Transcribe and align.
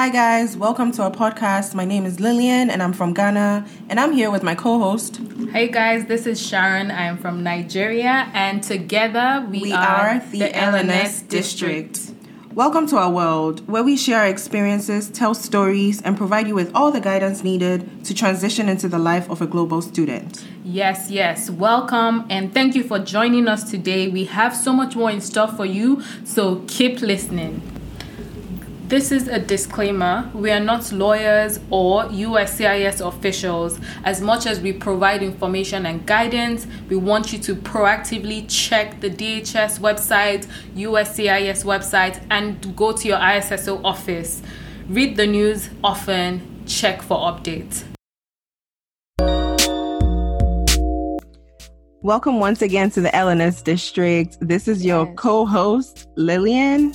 Hi, 0.00 0.08
guys. 0.08 0.56
Welcome 0.56 0.92
to 0.92 1.02
our 1.02 1.10
podcast. 1.10 1.74
My 1.74 1.84
name 1.84 2.06
is 2.06 2.20
Lillian 2.20 2.70
and 2.70 2.82
I'm 2.82 2.94
from 2.94 3.12
Ghana. 3.12 3.66
And 3.90 4.00
I'm 4.00 4.12
here 4.12 4.30
with 4.30 4.42
my 4.42 4.54
co 4.54 4.78
host. 4.78 5.20
Hey, 5.52 5.68
guys. 5.68 6.06
This 6.06 6.26
is 6.26 6.40
Sharon. 6.40 6.90
I 6.90 7.02
am 7.02 7.18
from 7.18 7.42
Nigeria. 7.42 8.30
And 8.32 8.62
together 8.62 9.46
we, 9.50 9.60
We 9.60 9.72
are, 9.74 10.08
are 10.08 10.18
the 10.30 10.48
LNS 10.48 11.28
District. 11.28 12.12
Welcome 12.54 12.86
to 12.86 12.96
our 12.96 13.10
world, 13.10 13.68
where 13.68 13.84
we 13.84 13.94
share 13.98 14.20
our 14.20 14.26
experiences, 14.26 15.10
tell 15.10 15.34
stories, 15.34 16.00
and 16.00 16.16
provide 16.16 16.48
you 16.48 16.54
with 16.54 16.74
all 16.74 16.90
the 16.90 17.02
guidance 17.02 17.44
needed 17.44 18.02
to 18.06 18.14
transition 18.14 18.70
into 18.70 18.88
the 18.88 18.98
life 18.98 19.28
of 19.28 19.42
a 19.42 19.46
global 19.46 19.82
student. 19.82 20.42
Yes, 20.64 21.10
yes. 21.10 21.50
Welcome 21.50 22.24
and 22.30 22.54
thank 22.54 22.74
you 22.74 22.84
for 22.84 22.98
joining 23.00 23.48
us 23.48 23.70
today. 23.70 24.08
We 24.08 24.24
have 24.24 24.56
so 24.56 24.72
much 24.72 24.96
more 24.96 25.10
in 25.10 25.20
store 25.20 25.48
for 25.48 25.66
you, 25.66 26.02
so 26.24 26.64
keep 26.66 27.02
listening. 27.02 27.79
This 28.90 29.12
is 29.12 29.28
a 29.28 29.38
disclaimer. 29.38 30.28
We 30.34 30.50
are 30.50 30.58
not 30.58 30.90
lawyers 30.90 31.60
or 31.70 32.06
USCIS 32.06 33.06
officials. 33.06 33.78
As 34.02 34.20
much 34.20 34.46
as 34.46 34.58
we 34.58 34.72
provide 34.72 35.22
information 35.22 35.86
and 35.86 36.04
guidance, 36.04 36.66
we 36.88 36.96
want 36.96 37.32
you 37.32 37.38
to 37.38 37.54
proactively 37.54 38.46
check 38.48 39.00
the 39.00 39.08
DHS 39.08 39.78
website, 39.78 40.48
USCIS 40.74 41.64
website, 41.64 42.20
and 42.32 42.74
go 42.74 42.90
to 42.90 43.06
your 43.06 43.18
ISSO 43.18 43.80
office. 43.84 44.42
Read 44.88 45.14
the 45.14 45.28
news 45.28 45.70
often, 45.84 46.64
check 46.66 47.00
for 47.00 47.16
updates. 47.18 47.84
Welcome 52.02 52.40
once 52.40 52.60
again 52.60 52.90
to 52.90 53.00
the 53.00 53.10
LNS 53.10 53.62
District. 53.62 54.36
This 54.40 54.66
is 54.66 54.84
your 54.84 55.06
Yes. 55.06 55.14
co 55.16 55.46
host, 55.46 56.08
Lillian. 56.16 56.92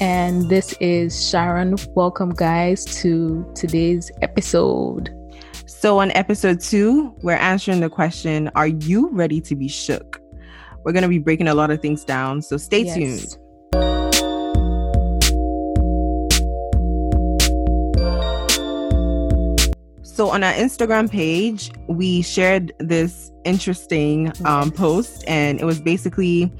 And 0.00 0.48
this 0.48 0.74
is 0.80 1.28
Sharon. 1.28 1.76
Welcome, 1.94 2.30
guys, 2.30 2.84
to 3.02 3.50
today's 3.54 4.10
episode. 4.22 5.10
So, 5.66 5.98
on 6.00 6.10
episode 6.12 6.60
two, 6.60 7.14
we're 7.22 7.36
answering 7.36 7.80
the 7.80 7.90
question 7.90 8.50
Are 8.54 8.66
you 8.66 9.08
ready 9.10 9.40
to 9.42 9.54
be 9.56 9.68
shook? 9.68 10.20
We're 10.84 10.92
going 10.92 11.02
to 11.02 11.08
be 11.08 11.18
breaking 11.18 11.48
a 11.48 11.54
lot 11.54 11.70
of 11.70 11.80
things 11.80 12.04
down, 12.04 12.42
so 12.42 12.56
stay 12.56 12.84
Yes. 12.84 12.94
tuned. 12.96 13.38
So 20.02 20.30
on 20.30 20.44
our 20.44 20.52
Instagram 20.52 21.10
page, 21.10 21.72
we 21.88 22.22
shared 22.22 22.72
this 22.78 23.32
interesting 23.44 24.32
um, 24.44 24.70
post, 24.70 25.24
and 25.26 25.60
it 25.60 25.64
was 25.64 25.80
basically 25.80 26.52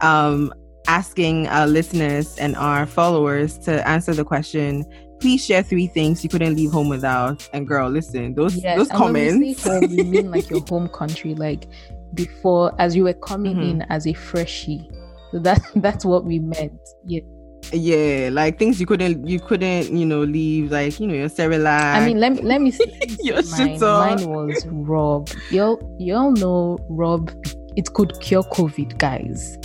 um, 0.00 0.54
asking 0.90 1.46
our 1.48 1.66
listeners 1.66 2.36
and 2.38 2.56
our 2.56 2.84
followers 2.86 3.56
to 3.66 3.86
answer 3.88 4.12
the 4.12 4.24
question. 4.24 4.84
Please 5.20 5.44
share 5.44 5.62
three 5.62 5.86
things 5.86 6.24
you 6.24 6.30
couldn't 6.30 6.56
leave 6.56 6.72
home 6.72 6.88
without. 6.88 7.46
And 7.52 7.66
girl, 7.68 7.88
listen, 7.90 8.34
those 8.34 8.54
those 8.60 8.88
and 8.90 9.00
when 9.14 9.40
we 9.40 9.54
comments. 9.54 9.62
say 9.62 9.70
home, 9.80 9.90
we 9.90 10.02
mean 10.02 10.30
like 10.30 10.48
your 10.50 10.60
home 10.68 10.88
country, 10.88 11.34
like 11.34 11.66
before, 12.14 12.72
as 12.80 12.96
you 12.96 13.04
were 13.04 13.12
coming 13.14 13.56
Mhm. 13.56 13.70
in 13.70 13.82
as 13.90 14.06
a 14.06 14.14
freshie. 14.14 14.90
So 15.30 15.38
that 15.40 15.60
that's 15.76 16.04
what 16.04 16.24
we 16.24 16.38
meant. 16.40 16.72
Yeah. 17.06 17.20
yeah, 17.72 18.30
like 18.32 18.58
things 18.58 18.80
you 18.80 18.86
couldn't 18.86 19.28
you 19.28 19.38
couldn't 19.38 19.92
you 19.96 20.06
know 20.06 20.22
leave, 20.24 20.72
like 20.72 20.98
you 20.98 21.06
know 21.06 21.14
your 21.14 21.28
Cerelac. 21.28 21.94
I 22.00 22.06
mean, 22.06 22.18
let 22.18 22.32
me 22.32 22.42
let 22.42 22.60
me 22.62 22.70
see. 22.72 22.88
Your 23.22 23.42
mine. 23.52 23.78
Mine 23.78 24.28
was 24.28 24.66
Robb. 24.66 25.28
Y'all 25.52 25.76
y'all 26.00 26.32
know 26.32 26.78
Robb. 26.88 27.30
It 27.76 27.92
could 27.92 28.18
cure 28.20 28.42
COVID, 28.44 28.96
guys. 28.98 29.58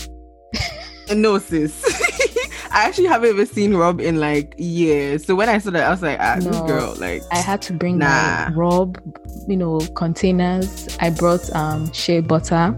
No 1.13 1.37
sis. 1.39 1.83
I 2.71 2.87
actually 2.87 3.07
haven't 3.07 3.29
even 3.29 3.45
seen 3.45 3.73
Robb 3.75 4.01
in 4.01 4.19
like 4.19 4.53
years. 4.57 5.25
So 5.25 5.35
when 5.35 5.47
I 5.47 5.59
saw 5.59 5.71
that, 5.71 5.83
I 5.87 5.89
was 5.89 6.01
like, 6.01 6.17
ah, 6.19 6.37
this 6.39 6.57
girl, 6.61 6.95
like 6.97 7.21
I 7.31 7.37
had 7.37 7.61
to 7.63 7.73
bring 7.73 7.97
Nah. 7.99 8.49
my 8.49 8.53
Robb, 8.55 8.99
you 9.47 9.55
know, 9.55 9.79
containers. 9.95 10.97
I 10.99 11.09
brought 11.11 11.49
um 11.55 11.91
shea 11.93 12.19
butter. 12.19 12.75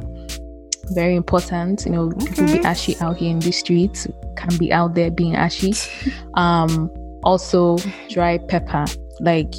Very 0.92 1.16
important. 1.16 1.86
You 1.86 1.92
know, 1.92 2.10
people 2.12 2.46
be 2.46 2.60
ashy 2.60 2.96
out 3.00 3.18
here 3.18 3.32
in 3.32 3.40
the 3.40 3.52
streets. 3.52 4.08
Can 4.36 4.56
be 4.58 4.72
out 4.72 4.94
there 4.94 5.10
being 5.10 5.36
ashy. 5.36 5.74
um 6.36 6.92
also 7.24 7.78
dry 8.10 8.38
pepper. 8.38 8.86
Like 9.20 9.52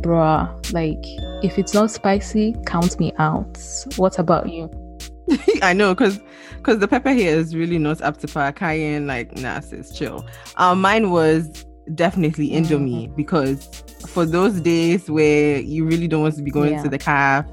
bruh, 0.00 0.72
like 0.74 0.98
if 1.42 1.58
it's 1.58 1.72
not 1.72 1.90
spicy, 1.90 2.54
count 2.66 2.98
me 3.00 3.12
out. 3.18 3.58
What 3.96 4.18
about 4.18 4.50
you? 4.50 4.70
I 5.62 5.72
know, 5.72 5.94
cause, 5.94 6.20
cause 6.66 6.78
the 6.80 6.88
pepper 6.88 7.12
here 7.12 7.36
is 7.36 7.54
really 7.54 7.78
not 7.78 8.02
up 8.02 8.16
to 8.18 8.26
par. 8.28 8.52
Cayenne, 8.52 9.06
like, 9.06 9.36
nah, 9.38 9.60
sis, 9.60 9.96
chill. 9.96 10.26
Um, 10.56 10.80
mine 10.80 11.10
was 11.10 11.64
definitely 11.94 12.50
Mm. 12.50 12.56
Indomie 12.66 13.16
because 13.16 13.64
for 14.08 14.26
those 14.26 14.60
days 14.60 15.08
where 15.08 15.60
you 15.60 15.84
really 15.84 16.08
don't 16.08 16.22
want 16.22 16.34
to 16.34 16.42
be 16.42 16.50
going 16.50 16.72
Yeah. 16.72 16.82
to 16.82 16.88
the 16.88 16.98
calf, 16.98 17.46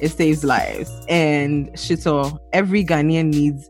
it 0.00 0.10
saves 0.12 0.44
lives. 0.44 0.90
And 1.08 1.72
shito, 1.72 2.38
every 2.52 2.84
Ghanaian 2.84 3.26
needs 3.34 3.68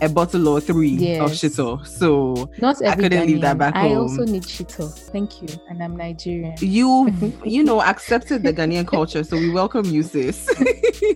a 0.00 0.08
bottle 0.08 0.46
or 0.46 0.60
three 0.60 0.94
of 0.94 1.00
Yes. 1.32 1.40
shito. 1.42 1.84
So 1.84 2.48
Not 2.62 2.80
every 2.82 3.02
couldn't 3.04 3.26
leave 3.26 3.40
that 3.40 3.58
back 3.58 3.74
I 3.74 3.88
home. 3.88 3.98
also 3.98 4.24
need 4.24 4.44
shito. 4.44 4.88
Thank 5.10 5.42
you. 5.42 5.48
And 5.68 5.82
I'm 5.82 5.96
Nigerian. 5.96 6.54
you 6.60 7.12
you 7.44 7.64
know 7.64 7.82
accepted 7.82 8.44
the 8.44 8.52
Ghanaian 8.52 8.86
culture, 8.86 9.24
so 9.24 9.36
we 9.36 9.50
welcome 9.50 9.86
you, 9.86 10.04
sis. 10.04 10.48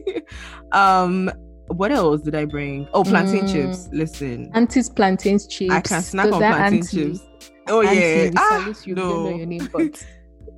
um, 0.73 1.31
what 1.77 1.93
else 1.93 2.23
did 2.23 2.35
I 2.35 2.45
bring? 2.45 2.87
Oh, 2.95 3.05
plantain 3.05 3.45
Mm. 3.45 3.53
chips. 3.53 3.89
Listen, 3.93 4.51
Auntie's 4.55 4.89
plantain 4.89 5.39
chips. 5.39 5.73
I 5.73 5.81
can 5.81 6.03
snack 6.03 6.27
So 6.27 6.35
on 6.35 6.39
plantain 6.41 6.79
auntie- 6.81 6.97
chips. 7.13 7.21
Oh 7.69 7.83
auntie, 7.83 8.01
yeah, 8.01 8.31
ah, 8.37 8.73
you. 8.85 8.95
No. 8.95 9.03
don't 9.09 9.25
know 9.31 9.37
your 9.37 9.47
name, 9.47 9.69
but 9.73 10.05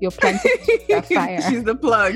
your 0.01 0.11
plantain 0.11 0.53
chips 0.65 0.91
are 0.93 1.03
fire. 1.15 1.41
She's 1.43 1.65
the 1.65 1.75
plug. 1.75 2.15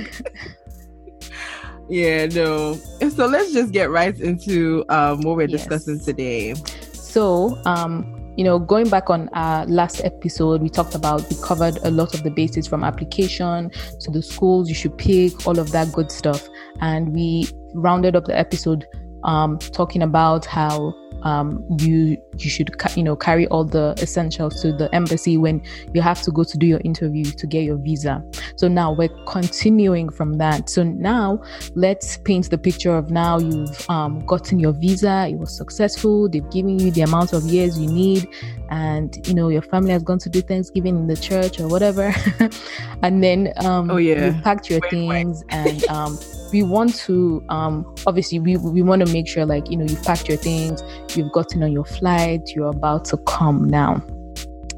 yeah, 1.89 2.27
no. 2.27 2.75
So 2.75 3.27
let's 3.27 3.53
just 3.53 3.73
get 3.73 3.91
right 3.91 4.19
into 4.19 4.85
um 4.89 5.23
what 5.23 5.37
we're 5.37 5.49
Yes. 5.49 5.61
discussing 5.63 6.01
today. 6.01 6.55
So, 6.93 7.59
um, 7.65 8.18
you 8.39 8.45
know, 8.45 8.57
going 8.57 8.89
back 8.89 9.11
on 9.11 9.29
our 9.33 9.67
last 9.67 10.01
episode, 10.05 10.63
we 10.63 10.69
talked 10.69 10.95
about 10.95 11.29
we 11.29 11.37
covered 11.43 11.77
a 11.83 11.91
lot 11.91 12.15
of 12.15 12.23
the 12.23 12.31
basics 12.31 12.69
from 12.69 12.85
application 12.85 13.69
to 13.99 14.11
the 14.13 14.23
schools 14.23 14.69
you 14.69 14.77
should 14.77 14.97
pick, 14.97 15.45
all 15.45 15.59
of 15.59 15.73
that 15.73 15.93
good 15.93 16.13
stuff, 16.13 16.49
and 16.81 17.13
we 17.13 17.49
rounded 17.75 18.15
up 18.15 18.27
the 18.27 18.39
episode 18.39 18.87
um, 19.25 19.59
talking 19.59 20.03
about 20.03 20.47
how 20.47 20.95
um, 21.23 21.65
you 21.81 22.17
you 22.37 22.51
should 22.51 22.71
you 22.97 23.03
know 23.03 23.17
carry 23.17 23.47
all 23.49 23.65
the 23.65 23.95
essentials 24.01 24.61
to 24.63 24.73
the 24.73 24.93
embassy 24.95 25.37
when 25.37 25.63
you 25.93 26.01
have 26.03 26.23
to 26.23 26.31
go 26.31 26.45
to 26.45 26.59
do 26.59 26.67
your 26.67 26.81
interview 26.85 27.25
to 27.25 27.47
get 27.47 27.65
your 27.65 27.77
visa. 27.77 28.23
So 28.57 28.69
now 28.69 28.93
we're 28.93 29.09
continuing 29.27 30.09
from 30.11 30.35
that. 30.39 30.69
So 30.71 30.83
now 30.83 31.43
let's 31.75 32.17
paint 32.19 32.51
the 32.51 32.59
picture 32.59 32.95
of 32.97 33.11
now 33.11 33.39
you've 33.39 33.89
um, 33.91 34.21
gotten 34.27 34.59
your 34.59 34.73
visa 34.73 35.27
it 35.29 35.39
was 35.39 35.57
successful 35.57 36.29
they've 36.29 36.49
given 36.51 36.79
you 36.79 36.91
the 36.91 37.03
amount 37.03 37.33
of 37.33 37.43
years 37.45 37.79
you 37.79 37.89
need 37.89 38.27
and 38.71 39.27
you 39.27 39.35
know 39.35 39.49
your 39.49 39.63
family 39.63 39.91
has 39.91 40.03
gone 40.03 40.19
to 40.19 40.29
do 40.29 40.41
thanksgiving 40.41 40.97
in 40.97 41.07
the 41.07 41.17
church 41.17 41.61
or 41.61 41.69
whatever 41.69 42.15
and 43.03 43.23
then 43.23 43.53
um 43.65 43.91
Oh, 43.91 43.97
yeah. 43.97 44.27
you've 44.27 44.43
packed 44.43 44.71
your 44.71 44.81
Wait, 44.81 44.93
wait. 45.07 45.09
things 45.25 45.45
and 45.51 45.85
um 45.89 46.19
we 46.53 46.63
want 46.63 46.95
to 46.95 47.45
um 47.49 47.95
obviously 48.07 48.39
we, 48.39 48.57
we 48.57 48.83
want 48.83 49.05
to 49.05 49.13
make 49.13 49.29
sure 49.29 49.45
like 49.45 49.71
you 49.71 49.77
know 49.77 49.85
you've 49.85 50.03
packed 50.03 50.29
your 50.29 50.39
things 50.39 50.83
you've 51.17 51.33
gotten 51.33 51.63
on 51.63 51.73
your 51.73 51.85
flight 51.85 52.41
you're 52.55 52.71
about 52.71 53.05
to 53.05 53.17
come 53.19 53.69
now 53.69 54.03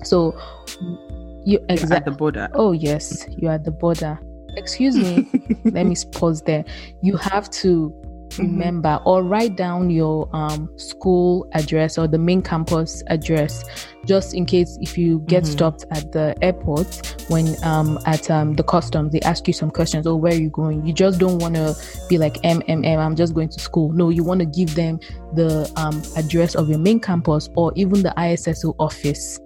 so 0.03 0.35
you 1.45 1.59
You're 1.69 1.95
at 1.95 2.05
the 2.05 2.11
border. 2.11 2.49
Oh, 2.55 2.73
yes, 2.73 3.27
you're 3.31 3.53
at 3.53 3.65
the 3.65 3.71
border. 3.71 4.19
Excuse 4.57 4.97
me, 4.97 5.29
let 5.65 5.87
me 5.87 5.97
pause 6.13 6.43
there. 6.43 6.65
You 7.03 7.17
have 7.17 7.51
to 7.51 7.95
Mm-hmm. 8.31 8.43
remember 8.43 9.01
or 9.07 9.25
write 9.25 9.57
down 9.57 9.91
your 9.91 10.29
um, 10.33 10.71
school 10.77 11.49
address 11.53 11.99
or 11.99 12.07
the 12.07 12.17
main 12.19 12.43
campus 12.43 13.03
address 13.09 13.65
just 14.07 14.35
in 14.35 14.47
case 14.47 14.79
if 14.81 14.97
you 14.97 15.19
get 15.27 15.43
Mhm. 15.43 15.47
stopped 15.49 15.85
at 15.91 16.13
the 16.13 16.35
airport 16.41 17.17
when 17.29 17.57
um, 17.65 17.99
at 18.07 18.31
um, 18.31 18.55
the 18.55 18.63
customs 18.63 19.13
they 19.13 19.21
ask 19.23 19.49
you 19.49 19.53
some 19.53 19.69
questions 19.71 20.07
oh 20.07 20.15
where 20.15 20.33
are 20.33 20.37
you 20.41 20.49
going 20.51 20.87
you 20.87 20.93
just 20.93 21.19
don't 21.19 21.39
want 21.41 21.57
to 21.57 21.75
be 22.09 22.19
like 22.19 22.35
mmm 22.43 22.99
i'm 23.05 23.17
just 23.17 23.35
going 23.35 23.49
to 23.49 23.59
school 23.59 23.91
no 23.93 24.11
you 24.11 24.23
want 24.23 24.39
to 24.39 24.47
give 24.47 24.75
them 24.77 25.01
the 25.35 25.69
um, 25.77 26.01
address 26.17 26.55
of 26.55 26.69
your 26.69 26.79
main 26.79 27.01
campus 27.01 27.49
or 27.57 27.73
even 27.75 28.01
the 28.03 28.13
isso 28.17 28.75
office 28.79 29.41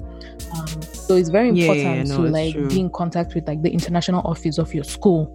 um, 0.55 0.82
so 0.82 1.17
it's 1.17 1.31
very 1.31 1.50
Yeah, 1.50 1.73
important 1.73 2.08
no, 2.11 2.17
to 2.17 2.23
like 2.31 2.53
true. 2.53 2.69
be 2.69 2.81
in 2.81 2.91
contact 2.91 3.35
with 3.35 3.49
like 3.49 3.62
the 3.62 3.70
international 3.70 4.20
office 4.26 4.58
of 4.58 4.75
your 4.75 4.85
school 4.85 5.35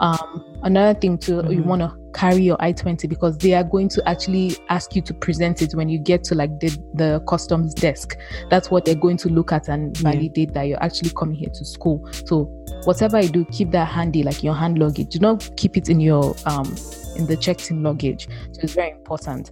um, 0.00 0.44
another 0.64 0.98
thing 0.98 1.16
too 1.18 1.36
you 1.48 1.62
Mhm. 1.62 1.64
want 1.64 1.80
to 1.82 1.99
carry 2.12 2.42
your 2.42 2.56
I-20 2.60 3.08
because 3.08 3.38
they 3.38 3.54
are 3.54 3.64
going 3.64 3.88
to 3.90 4.08
actually 4.08 4.56
ask 4.68 4.94
you 4.94 5.02
to 5.02 5.14
present 5.14 5.62
it 5.62 5.74
when 5.74 5.88
you 5.88 5.98
get 5.98 6.24
to 6.24 6.34
like 6.34 6.58
the, 6.60 6.68
the 6.94 7.20
customs 7.28 7.74
desk. 7.74 8.16
That's 8.50 8.70
what 8.70 8.84
they're 8.84 8.94
going 8.94 9.16
to 9.18 9.28
look 9.28 9.52
at 9.52 9.68
and 9.68 9.96
Yeah. 10.00 10.12
validate 10.12 10.52
that 10.54 10.64
you're 10.64 10.82
actually 10.82 11.10
coming 11.10 11.36
here 11.36 11.50
to 11.50 11.64
school. 11.64 12.06
So 12.26 12.44
whatever 12.84 13.20
you 13.20 13.28
do 13.28 13.44
keep 13.46 13.70
that 13.72 13.86
handy 13.88 14.22
like 14.22 14.42
your 14.42 14.54
hand 14.54 14.78
luggage. 14.78 15.08
Do 15.08 15.18
not 15.18 15.50
keep 15.56 15.76
it 15.76 15.88
in 15.88 16.00
your 16.00 16.34
um 16.46 16.74
in 17.16 17.26
the 17.26 17.36
checked 17.36 17.70
in 17.70 17.82
luggage. 17.82 18.28
So 18.52 18.60
it's 18.62 18.74
very 18.74 18.90
important 18.92 19.50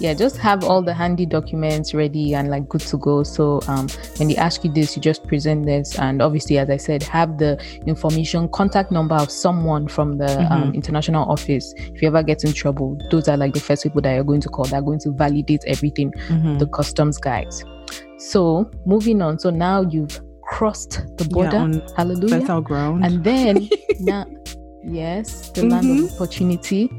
yeah, 0.00 0.14
just 0.14 0.38
have 0.38 0.64
all 0.64 0.80
the 0.80 0.94
handy 0.94 1.26
documents 1.26 1.92
ready 1.92 2.34
and 2.34 2.48
like 2.48 2.66
good 2.68 2.80
to 2.80 2.96
go. 2.96 3.22
So 3.22 3.60
um, 3.68 3.86
when 4.16 4.28
they 4.28 4.36
ask 4.36 4.64
you 4.64 4.72
this, 4.72 4.96
you 4.96 5.02
just 5.02 5.26
present 5.26 5.66
this, 5.66 5.98
and 5.98 6.22
obviously, 6.22 6.56
as 6.58 6.70
I 6.70 6.78
said, 6.78 7.02
have 7.02 7.36
the 7.36 7.62
information, 7.86 8.48
contact 8.48 8.90
number 8.90 9.14
of 9.14 9.30
someone 9.30 9.88
from 9.88 10.16
the 10.16 10.40
um, 10.40 10.44
mm-hmm. 10.44 10.52
um, 10.52 10.74
international 10.74 11.30
office. 11.30 11.74
If 11.76 12.00
you 12.00 12.08
ever 12.08 12.22
get 12.22 12.44
in 12.44 12.54
trouble, 12.54 12.98
those 13.10 13.28
are 13.28 13.36
like 13.36 13.52
the 13.52 13.60
first 13.60 13.82
people 13.82 14.00
that 14.00 14.14
you're 14.14 14.24
going 14.24 14.40
to 14.40 14.48
call. 14.48 14.64
They're 14.64 14.80
going 14.80 15.00
to 15.00 15.10
validate 15.10 15.64
everything, 15.66 16.12
mm-hmm. 16.12 16.56
the 16.56 16.66
customs 16.66 17.18
guys. 17.18 17.62
So 18.16 18.70
moving 18.86 19.20
on. 19.20 19.38
So 19.38 19.50
now 19.50 19.82
you've 19.82 20.18
crossed 20.42 21.06
the 21.18 21.26
border. 21.26 21.68
Yeah, 21.70 21.86
Hallelujah. 21.94 22.40
Fertile 22.40 22.62
ground. 22.62 23.04
And 23.04 23.22
then 23.22 23.68
now, 24.00 24.24
yes, 24.82 25.50
the 25.50 25.60
mm-hmm. 25.60 25.70
land 25.70 25.90
of 25.90 25.96
mm-hmm. 26.06 26.14
opportunity. 26.14 26.90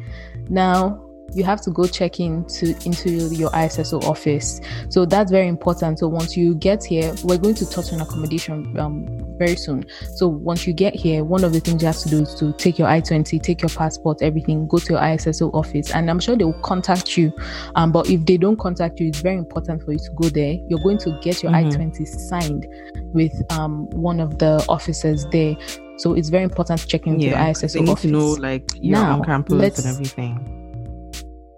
Now 0.49 1.03
you 1.33 1.43
have 1.43 1.61
to 1.61 1.71
go 1.71 1.87
check 1.87 2.19
into 2.19 2.75
into 2.85 3.33
your 3.33 3.49
ISSO 3.51 4.03
office. 4.03 4.59
So 4.89 5.05
that's 5.05 5.31
very 5.31 5.47
important. 5.47 5.99
So 5.99 6.07
once 6.07 6.35
you 6.35 6.55
get 6.55 6.83
here, 6.83 7.13
we're 7.23 7.37
going 7.37 7.55
to 7.55 7.69
touch 7.69 7.93
on 7.93 8.01
accommodation 8.01 8.77
um, 8.79 9.07
very 9.37 9.55
soon. 9.55 9.85
So 10.15 10.27
once 10.27 10.67
you 10.67 10.73
get 10.73 10.93
here, 10.93 11.23
one 11.23 11.43
of 11.43 11.53
the 11.53 11.59
things 11.59 11.81
you 11.81 11.87
have 11.87 11.97
to 11.99 12.09
do 12.09 12.21
is 12.21 12.35
to 12.35 12.53
take 12.53 12.77
your 12.77 12.87
I-20, 12.87 13.41
take 13.41 13.61
your 13.61 13.69
passport, 13.69 14.21
everything, 14.21 14.67
go 14.67 14.77
to 14.79 14.93
your 14.93 15.01
ISSO 15.01 15.53
office, 15.53 15.91
and 15.91 16.09
I'm 16.09 16.19
sure 16.19 16.35
they 16.35 16.43
will 16.43 16.61
contact 16.61 17.17
you. 17.17 17.33
Um, 17.75 17.91
but 17.91 18.09
if 18.09 18.25
they 18.25 18.37
don't 18.37 18.57
contact 18.57 18.99
you, 18.99 19.07
it's 19.07 19.21
very 19.21 19.37
important 19.37 19.83
for 19.83 19.93
you 19.93 19.99
to 19.99 20.11
go 20.15 20.29
there. 20.29 20.53
You're 20.67 20.83
going 20.83 20.97
to 20.99 21.17
get 21.21 21.43
your 21.43 21.51
mm-hmm. 21.51 21.81
I-20 21.81 22.07
signed 22.07 22.67
with 23.13 23.33
um, 23.51 23.89
one 23.91 24.19
of 24.19 24.37
the 24.39 24.63
officers 24.67 25.25
there. 25.31 25.55
So 25.97 26.13
it's 26.13 26.29
very 26.29 26.43
important 26.43 26.79
to 26.81 26.87
check 26.87 27.05
into 27.05 27.25
yeah, 27.25 27.45
the 27.45 27.51
ISSO 27.51 27.73
they 27.73 27.81
need 27.81 27.89
office. 27.89 28.01
to 28.03 28.07
know 28.07 28.31
like 28.31 28.63
your 28.75 28.93
now, 28.93 29.19
on 29.19 29.23
campus 29.23 29.85
and 29.85 29.87
everything 29.87 30.60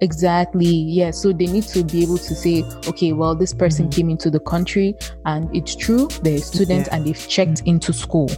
Exactly. 0.03 0.67
Yeah. 0.67 1.11
So 1.11 1.31
they 1.31 1.45
need 1.45 1.63
to 1.69 1.81
be 1.81 2.03
able 2.03 2.17
to 2.17 2.35
say, 2.35 2.63
okay, 2.87 3.13
well, 3.13 3.35
this 3.35 3.53
person 3.53 3.85
mm-hmm. 3.85 3.95
came 3.95 4.09
into 4.09 4.29
the 4.29 4.41
country 4.41 4.95
and 5.25 5.49
it's 5.55 5.75
true, 5.75 6.09
they're 6.23 6.39
students 6.39 6.89
yeah. 6.89 6.97
and 6.97 7.05
they've 7.05 7.27
checked 7.29 7.59
mm-hmm. 7.59 7.69
into 7.69 7.93
school. 7.93 8.29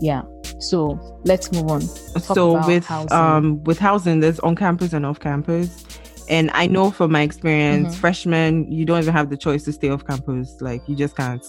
Yeah. 0.00 0.22
So 0.60 0.98
let's 1.24 1.50
move 1.50 1.68
on. 1.68 1.80
Talk 1.80 2.36
so 2.36 2.64
with 2.64 2.86
housing. 2.86 3.12
um 3.12 3.64
with 3.64 3.80
housing, 3.80 4.20
there's 4.20 4.38
on 4.40 4.54
campus 4.54 4.92
and 4.92 5.04
off 5.04 5.18
campus. 5.18 5.84
And 6.28 6.48
I 6.54 6.68
know 6.68 6.92
from 6.92 7.10
my 7.10 7.22
experience, 7.22 7.88
mm-hmm. 7.88 8.00
freshmen, 8.00 8.70
you 8.70 8.84
don't 8.84 9.02
even 9.02 9.12
have 9.12 9.30
the 9.30 9.36
choice 9.36 9.64
to 9.64 9.72
stay 9.72 9.88
off 9.88 10.06
campus. 10.06 10.60
Like 10.60 10.80
you 10.88 10.94
just 10.94 11.16
can't. 11.16 11.44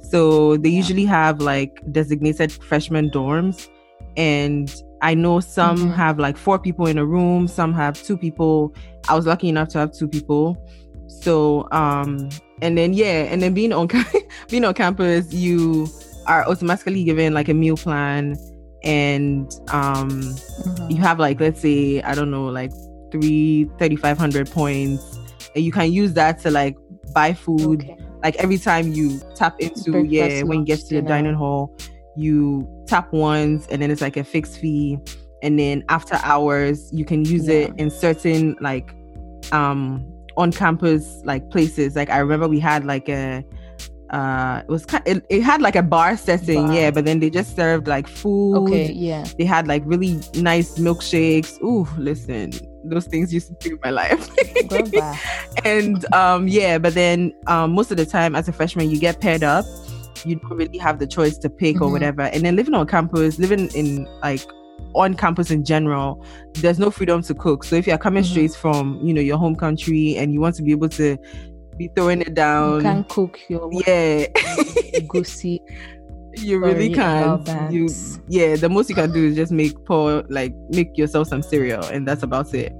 So 0.00 0.56
they 0.56 0.70
yeah. 0.70 0.78
usually 0.78 1.04
have 1.04 1.42
like 1.42 1.82
designated 1.92 2.50
freshman 2.50 3.10
dorms 3.10 3.68
and 4.16 4.74
I 5.02 5.14
know 5.14 5.40
some 5.40 5.76
mm-hmm. 5.76 5.90
have 5.90 6.18
like 6.18 6.36
four 6.36 6.58
people 6.58 6.86
in 6.86 6.96
a 6.96 7.04
room, 7.04 7.48
some 7.48 7.74
have 7.74 8.00
two 8.00 8.16
people. 8.16 8.74
I 9.08 9.16
was 9.16 9.26
lucky 9.26 9.48
enough 9.48 9.68
to 9.70 9.78
have 9.78 9.92
two 9.92 10.08
people. 10.08 10.56
So 11.08 11.68
um 11.72 12.30
and 12.62 12.78
then 12.78 12.94
yeah, 12.94 13.24
and 13.24 13.42
then 13.42 13.52
being 13.52 13.72
on 13.72 13.88
being 14.48 14.64
on 14.64 14.74
campus, 14.74 15.32
you 15.32 15.88
are 16.26 16.48
automatically 16.48 17.02
given 17.02 17.34
like 17.34 17.48
a 17.48 17.54
meal 17.54 17.76
plan 17.76 18.36
and 18.84 19.52
um 19.68 20.08
mm-hmm. 20.08 20.90
you 20.90 20.96
have 20.98 21.18
like 21.18 21.40
let's 21.40 21.60
say 21.60 22.00
I 22.02 22.14
don't 22.14 22.30
know 22.30 22.46
like 22.46 22.72
three 23.10 23.68
thirty 23.78 23.96
five 23.96 24.18
hundred 24.18 24.50
points 24.50 25.18
and 25.54 25.64
you 25.64 25.72
can 25.72 25.92
use 25.92 26.12
that 26.14 26.38
to 26.40 26.50
like 26.50 26.76
buy 27.12 27.34
food 27.34 27.82
okay. 27.82 27.96
like 28.22 28.36
every 28.36 28.58
time 28.58 28.92
you 28.92 29.20
tap 29.34 29.60
into 29.60 29.90
Breakfast 29.90 30.12
yeah 30.12 30.42
when 30.42 30.60
you 30.60 30.64
get 30.64 30.80
to 30.80 30.94
the 30.94 31.02
dining 31.02 31.34
hall 31.34 31.76
you 32.16 32.68
tap 32.86 33.12
once 33.12 33.66
and 33.68 33.80
then 33.80 33.90
it's 33.90 34.00
like 34.00 34.16
a 34.16 34.24
fixed 34.24 34.58
fee. 34.58 34.98
And 35.42 35.58
then 35.58 35.84
after 35.88 36.16
hours 36.22 36.92
you 36.92 37.04
can 37.04 37.24
use 37.24 37.48
yeah. 37.48 37.54
it 37.54 37.74
in 37.78 37.90
certain 37.90 38.56
like 38.60 38.94
um 39.52 40.06
on 40.36 40.52
campus 40.52 41.20
like 41.24 41.50
places. 41.50 41.96
Like 41.96 42.10
i 42.10 42.18
remember 42.18 42.48
we 42.48 42.60
had 42.60 42.84
like 42.84 43.08
a 43.08 43.44
uh 44.10 44.60
it 44.62 44.68
was 44.68 44.84
kind 44.84 45.02
it, 45.06 45.24
it 45.30 45.42
had 45.42 45.62
like 45.62 45.74
a 45.74 45.82
bar 45.82 46.18
setting 46.18 46.66
bar. 46.66 46.74
yeah 46.74 46.90
but 46.90 47.06
then 47.06 47.18
they 47.18 47.30
just 47.30 47.56
served 47.56 47.88
like 47.88 48.06
food. 48.06 48.56
Okay 48.58 48.92
yeah. 48.92 49.24
They 49.38 49.44
had 49.44 49.66
like 49.66 49.82
really 49.86 50.20
nice 50.34 50.78
milkshakes. 50.78 51.60
Ooh, 51.62 51.86
listen 51.96 52.52
those 52.84 53.06
things 53.06 53.32
used 53.32 53.48
to 53.48 53.56
save 53.60 53.78
my 53.84 53.90
life. 53.90 54.28
And 55.64 56.12
um 56.14 56.48
yeah 56.48 56.78
but 56.78 56.94
then 56.94 57.32
um 57.46 57.72
most 57.72 57.90
of 57.90 57.96
the 57.96 58.06
time 58.06 58.34
as 58.34 58.48
a 58.48 58.52
freshman 58.52 58.90
you 58.90 58.98
get 58.98 59.20
paired 59.20 59.42
up 59.42 59.64
you 60.24 60.36
don't 60.36 60.56
really 60.56 60.78
have 60.78 60.98
the 60.98 61.06
choice 61.06 61.38
to 61.38 61.50
pick 61.50 61.76
mm-hmm. 61.76 61.84
or 61.84 61.90
whatever. 61.90 62.22
And 62.22 62.44
then 62.44 62.56
living 62.56 62.74
on 62.74 62.86
campus, 62.86 63.38
living 63.38 63.68
in 63.74 64.06
like 64.22 64.42
on 64.94 65.14
campus 65.14 65.50
in 65.50 65.64
general, 65.64 66.24
there's 66.54 66.78
no 66.78 66.90
freedom 66.90 67.22
to 67.22 67.34
cook. 67.34 67.64
So 67.64 67.76
if 67.76 67.86
you're 67.86 67.98
coming 67.98 68.22
mm-hmm. 68.22 68.32
straight 68.32 68.54
from, 68.54 69.00
you 69.02 69.14
know, 69.14 69.20
your 69.20 69.38
home 69.38 69.56
country 69.56 70.16
and 70.16 70.32
you 70.32 70.40
want 70.40 70.56
to 70.56 70.62
be 70.62 70.72
able 70.72 70.88
to 70.90 71.16
be 71.76 71.88
throwing 71.96 72.20
it 72.20 72.34
down, 72.34 72.76
you 72.76 72.82
can 72.82 73.04
cook 73.04 73.40
your 73.48 73.70
yeah, 73.86 74.26
goosey. 75.08 75.60
You 76.34 76.60
really 76.60 76.94
can't. 76.94 77.46
You 77.70 77.90
yeah, 78.26 78.56
the 78.56 78.70
most 78.70 78.88
you 78.88 78.94
can 78.94 79.12
do 79.12 79.26
is 79.26 79.36
just 79.36 79.52
make 79.52 79.84
pour 79.84 80.24
like 80.30 80.54
make 80.70 80.96
yourself 80.96 81.28
some 81.28 81.42
cereal, 81.42 81.84
and 81.84 82.08
that's 82.08 82.22
about 82.22 82.54
it. 82.54 82.72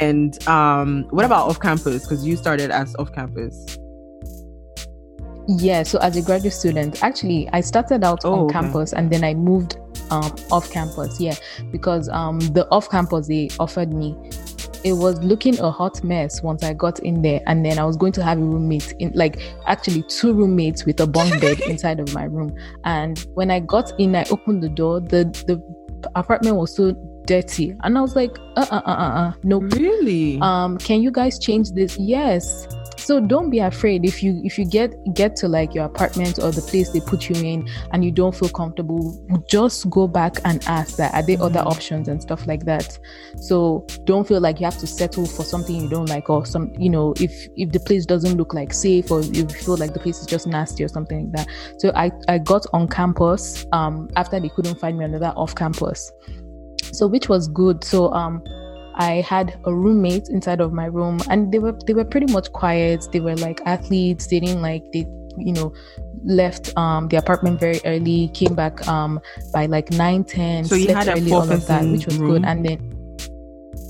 And 0.00 0.42
um, 0.48 1.06
what 1.10 1.26
about 1.26 1.48
off 1.48 1.60
campus? 1.60 2.02
Because 2.04 2.26
you 2.26 2.34
started 2.34 2.70
as 2.70 2.96
off 2.96 3.12
campus. 3.12 3.76
Yeah, 5.48 5.82
so 5.82 5.98
as 5.98 6.16
a 6.16 6.22
graduate 6.22 6.52
student, 6.52 7.02
actually, 7.02 7.48
I 7.52 7.60
started 7.62 8.04
out 8.04 8.20
oh, 8.24 8.32
on 8.32 8.38
okay. 8.40 8.52
campus 8.52 8.92
and 8.92 9.10
then 9.10 9.24
I 9.24 9.34
moved 9.34 9.76
um, 10.10 10.34
off 10.50 10.70
campus. 10.70 11.20
Yeah, 11.20 11.34
because 11.70 12.08
um, 12.10 12.38
the 12.38 12.68
off 12.70 12.88
campus 12.90 13.26
they 13.26 13.50
offered 13.58 13.92
me, 13.92 14.16
it 14.84 14.94
was 14.94 15.22
looking 15.22 15.58
a 15.60 15.70
hot 15.70 16.02
mess 16.04 16.42
once 16.42 16.62
I 16.62 16.74
got 16.74 17.00
in 17.00 17.22
there, 17.22 17.40
and 17.46 17.64
then 17.64 17.78
I 17.78 17.84
was 17.84 17.96
going 17.96 18.12
to 18.12 18.22
have 18.22 18.38
a 18.38 18.42
roommate 18.42 18.94
in, 18.98 19.12
like 19.14 19.40
actually 19.66 20.02
two 20.02 20.32
roommates 20.32 20.84
with 20.84 21.00
a 21.00 21.06
bunk 21.06 21.40
bed 21.40 21.60
inside 21.68 21.98
of 21.98 22.12
my 22.14 22.24
room. 22.24 22.56
And 22.84 23.18
when 23.34 23.50
I 23.50 23.60
got 23.60 23.92
in, 23.98 24.14
I 24.14 24.24
opened 24.30 24.62
the 24.62 24.68
door. 24.68 25.00
the 25.00 25.24
The 25.46 25.62
apartment 26.14 26.56
was 26.56 26.74
so 26.74 26.92
dirty, 27.26 27.74
and 27.82 27.98
I 27.98 28.00
was 28.00 28.14
like, 28.14 28.36
uh, 28.56 28.66
uh, 28.70 28.82
uh, 28.86 28.90
uh, 28.90 29.20
uh 29.20 29.32
no, 29.42 29.60
really. 29.60 30.38
Um, 30.40 30.78
can 30.78 31.02
you 31.02 31.10
guys 31.10 31.38
change 31.38 31.72
this? 31.72 31.98
Yes 31.98 32.68
so 33.02 33.20
don't 33.20 33.50
be 33.50 33.58
afraid. 33.58 34.04
If 34.04 34.22
you 34.22 34.40
if 34.44 34.58
you 34.58 34.64
get 34.64 34.94
get 35.14 35.34
to 35.36 35.48
like 35.48 35.74
your 35.74 35.84
apartment 35.84 36.38
or 36.38 36.52
the 36.52 36.62
place 36.62 36.90
they 36.90 37.00
put 37.00 37.28
you 37.28 37.34
in 37.36 37.68
and 37.92 38.04
you 38.04 38.12
don't 38.12 38.34
feel 38.34 38.48
comfortable 38.48 39.18
just 39.48 39.90
go 39.90 40.06
back 40.06 40.36
and 40.44 40.62
ask 40.66 40.96
that. 40.96 41.12
Are 41.14 41.22
there 41.22 41.36
mm-hmm. 41.36 41.44
other 41.44 41.60
options 41.60 42.08
and 42.08 42.22
stuff 42.22 42.46
like 42.46 42.64
that? 42.64 42.98
So 43.40 43.86
don't 44.04 44.26
feel 44.26 44.40
like 44.40 44.60
you 44.60 44.64
have 44.66 44.78
to 44.78 44.86
settle 44.86 45.26
for 45.26 45.44
something 45.44 45.74
you 45.74 45.88
don't 45.88 46.08
like 46.08 46.30
or 46.30 46.46
some 46.46 46.72
you 46.78 46.90
know 46.90 47.12
if 47.18 47.32
if 47.56 47.72
the 47.72 47.80
place 47.80 48.06
doesn't 48.06 48.36
look 48.36 48.54
like 48.54 48.72
safe 48.72 49.10
or 49.10 49.22
you 49.22 49.48
feel 49.48 49.76
like 49.76 49.94
the 49.94 50.00
place 50.00 50.20
is 50.20 50.26
just 50.26 50.46
nasty 50.46 50.84
or 50.84 50.88
something 50.88 51.32
like 51.32 51.46
that. 51.46 51.80
So 51.80 51.92
i 51.96 52.10
i 52.28 52.38
got 52.38 52.66
on 52.72 52.88
campus 52.88 53.66
um 53.72 54.08
after 54.16 54.38
they 54.38 54.48
couldn't 54.48 54.78
find 54.78 54.96
me 54.98 55.04
another 55.04 55.32
off 55.36 55.54
campus. 55.54 56.12
So 56.92 57.08
which 57.08 57.28
was 57.28 57.48
good. 57.48 57.82
So 57.82 58.12
um 58.12 58.42
I 58.94 59.20
had 59.22 59.58
a 59.64 59.74
roommate 59.74 60.28
inside 60.28 60.60
of 60.60 60.72
my 60.72 60.86
room 60.86 61.20
and 61.28 61.52
they 61.52 61.58
were 61.58 61.76
they 61.86 61.94
were 61.94 62.04
pretty 62.04 62.32
much 62.32 62.52
quiet. 62.52 63.06
They 63.12 63.20
were 63.20 63.36
like 63.36 63.60
athletes. 63.66 64.26
They 64.26 64.40
didn't 64.40 64.62
like 64.62 64.84
they 64.92 65.06
you 65.38 65.52
know 65.52 65.72
left 66.24 66.76
um 66.76 67.08
the 67.08 67.16
apartment 67.16 67.60
very 67.60 67.80
early, 67.84 68.28
came 68.28 68.54
back 68.54 68.86
um 68.88 69.20
by 69.52 69.66
like 69.66 69.90
9 69.90 70.24
10 70.24 70.64
so 70.64 70.74
you 70.74 70.94
had 70.94 71.08
a 71.08 71.12
early, 71.12 71.32
all 71.32 71.50
of 71.50 71.66
that, 71.66 71.84
which 71.86 72.06
was 72.06 72.18
room? 72.18 72.30
good. 72.30 72.44
And 72.44 72.64
then 72.64 72.78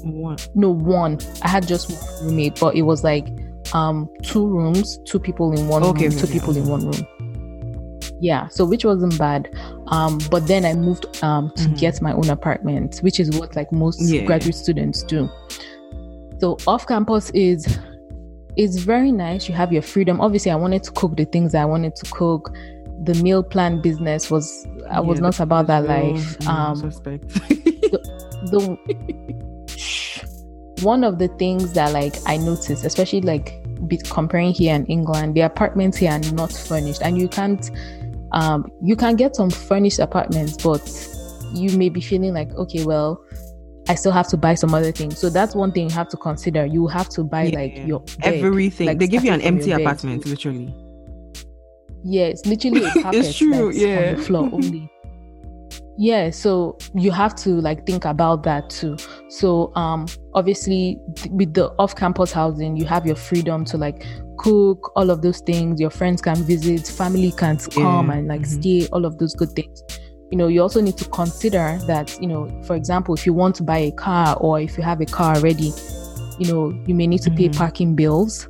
one. 0.05 0.37
No, 0.55 0.71
one. 0.71 1.19
I 1.43 1.49
had 1.49 1.67
just 1.67 1.91
one 1.91 2.27
roommate, 2.27 2.59
but 2.59 2.75
it 2.75 2.83
was 2.83 3.05
like 3.05 3.29
um 3.75 4.09
two 4.23 4.47
rooms, 4.47 4.99
two 5.05 5.19
people 5.19 5.53
in 5.53 5.69
one 5.69 5.83
okay, 5.85 6.09
room, 6.09 6.19
two 6.19 6.27
people 6.27 6.57
in 6.57 6.67
one 6.67 6.87
room 6.87 7.07
yeah 8.23 8.47
so 8.49 8.65
which 8.65 8.85
wasn't 8.85 9.19
bad. 9.19 9.51
Um 9.89 10.19
but 10.31 10.47
then 10.47 10.65
i 10.65 10.73
moved 10.75 11.07
um 11.23 11.51
to 11.57 11.65
mm-hmm. 11.65 11.75
get 11.75 12.01
my 12.01 12.13
own 12.13 12.31
apartment 12.31 12.99
which 12.99 13.19
is 13.21 13.31
what 13.39 13.55
like 13.57 13.71
most 13.73 14.01
yeah. 14.01 14.25
graduate 14.25 14.55
students 14.55 15.03
do. 15.03 15.29
So 16.41 16.57
off 16.67 16.87
campus 16.87 17.31
is 17.31 17.79
is 18.57 18.85
very 18.85 19.13
nice. 19.13 19.49
You 19.49 19.55
have 19.55 19.73
your 19.73 19.83
freedom. 19.83 20.21
Obviously 20.21 20.53
i 20.53 20.57
wanted 20.57 20.85
to 20.85 20.93
cook 20.93 21.17
the 21.17 21.25
things 21.25 21.55
i 21.55 21.65
wanted 21.65 21.97
to 21.97 22.11
cook. 22.11 22.55
The 23.05 23.15
meal 23.15 23.43
plan 23.43 23.83
business 23.83 24.31
was 24.31 24.67
i 24.89 24.95
yeah, 24.95 25.01
was 25.01 25.21
not 25.21 25.41
about 25.41 25.67
that 25.67 25.85
life. 25.85 26.49
Um 26.49 26.79
the, 26.81 27.99
the 28.45 28.79
one 30.83 31.05
of 31.05 31.19
the 31.19 31.29
things 31.29 31.73
that 31.73 31.93
like 31.93 32.15
i 32.27 32.37
noticed 32.37 32.85
especially 32.85 33.21
like 33.21 33.63
comparing 34.11 34.53
here 34.53 34.75
in 34.75 34.85
england 34.87 35.35
the 35.35 35.41
apartments 35.41 35.97
here 35.97 36.11
are 36.11 36.33
not 36.33 36.53
furnished 36.53 37.03
and 37.03 37.19
you 37.19 37.29
can't 37.29 37.71
um, 38.33 38.71
you 38.83 38.97
can 38.97 39.17
get 39.17 39.37
some 39.37 39.51
furnished 39.51 39.99
apartments, 39.99 40.57
but 40.63 40.83
you 41.55 41.77
may 41.77 41.89
be 41.89 42.01
feeling 42.01 42.35
like, 42.35 42.51
okay, 42.55 42.85
well, 42.85 43.23
I 43.89 43.95
still 43.95 44.13
have 44.13 44.29
to 44.29 44.37
buy 44.37 44.55
some 44.55 44.75
other 44.75 44.93
things. 44.93 45.19
So 45.19 45.29
that's 45.29 45.55
one 45.55 45.73
thing 45.73 45.89
you 45.89 45.95
have 45.95 46.09
to 46.11 46.17
consider. 46.17 46.65
You 46.65 46.87
have 46.87 47.09
to 47.11 47.25
buy 47.25 47.45
yeah, 47.45 47.59
like 47.59 47.87
your 47.87 48.01
bed, 48.01 48.35
everything. 48.35 48.87
Like 48.87 48.99
they 48.99 49.09
give 49.09 49.25
you 49.25 49.33
an 49.33 49.41
empty 49.41 49.73
apartment, 49.73 50.25
literally. 50.25 50.75
Yeah, 52.05 52.27
it's 52.27 52.47
literally 52.47 52.85
a 52.85 52.93
it's 53.13 53.37
true. 53.37 53.71
yeah, 53.73 54.11
on 54.11 54.17
the 54.17 54.23
floor 54.23 54.51
only. 54.53 54.92
Yeah 55.99 56.31
so 56.31 56.79
you 56.95 57.11
have 57.11 57.35
to 57.35 57.61
like 57.61 57.85
think 57.87 58.05
about 58.05 58.43
that 58.43 58.71
too 58.71 58.97
so 59.29 59.75
um 59.77 60.07
obviously 60.35 60.99
with 61.31 61.53
the 61.53 61.71
off-campus 61.79 62.33
housing 62.33 62.77
you 62.77 62.87
have 62.87 63.07
your 63.07 63.17
freedom 63.17 63.65
to 63.65 63.77
like 63.77 64.07
cook 64.39 64.91
all 64.97 65.11
of 65.11 65.21
those 65.21 65.41
things 65.41 65.81
your 65.81 65.91
friends 65.91 66.23
can 66.23 66.37
visit 66.45 66.87
family 66.87 67.31
can 67.33 67.59
come 67.59 68.09
yeah. 68.09 68.15
and 68.15 68.29
like 68.29 68.41
mm-hmm. 68.41 68.61
stay 68.61 68.89
all 68.89 69.05
of 69.05 69.19
those 69.19 69.35
good 69.35 69.51
things 69.51 69.83
you 70.31 70.39
know 70.39 70.49
you 70.49 70.63
also 70.63 70.81
need 70.81 70.97
to 70.97 71.09
consider 71.11 71.79
that 71.87 72.19
you 72.21 72.27
know 72.27 72.49
for 72.65 72.75
example 72.75 73.15
if 73.15 73.27
you 73.27 73.35
want 73.35 73.55
to 73.55 73.63
buy 73.63 73.79
a 73.79 73.93
car 73.93 74.37
or 74.41 74.59
if 74.61 74.79
you 74.79 74.83
have 74.83 75.01
a 75.03 75.07
car 75.07 75.37
already 75.37 75.73
you 76.39 76.51
know 76.51 76.71
you 76.87 76.95
may 76.95 77.07
need 77.07 77.21
to 77.21 77.29
mm-hmm. 77.29 77.51
pay 77.53 77.59
parking 77.59 77.95
bills 77.95 78.49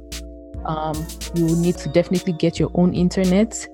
um, 0.65 0.95
you 1.35 1.57
need 1.57 1.77
to 1.79 1.89
definitely 1.89 2.33
get 2.35 2.59
your 2.61 2.71
own 2.75 2.95
internet 2.95 3.67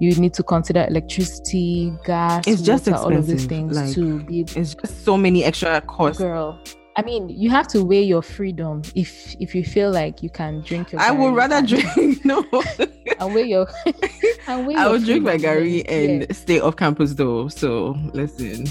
you 0.00 0.14
need 0.16 0.32
to 0.34 0.42
consider 0.42 0.86
electricity, 0.88 1.92
gas, 2.04 2.46
it's 2.46 2.62
just 2.62 2.88
water, 2.88 3.02
all 3.02 3.16
of 3.16 3.26
these 3.26 3.44
things 3.44 3.76
like, 3.76 3.92
to 3.94 4.20
be. 4.20 4.40
It's 4.40 4.54
just 4.74 5.04
so 5.04 5.16
many 5.16 5.44
extra 5.44 5.80
costs. 5.82 6.18
Girl, 6.18 6.58
I 6.96 7.02
mean, 7.02 7.28
you 7.28 7.50
have 7.50 7.68
to 7.68 7.84
weigh 7.84 8.02
your 8.02 8.22
freedom. 8.22 8.82
If 8.94 9.36
if 9.40 9.54
you 9.54 9.64
feel 9.64 9.90
like 9.90 10.22
you 10.22 10.30
can 10.30 10.60
drink 10.62 10.92
your, 10.92 11.00
I 11.00 11.10
would 11.12 11.34
rather 11.34 11.64
drink 11.64 12.24
no. 12.24 12.44
and 13.18 13.34
weigh 13.34 13.44
your. 13.44 13.68
and 14.48 14.66
weigh 14.66 14.74
I 14.74 14.88
will 14.88 15.00
drink 15.00 15.24
my 15.24 15.36
gari 15.36 15.84
and 15.88 16.22
yeah. 16.22 16.32
stay 16.32 16.60
off 16.60 16.76
campus 16.76 17.14
though. 17.14 17.48
So 17.48 17.96
listen. 18.12 18.66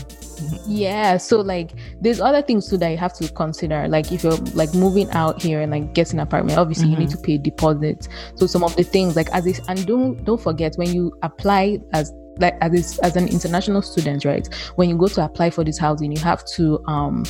Yeah, 0.67 1.17
so 1.17 1.39
like 1.41 1.71
there's 2.01 2.19
other 2.19 2.41
things 2.41 2.69
too 2.69 2.77
that 2.77 2.89
you 2.89 2.97
have 2.97 3.13
to 3.13 3.29
consider. 3.29 3.87
Like 3.87 4.11
if 4.11 4.23
you're 4.23 4.37
like 4.53 4.73
moving 4.73 5.09
out 5.11 5.41
here 5.41 5.61
and 5.61 5.71
like 5.71 5.93
getting 5.93 6.19
an 6.19 6.23
apartment, 6.23 6.59
obviously 6.59 6.85
mm-hmm. 6.85 6.93
you 6.93 6.99
need 6.99 7.09
mm-hmm. 7.09 7.21
to 7.21 7.25
pay 7.25 7.37
deposits. 7.37 8.09
So 8.35 8.47
some 8.47 8.63
of 8.63 8.75
the 8.75 8.83
things 8.83 9.15
like 9.15 9.29
as 9.31 9.45
this 9.45 9.61
and 9.67 9.85
don't 9.85 10.23
don't 10.25 10.41
forget 10.41 10.75
when 10.75 10.93
you 10.93 11.17
apply 11.23 11.79
as 11.93 12.13
like 12.39 12.57
as 12.61 12.99
as 12.99 13.15
an 13.15 13.27
international 13.27 13.81
student, 13.81 14.25
right? 14.25 14.47
When 14.75 14.89
you 14.89 14.97
go 14.97 15.07
to 15.07 15.23
apply 15.23 15.51
for 15.51 15.63
this 15.63 15.77
housing, 15.77 16.11
you 16.11 16.21
have 16.21 16.45
to 16.55 16.83
um 16.87 17.23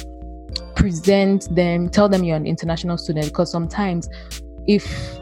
present 0.75 1.53
them, 1.55 1.89
tell 1.89 2.09
them 2.09 2.23
you're 2.23 2.37
an 2.37 2.45
international 2.45 2.97
student 2.97 3.27
because 3.27 3.51
sometimes 3.51 4.09
if 4.67 5.19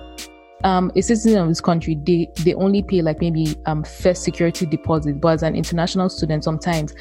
um, 0.63 0.91
a 0.96 1.01
citizen 1.01 1.38
of 1.38 1.48
this 1.48 1.62
country, 1.62 1.98
they 2.03 2.29
they 2.43 2.53
only 2.55 2.81
pay 2.81 3.01
like 3.01 3.22
maybe 3.22 3.55
um 3.65 3.84
first 3.84 4.24
security 4.24 4.65
deposit, 4.65 5.22
but 5.22 5.29
as 5.29 5.43
an 5.43 5.55
international 5.55 6.10
student, 6.10 6.43
sometimes 6.43 6.93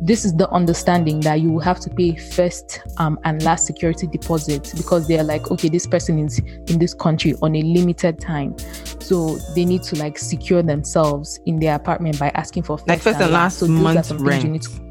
this 0.00 0.24
is 0.24 0.32
the 0.34 0.48
understanding 0.50 1.20
that 1.20 1.40
you 1.40 1.50
will 1.50 1.60
have 1.60 1.80
to 1.80 1.90
pay 1.90 2.14
first 2.14 2.80
um, 2.98 3.18
and 3.24 3.42
last 3.42 3.66
security 3.66 4.06
deposit 4.06 4.72
because 4.76 5.08
they're 5.08 5.24
like 5.24 5.50
okay 5.50 5.68
this 5.68 5.86
person 5.86 6.18
is 6.20 6.38
in 6.38 6.78
this 6.78 6.94
country 6.94 7.34
on 7.42 7.56
a 7.56 7.62
limited 7.62 8.20
time 8.20 8.56
so 9.00 9.36
they 9.54 9.64
need 9.64 9.82
to 9.82 9.96
like 9.96 10.16
secure 10.16 10.62
themselves 10.62 11.40
in 11.46 11.58
their 11.58 11.74
apartment 11.74 12.18
by 12.18 12.28
asking 12.34 12.62
for 12.62 12.78
first 12.78 12.88
like 12.88 13.00
first 13.00 13.16
and, 13.16 13.24
and 13.24 13.32
last. 13.32 13.58
So 13.58 13.66
month's 13.66 14.12
rent 14.12 14.62
to... 14.62 14.87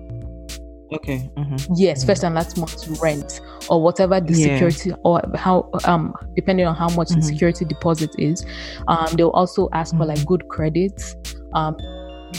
okay 0.92 1.30
mm-hmm. 1.36 1.74
yes 1.76 2.04
first 2.04 2.24
and 2.24 2.36
last 2.36 2.58
month's 2.58 2.88
rent 3.02 3.42
or 3.70 3.82
whatever 3.82 4.22
the 4.22 4.34
yeah. 4.34 4.54
security 4.54 4.92
or 5.04 5.22
how 5.36 5.70
um 5.86 6.14
depending 6.36 6.66
on 6.66 6.76
how 6.76 6.90
much 6.90 7.10
mm-hmm. 7.10 7.20
the 7.20 7.26
security 7.26 7.66
deposit 7.66 8.10
is 8.18 8.46
um 8.88 9.08
they'll 9.16 9.30
also 9.30 9.68
ask 9.74 9.94
mm-hmm. 9.94 10.04
for 10.04 10.08
like 10.08 10.26
good 10.26 10.48
credits 10.48 11.16
um 11.54 11.76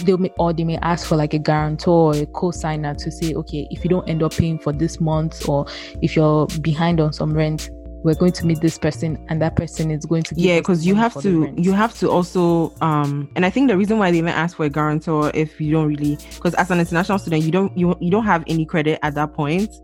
they 0.05 0.17
may 0.17 0.31
or 0.39 0.53
they 0.53 0.65
may 0.65 0.77
ask 0.79 1.07
for 1.07 1.17
like 1.17 1.35
a 1.35 1.39
guarantor 1.39 2.15
or 2.15 2.17
a 2.17 2.27
co-signer 2.27 2.95
to 2.95 3.11
say 3.11 3.35
okay 3.35 3.67
if 3.71 3.83
you 3.85 3.91
don't 3.91 4.09
end 4.09 4.23
up 4.23 4.33
paying 4.33 4.59
for 4.59 4.73
this 4.73 5.01
month 5.01 5.49
or 5.49 5.67
if 6.03 6.15
you're 6.15 6.47
behind 6.61 7.01
on 7.01 7.13
some 7.13 7.33
rent 7.33 7.71
we're 8.05 8.15
going 8.15 8.33
to 8.33 8.47
meet 8.47 8.61
this 8.61 8.79
person 8.79 9.19
and 9.29 9.43
that 9.43 9.57
person 9.57 9.91
is 9.91 10.05
going 10.07 10.23
to 10.23 10.35
yeah 10.37 10.59
because 10.59 10.87
you 10.87 10.95
have 10.95 11.21
to 11.21 11.53
you 11.57 11.73
have 11.73 11.93
to 11.99 12.09
also 12.11 12.73
um 12.81 13.31
and 13.35 13.45
i 13.45 13.51
think 13.51 13.69
the 13.69 13.77
reason 13.77 13.99
why 13.99 14.11
they 14.11 14.19
even 14.19 14.33
ask 14.33 14.57
for 14.57 14.67
a 14.67 14.69
guarantor 14.69 15.31
if 15.35 15.61
you 15.61 15.73
don't 15.73 15.89
really 15.89 16.17
because 16.35 16.55
as 16.55 16.71
an 16.71 16.79
international 16.79 17.19
student 17.19 17.43
you 17.43 17.51
don't 17.51 17.77
you, 17.77 17.97
you 18.01 18.11
don't 18.11 18.25
have 18.25 18.45
any 18.47 18.65
credit 18.65 18.99
at 19.03 19.15
that 19.15 19.33
point 19.33 19.75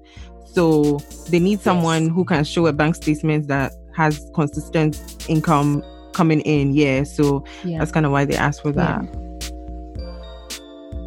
so 0.44 0.98
they 1.28 1.40
need 1.40 1.60
someone 1.60 2.04
yes. 2.04 2.12
who 2.12 2.24
can 2.24 2.44
show 2.44 2.66
a 2.66 2.72
bank 2.72 2.94
statement 2.94 3.48
that 3.48 3.72
has 3.96 4.30
consistent 4.34 5.26
income 5.28 5.82
coming 6.12 6.40
in 6.42 6.72
yeah 6.72 7.02
so 7.02 7.44
yeah. 7.64 7.78
that's 7.78 7.90
kind 7.90 8.06
of 8.06 8.12
why 8.12 8.24
they 8.24 8.36
ask 8.36 8.62
for 8.62 8.72
that 8.72 9.02
yeah. 9.02 9.20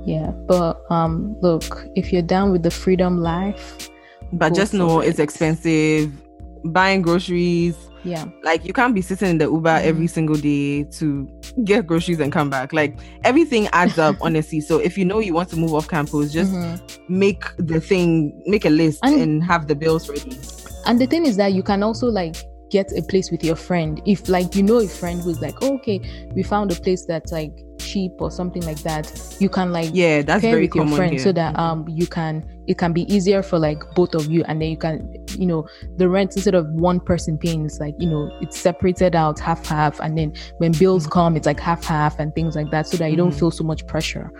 Yeah, 0.07 0.31
but 0.31 0.89
um, 0.89 1.35
look, 1.41 1.85
if 1.97 2.13
you're 2.13 2.21
down 2.21 2.53
with 2.53 2.63
the 2.63 2.71
freedom 2.71 3.19
life, 3.19 3.89
but 4.31 4.55
just 4.55 4.73
know 4.73 5.01
it. 5.01 5.09
it's 5.09 5.19
expensive. 5.19 6.13
Buying 6.71 7.01
groceries, 7.01 7.75
yeah, 8.03 8.25
like 8.43 8.65
you 8.65 8.73
can't 8.73 8.93
be 8.93 9.01
sitting 9.01 9.29
in 9.29 9.37
the 9.37 9.45
Uber 9.45 9.69
mm-hmm. 9.69 9.87
every 9.87 10.07
single 10.07 10.35
day 10.35 10.83
to 10.83 11.27
get 11.63 11.87
groceries 11.87 12.19
and 12.19 12.31
come 12.31 12.49
back. 12.49 12.73
Like 12.73 12.97
everything 13.23 13.67
adds 13.73 13.97
up, 13.97 14.15
honestly. 14.21 14.61
So 14.61 14.79
if 14.79 14.97
you 14.97 15.05
know 15.05 15.19
you 15.19 15.33
want 15.33 15.49
to 15.49 15.57
move 15.57 15.73
off 15.73 15.87
campus, 15.87 16.31
just 16.31 16.51
mm-hmm. 16.51 17.03
make 17.09 17.43
the 17.57 17.81
thing, 17.81 18.41
make 18.45 18.65
a 18.65 18.69
list, 18.69 18.99
and, 19.03 19.19
and 19.19 19.43
have 19.43 19.67
the 19.67 19.75
bills 19.75 20.09
ready. 20.09 20.37
And 20.85 21.01
the 21.01 21.05
thing 21.05 21.25
is 21.25 21.37
that 21.37 21.53
you 21.53 21.63
can 21.63 21.83
also 21.83 22.07
like 22.07 22.35
get 22.69 22.91
a 22.97 23.01
place 23.01 23.31
with 23.31 23.43
your 23.43 23.55
friend 23.55 24.01
if 24.05 24.27
like 24.27 24.55
you 24.55 24.63
know 24.63 24.79
a 24.79 24.87
friend 24.87 25.21
who's 25.21 25.41
like 25.41 25.55
oh, 25.61 25.75
okay 25.75 26.01
we 26.35 26.43
found 26.43 26.71
a 26.71 26.75
place 26.75 27.05
that's 27.05 27.31
like 27.31 27.53
cheap 27.79 28.11
or 28.19 28.29
something 28.29 28.61
like 28.63 28.79
that 28.79 29.09
you 29.39 29.47
can 29.47 29.71
like 29.71 29.89
yeah 29.93 30.21
that's 30.21 30.41
pair 30.41 30.51
very 30.51 30.65
with 30.67 30.75
your 30.75 30.87
friend 30.87 31.13
here. 31.13 31.23
so 31.23 31.31
that 31.31 31.57
um 31.57 31.87
you 31.87 32.05
can 32.05 32.45
it 32.67 32.77
can 32.77 32.93
be 32.93 33.11
easier 33.13 33.41
for 33.41 33.57
like 33.57 33.81
both 33.95 34.13
of 34.13 34.29
you 34.29 34.43
and 34.45 34.61
then 34.61 34.69
you 34.69 34.77
can 34.77 35.13
you 35.29 35.45
know 35.45 35.67
the 35.95 36.07
rent 36.07 36.35
instead 36.35 36.53
of 36.53 36.67
one 36.67 36.99
person 36.99 37.37
paying 37.37 37.65
is 37.65 37.79
like 37.79 37.95
you 37.97 38.07
know 38.07 38.29
it's 38.41 38.59
separated 38.59 39.15
out 39.15 39.39
half 39.39 39.65
half 39.65 39.99
and 39.99 40.17
then 40.17 40.33
when 40.57 40.71
bills 40.73 41.03
mm-hmm. 41.03 41.13
come 41.13 41.35
it's 41.37 41.47
like 41.47 41.59
half 41.59 41.83
half 41.83 42.19
and 42.19 42.35
things 42.35 42.55
like 42.55 42.69
that 42.69 42.85
so 42.85 42.97
that 42.97 43.07
you 43.07 43.13
mm-hmm. 43.13 43.29
don't 43.29 43.31
feel 43.31 43.51
so 43.51 43.63
much 43.63 43.85
pressure 43.87 44.31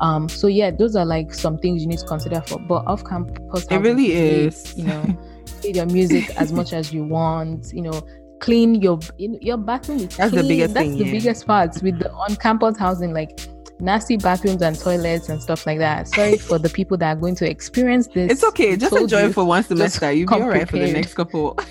um 0.00 0.28
so 0.28 0.46
yeah 0.46 0.70
those 0.70 0.96
are 0.96 1.06
like 1.06 1.32
some 1.32 1.56
things 1.58 1.82
you 1.82 1.88
need 1.88 1.98
to 1.98 2.06
consider 2.06 2.40
for 2.42 2.58
but 2.60 2.86
off 2.86 3.04
campus 3.04 3.66
it 3.70 3.78
really 3.78 4.12
is 4.12 4.76
you 4.76 4.84
know 4.84 5.18
play 5.60 5.70
your 5.70 5.86
music 5.86 6.34
as 6.36 6.52
much 6.52 6.72
as 6.72 6.92
you 6.92 7.04
want 7.04 7.72
you 7.72 7.82
know 7.82 8.02
clean 8.40 8.74
your 8.74 8.98
your 9.16 9.56
bathroom 9.56 9.98
is 9.98 10.16
that's 10.16 10.30
clean. 10.30 10.42
the 10.42 10.48
biggest 10.48 10.74
that's 10.74 10.86
thing, 10.88 10.98
the 10.98 11.04
yeah. 11.04 11.12
biggest 11.12 11.46
part 11.46 11.82
with 11.82 11.98
the 11.98 12.12
on 12.12 12.36
campus 12.36 12.76
housing 12.76 13.14
like 13.14 13.48
nasty 13.80 14.16
bathrooms 14.16 14.62
and 14.62 14.78
toilets 14.78 15.28
and 15.28 15.42
stuff 15.42 15.66
like 15.66 15.78
that. 15.78 16.08
Sorry 16.08 16.38
for 16.48 16.58
the 16.58 16.68
people 16.68 16.96
that 16.98 17.16
are 17.16 17.20
going 17.20 17.34
to 17.36 17.48
experience 17.48 18.06
this. 18.08 18.32
It's 18.32 18.44
okay. 18.44 18.76
Just 18.76 18.94
enjoy 18.96 19.28
it 19.28 19.34
for 19.34 19.44
one 19.44 19.62
semester. 19.62 20.10
You'll 20.12 20.28
be 20.28 20.34
all 20.34 20.48
right 20.48 20.68
for 20.68 20.78
the 20.78 20.92
next 20.92 21.14
couple. 21.14 21.58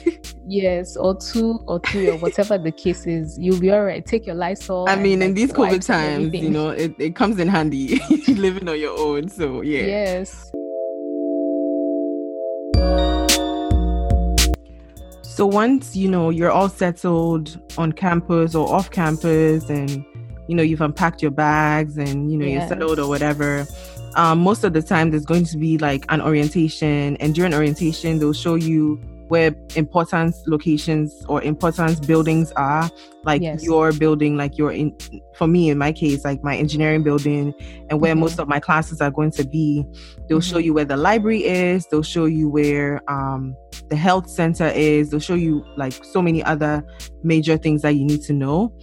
Yes 0.47 0.95
or 0.95 1.17
two 1.17 1.59
or 1.65 1.79
three 1.79 2.07
or 2.07 2.17
whatever 2.17 2.59
the 2.59 2.71
case 2.71 3.07
is. 3.07 3.35
You'll 3.39 3.59
be 3.59 3.71
all 3.71 3.83
right. 3.83 4.05
Take 4.05 4.27
your 4.27 4.35
lysol 4.35 4.87
i 4.87 4.95
mean 4.95 5.23
in 5.23 5.33
these 5.33 5.51
covid 5.51 5.83
times 5.83 6.31
you 6.35 6.51
know 6.51 6.69
it, 6.69 6.93
it 6.99 7.15
comes 7.15 7.39
in 7.39 7.47
handy. 7.47 7.99
Living 8.27 8.69
on 8.69 8.79
your 8.79 8.95
own 8.95 9.27
so 9.27 9.61
yeah. 9.61 9.81
Yes. 9.81 10.51
So 15.35 15.45
once 15.45 15.97
you 15.97 16.09
know 16.09 16.29
you're 16.29 16.49
all 16.49 16.69
settled 16.69 17.59
on 17.77 17.91
campus 17.91 18.55
or 18.55 18.73
off 18.73 18.89
campus, 18.89 19.69
and 19.69 20.05
you 20.47 20.55
know 20.55 20.63
you've 20.63 20.81
unpacked 20.81 21.21
your 21.21 21.31
bags 21.31 21.97
and 21.97 22.31
you 22.31 22.37
know 22.37 22.45
yes. 22.45 22.61
you're 22.61 22.67
settled 22.69 22.99
or 22.99 23.07
whatever, 23.07 23.65
um, 24.15 24.39
most 24.39 24.63
of 24.63 24.73
the 24.73 24.81
time 24.81 25.11
there's 25.11 25.25
going 25.25 25.45
to 25.45 25.57
be 25.57 25.77
like 25.77 26.05
an 26.09 26.21
orientation, 26.21 27.17
and 27.17 27.35
during 27.35 27.53
orientation 27.53 28.19
they'll 28.19 28.33
show 28.33 28.55
you 28.55 29.01
where 29.27 29.55
important 29.75 30.35
locations 30.45 31.25
or 31.27 31.41
important 31.41 32.05
buildings 32.05 32.51
are 32.51 32.87
like 33.23 33.41
yes. 33.41 33.63
your 33.63 33.91
building 33.91 34.37
like 34.37 34.55
your 34.55 34.71
in 34.71 34.95
for 35.33 35.47
me 35.47 35.71
in 35.71 35.79
my 35.79 35.91
case 35.91 36.23
like 36.23 36.43
my 36.43 36.55
engineering 36.55 37.01
building 37.01 37.51
and 37.89 37.99
where 37.99 38.13
mm-hmm. 38.13 38.21
most 38.21 38.39
of 38.39 38.47
my 38.47 38.59
classes 38.59 39.01
are 39.01 39.09
going 39.09 39.31
to 39.31 39.43
be 39.43 39.83
they'll 40.29 40.37
mm-hmm. 40.37 40.51
show 40.51 40.59
you 40.59 40.75
where 40.75 40.85
the 40.85 40.95
library 40.95 41.43
is 41.43 41.87
they'll 41.87 42.03
show 42.03 42.25
you 42.25 42.47
where 42.47 43.01
um 43.09 43.55
the 43.89 43.95
health 43.95 44.29
center 44.29 44.67
is. 44.67 45.09
They'll 45.09 45.19
show 45.19 45.35
you 45.35 45.65
like 45.77 45.93
so 46.03 46.21
many 46.21 46.43
other 46.43 46.83
major 47.23 47.57
things 47.57 47.81
that 47.83 47.95
you 47.95 48.05
need 48.05 48.21
to 48.23 48.33
know. 48.33 48.73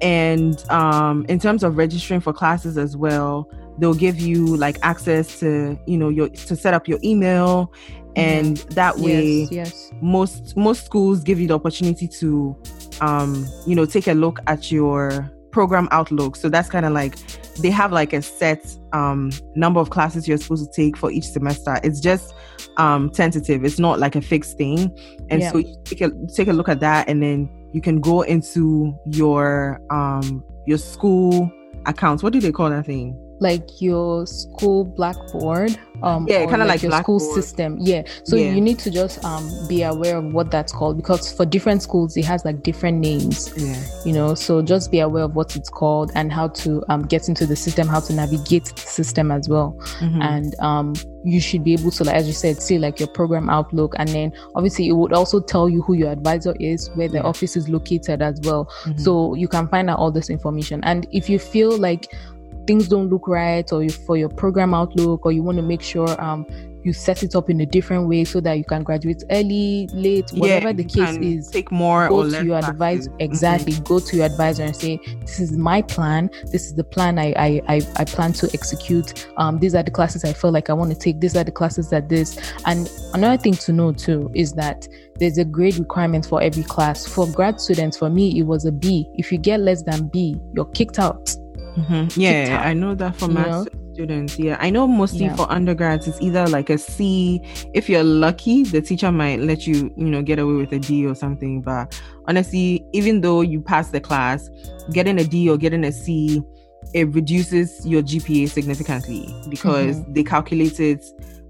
And 0.00 0.62
um, 0.70 1.26
in 1.28 1.38
terms 1.38 1.62
of 1.62 1.76
registering 1.76 2.20
for 2.20 2.32
classes 2.32 2.78
as 2.78 2.96
well, 2.96 3.50
they'll 3.78 3.94
give 3.94 4.20
you 4.20 4.56
like 4.56 4.78
access 4.82 5.40
to 5.40 5.78
you 5.86 5.96
know 5.96 6.08
your 6.08 6.28
to 6.28 6.54
set 6.54 6.74
up 6.74 6.86
your 6.86 6.98
email 7.02 7.72
and 8.16 8.58
mm-hmm. 8.58 8.68
that 8.70 8.98
way 8.98 9.42
yes, 9.42 9.52
yes. 9.52 9.90
most 10.02 10.56
most 10.56 10.84
schools 10.84 11.22
give 11.22 11.40
you 11.40 11.46
the 11.46 11.54
opportunity 11.54 12.08
to 12.08 12.54
um 13.00 13.46
you 13.66 13.74
know 13.74 13.86
take 13.86 14.08
a 14.08 14.12
look 14.12 14.40
at 14.48 14.70
your 14.70 15.30
program 15.52 15.88
outlook 15.92 16.36
so 16.36 16.48
that's 16.48 16.68
kind 16.68 16.84
of 16.84 16.92
like 16.92 17.16
they 17.60 17.70
have 17.70 17.92
like 17.92 18.12
a 18.12 18.22
set 18.22 18.76
um, 18.92 19.30
number 19.54 19.80
of 19.80 19.90
classes 19.90 20.26
you're 20.26 20.38
supposed 20.38 20.72
to 20.72 20.82
take 20.82 20.96
for 20.96 21.10
each 21.10 21.26
semester. 21.26 21.78
It's 21.82 22.00
just 22.00 22.34
um, 22.76 23.10
tentative. 23.10 23.64
It's 23.64 23.78
not 23.78 23.98
like 23.98 24.16
a 24.16 24.20
fixed 24.20 24.56
thing. 24.56 24.96
And 25.28 25.42
yeah. 25.42 25.52
so 25.52 25.58
you 25.58 25.76
take 25.84 26.00
a 26.00 26.10
take 26.34 26.48
a 26.48 26.52
look 26.52 26.68
at 26.68 26.80
that, 26.80 27.08
and 27.08 27.22
then 27.22 27.48
you 27.72 27.80
can 27.80 28.00
go 28.00 28.22
into 28.22 28.98
your 29.06 29.80
um, 29.90 30.44
your 30.66 30.78
school 30.78 31.50
accounts. 31.86 32.22
What 32.22 32.32
do 32.32 32.40
they 32.40 32.52
call 32.52 32.70
that 32.70 32.86
thing? 32.86 33.16
Like 33.40 33.80
your 33.80 34.26
school 34.26 34.84
blackboard 34.84 35.78
um 36.02 36.26
yeah 36.28 36.46
kind 36.46 36.62
of 36.62 36.68
like, 36.68 36.82
like, 36.82 36.82
your 36.82 36.92
school 37.02 37.20
system 37.20 37.76
yeah 37.80 38.02
so 38.24 38.36
Yeah. 38.36 38.52
you 38.54 38.60
need 38.60 38.78
to 38.80 38.90
just 38.90 39.22
um 39.24 39.48
be 39.68 39.82
aware 39.82 40.16
of 40.16 40.24
what 40.32 40.50
that's 40.50 40.72
called 40.72 40.96
because 40.96 41.32
for 41.32 41.44
different 41.44 41.82
schools 41.82 42.16
it 42.16 42.24
has 42.24 42.44
like 42.44 42.62
different 42.62 42.98
names 42.98 43.52
yeah 43.56 43.80
you 44.04 44.12
know 44.12 44.34
so 44.34 44.62
just 44.62 44.90
be 44.90 45.00
aware 45.00 45.24
of 45.24 45.34
what 45.36 45.56
it's 45.56 45.68
called 45.68 46.10
and 46.14 46.32
how 46.32 46.48
to 46.48 46.82
um, 46.88 47.02
get 47.02 47.28
into 47.28 47.46
the 47.46 47.56
system 47.56 47.86
how 47.88 48.00
to 48.00 48.12
navigate 48.12 48.64
the 48.74 48.80
system 48.80 49.30
as 49.30 49.48
well 49.48 49.76
Mhm. 50.00 50.22
and 50.22 50.54
um, 50.60 50.94
you 51.24 51.40
should 51.40 51.62
be 51.62 51.74
able 51.74 51.90
to 51.90 52.04
like 52.04 52.14
as 52.14 52.26
you 52.26 52.32
said 52.32 52.60
see 52.62 52.78
like 52.78 52.98
your 52.98 53.08
program 53.08 53.50
outlook 53.50 53.94
and 53.98 54.08
then 54.08 54.32
obviously 54.54 54.88
it 54.88 54.92
would 54.92 55.12
also 55.12 55.38
tell 55.40 55.68
you 55.68 55.82
who 55.82 55.92
your 55.94 56.10
advisor 56.10 56.54
is 56.60 56.88
where 56.94 57.08
the 57.08 57.18
Yeah. 57.18 57.22
office 57.24 57.56
is 57.56 57.68
located 57.68 58.22
as 58.22 58.40
well 58.42 58.66
Mhm. 58.86 58.98
so 59.00 59.34
you 59.34 59.48
can 59.48 59.68
find 59.68 59.90
out 59.90 59.98
all 59.98 60.10
this 60.10 60.30
information 60.30 60.80
and 60.84 61.06
if 61.12 61.28
you 61.28 61.38
feel 61.38 61.76
like 61.76 62.14
things 62.70 62.86
don't 62.86 63.08
look 63.10 63.26
right 63.26 63.72
or 63.72 63.82
you, 63.82 63.90
for 63.90 64.16
your 64.16 64.28
program 64.28 64.72
outlook 64.74 65.26
or 65.26 65.32
you 65.32 65.42
want 65.42 65.56
to 65.58 65.62
make 65.62 65.82
sure 65.82 66.08
um 66.22 66.46
you 66.82 66.92
set 66.92 67.22
it 67.22 67.34
up 67.34 67.50
in 67.50 67.60
a 67.60 67.66
different 67.66 68.08
way 68.08 68.24
so 68.24 68.40
that 68.40 68.54
you 68.56 68.64
can 68.64 68.84
graduate 68.84 69.22
early 69.30 69.88
late 69.92 70.30
whatever 70.30 70.68
yeah, 70.68 70.72
the 70.72 70.84
case 70.84 71.16
is 71.16 71.48
take 71.48 71.70
more 71.72 72.08
go 72.08 72.20
or 72.20 72.22
to 72.22 72.28
less 72.28 72.44
your 72.44 72.56
advisor 72.58 73.10
Mhm. 73.10 73.16
exactly 73.18 73.72
go 73.84 73.98
to 73.98 74.16
your 74.16 74.24
advisor 74.24 74.62
and 74.62 74.76
say 74.76 74.98
this 75.20 75.40
is 75.40 75.58
my 75.58 75.82
plan. 75.82 76.30
This 76.52 76.66
is 76.66 76.74
the 76.74 76.84
plan 76.84 77.18
i 77.18 77.34
i 77.36 77.60
i, 77.68 77.80
I 77.96 78.04
plan 78.04 78.32
to 78.34 78.48
execute. 78.54 79.28
Um 79.36 79.58
these 79.58 79.74
are 79.74 79.82
the 79.82 79.90
classes 79.90 80.24
i 80.24 80.32
feel 80.32 80.52
like 80.52 80.70
i 80.70 80.72
want 80.72 80.90
to 80.92 80.98
take. 80.98 81.20
These 81.20 81.36
are 81.36 81.44
the 81.44 81.52
classes 81.60 81.90
that 81.90 82.08
this. 82.08 82.38
And 82.66 82.88
another 83.14 83.36
thing 83.36 83.54
to 83.54 83.72
know 83.72 83.92
too 83.92 84.30
is 84.32 84.52
that 84.52 84.86
there's 85.18 85.38
a 85.38 85.44
grade 85.44 85.76
requirement 85.76 86.24
for 86.24 86.40
every 86.40 86.62
class. 86.62 87.04
For 87.06 87.26
grad 87.26 87.60
students 87.60 87.98
for 87.98 88.08
me 88.08 88.38
it 88.38 88.44
was 88.44 88.64
a 88.64 88.72
b. 88.72 89.06
If 89.16 89.32
you 89.32 89.38
get 89.38 89.58
less 89.60 89.82
than 89.82 90.08
b 90.08 90.40
you're 90.54 90.70
kicked 90.78 90.98
out 91.00 91.34
Mhm. 91.76 92.12
Yeah, 92.16 92.44
TikTok, 92.44 92.66
I 92.66 92.72
know 92.74 92.94
that 92.94 93.16
for 93.16 93.26
you 93.26 93.34
master 93.34 93.70
students. 93.92 94.38
Yeah, 94.38 94.56
I 94.60 94.70
know 94.70 94.86
mostly 94.86 95.24
Yeah. 95.26 95.36
for 95.36 95.50
undergrads, 95.50 96.06
it's 96.08 96.20
either 96.20 96.46
like 96.48 96.70
a 96.70 96.78
C. 96.78 97.40
If 97.74 97.88
you're 97.88 98.02
lucky, 98.04 98.64
the 98.64 98.80
teacher 98.80 99.12
might 99.12 99.40
let 99.40 99.66
you, 99.66 99.90
you 99.96 100.06
know, 100.10 100.22
get 100.22 100.38
away 100.38 100.54
with 100.54 100.72
a 100.72 100.78
D 100.78 101.06
or 101.06 101.14
something. 101.14 101.60
But 101.62 102.00
honestly, 102.26 102.84
even 102.92 103.20
though 103.20 103.40
you 103.42 103.60
pass 103.60 103.90
the 103.90 104.00
class, 104.00 104.48
getting 104.92 105.18
a 105.20 105.24
D 105.24 105.48
or 105.50 105.56
getting 105.56 105.84
a 105.84 105.92
C, 105.92 106.42
it 106.94 107.12
reduces 107.14 107.84
your 107.86 108.02
GPA 108.02 108.46
significantly 108.48 109.28
because 109.48 109.96
Mm-hmm. 109.96 110.12
they 110.14 110.22
calculate 110.24 110.80
it 110.80 111.04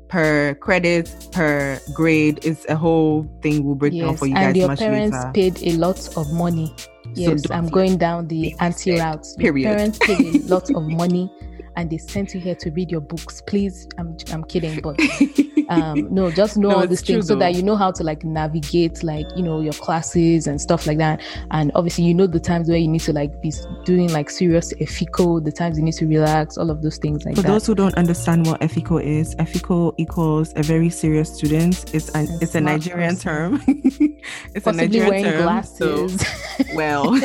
per 0.08 0.54
credit 0.54 1.08
per 1.30 1.78
grade. 1.94 2.40
It's 2.42 2.66
a 2.68 2.74
whole 2.74 3.26
thing. 3.42 3.62
We'll 3.64 3.76
break 3.76 3.96
down 3.96 4.16
for 4.16 4.26
you 4.26 4.34
and 4.34 4.54
guys 4.54 4.60
your 4.60 4.76
parents 4.76 5.16
later. 5.16 5.30
paid 5.32 5.62
a 5.62 5.76
lot 5.78 6.16
of 6.16 6.32
money 6.32 6.74
yes 7.14 7.42
don't 7.42 7.56
i'm 7.56 7.68
going 7.68 7.96
down 7.96 8.26
the 8.28 8.54
anti 8.60 8.98
route. 8.98 9.26
Period. 9.38 9.66
parents 9.66 9.98
paid 9.98 10.44
a 10.44 10.46
lot 10.54 10.70
of 10.70 10.82
money 10.84 11.30
and 11.76 11.90
they 11.90 11.98
sent 11.98 12.34
you 12.34 12.40
here 12.40 12.54
to 12.54 12.70
read 12.70 12.90
your 12.90 13.00
books 13.00 13.42
please 13.46 13.88
i'm 13.98 14.16
i'm 14.32 14.42
kidding 14.44 14.80
but 14.80 14.98
um 15.68 16.12
no 16.12 16.30
just 16.30 16.56
know 16.56 16.70
No, 16.70 16.76
all 16.76 16.86
these 16.86 17.00
things 17.02 17.28
so 17.28 17.36
that 17.36 17.54
you 17.54 17.62
know 17.62 17.76
how 17.76 17.90
to 17.92 18.02
like 18.02 18.24
navigate 18.24 19.02
like 19.04 19.26
you 19.36 19.42
know 19.42 19.60
your 19.60 19.72
classes 19.74 20.46
and 20.46 20.60
stuff 20.60 20.86
like 20.86 20.98
that 20.98 21.20
and 21.52 21.70
obviously 21.74 22.04
you 22.04 22.14
know 22.14 22.26
the 22.26 22.40
times 22.40 22.68
where 22.68 22.76
you 22.78 22.88
need 22.88 23.00
to 23.02 23.12
like 23.12 23.40
be 23.40 23.52
doing 23.84 24.12
like 24.12 24.30
serious 24.30 24.72
efiko 24.74 25.42
the 25.44 25.52
times 25.52 25.78
you 25.78 25.84
need 25.84 25.94
to 25.94 26.06
relax 26.06 26.58
all 26.58 26.70
of 26.70 26.82
those 26.82 26.98
things 26.98 27.24
like 27.24 27.36
For 27.36 27.42
that 27.42 27.48
those 27.48 27.66
who 27.66 27.74
don't 27.74 27.94
understand 27.94 28.46
what 28.46 28.60
efiko 28.60 29.02
is, 29.02 29.34
efiko 29.36 29.94
equals 29.96 30.52
a 30.56 30.62
very 30.62 30.90
serious 30.90 31.32
student. 31.34 31.94
It's 31.94 32.08
an, 32.10 32.26
A 32.28 32.38
it's 32.42 32.54
a 32.54 32.60
Nigerian 32.60 33.14
person. 33.16 33.60
term. 33.60 33.62
it's 34.54 34.66
a 34.66 34.72
Nigerian 34.72 35.08
wearing 35.08 35.24
term. 35.24 35.62
so- 35.64 36.06
glasses 36.08 36.24
well, 36.74 37.18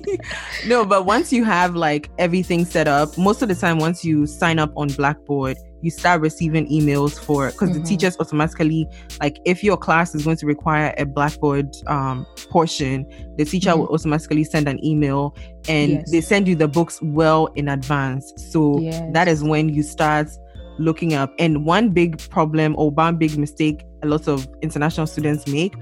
no, 0.66 0.84
but 0.84 1.06
once 1.06 1.32
you 1.32 1.44
have 1.44 1.74
like 1.74 2.10
everything 2.18 2.64
set 2.64 2.88
up, 2.88 3.16
most 3.18 3.42
of 3.42 3.48
the 3.48 3.54
time, 3.54 3.78
once 3.86 4.04
you 4.04 4.26
sign 4.26 4.58
up 4.58 4.72
on 4.76 4.88
Blackboard, 4.88 5.56
you 5.80 5.90
start 5.90 6.20
receiving 6.20 6.66
emails 6.68 7.12
for 7.26 7.50
because 7.52 7.70
the 7.72 7.78
Mhm. 7.78 7.86
teachers 7.88 8.16
automatically 8.18 8.84
like 9.22 9.38
if 9.44 9.62
your 9.62 9.76
class 9.76 10.12
is 10.16 10.24
going 10.24 10.36
to 10.38 10.46
require 10.46 10.92
a 10.98 11.04
Blackboard 11.06 11.68
um 11.86 12.26
portion, 12.50 13.06
the 13.38 13.44
teacher 13.44 13.70
Mhm. 13.70 13.78
will 13.78 13.86
automatically 13.94 14.42
send 14.42 14.66
an 14.68 14.78
email 14.84 15.22
and 15.68 15.90
Yes. 15.92 16.10
they 16.10 16.20
send 16.20 16.48
you 16.48 16.56
the 16.56 16.66
books 16.78 17.00
well 17.20 17.42
in 17.54 17.68
advance. 17.68 18.24
So 18.52 18.80
Yes. 18.80 19.02
that 19.12 19.28
is 19.28 19.44
when 19.44 19.68
you 19.68 19.82
start 19.84 20.28
looking 20.78 21.14
up. 21.14 21.30
And 21.38 21.64
one 21.64 21.90
big 21.90 22.18
problem 22.28 22.74
or 22.76 22.90
one 22.90 23.16
big 23.16 23.38
mistake 23.38 23.84
a 24.02 24.06
lot 24.08 24.28
of 24.28 24.46
international 24.62 25.06
students 25.06 25.46
make 25.46 25.74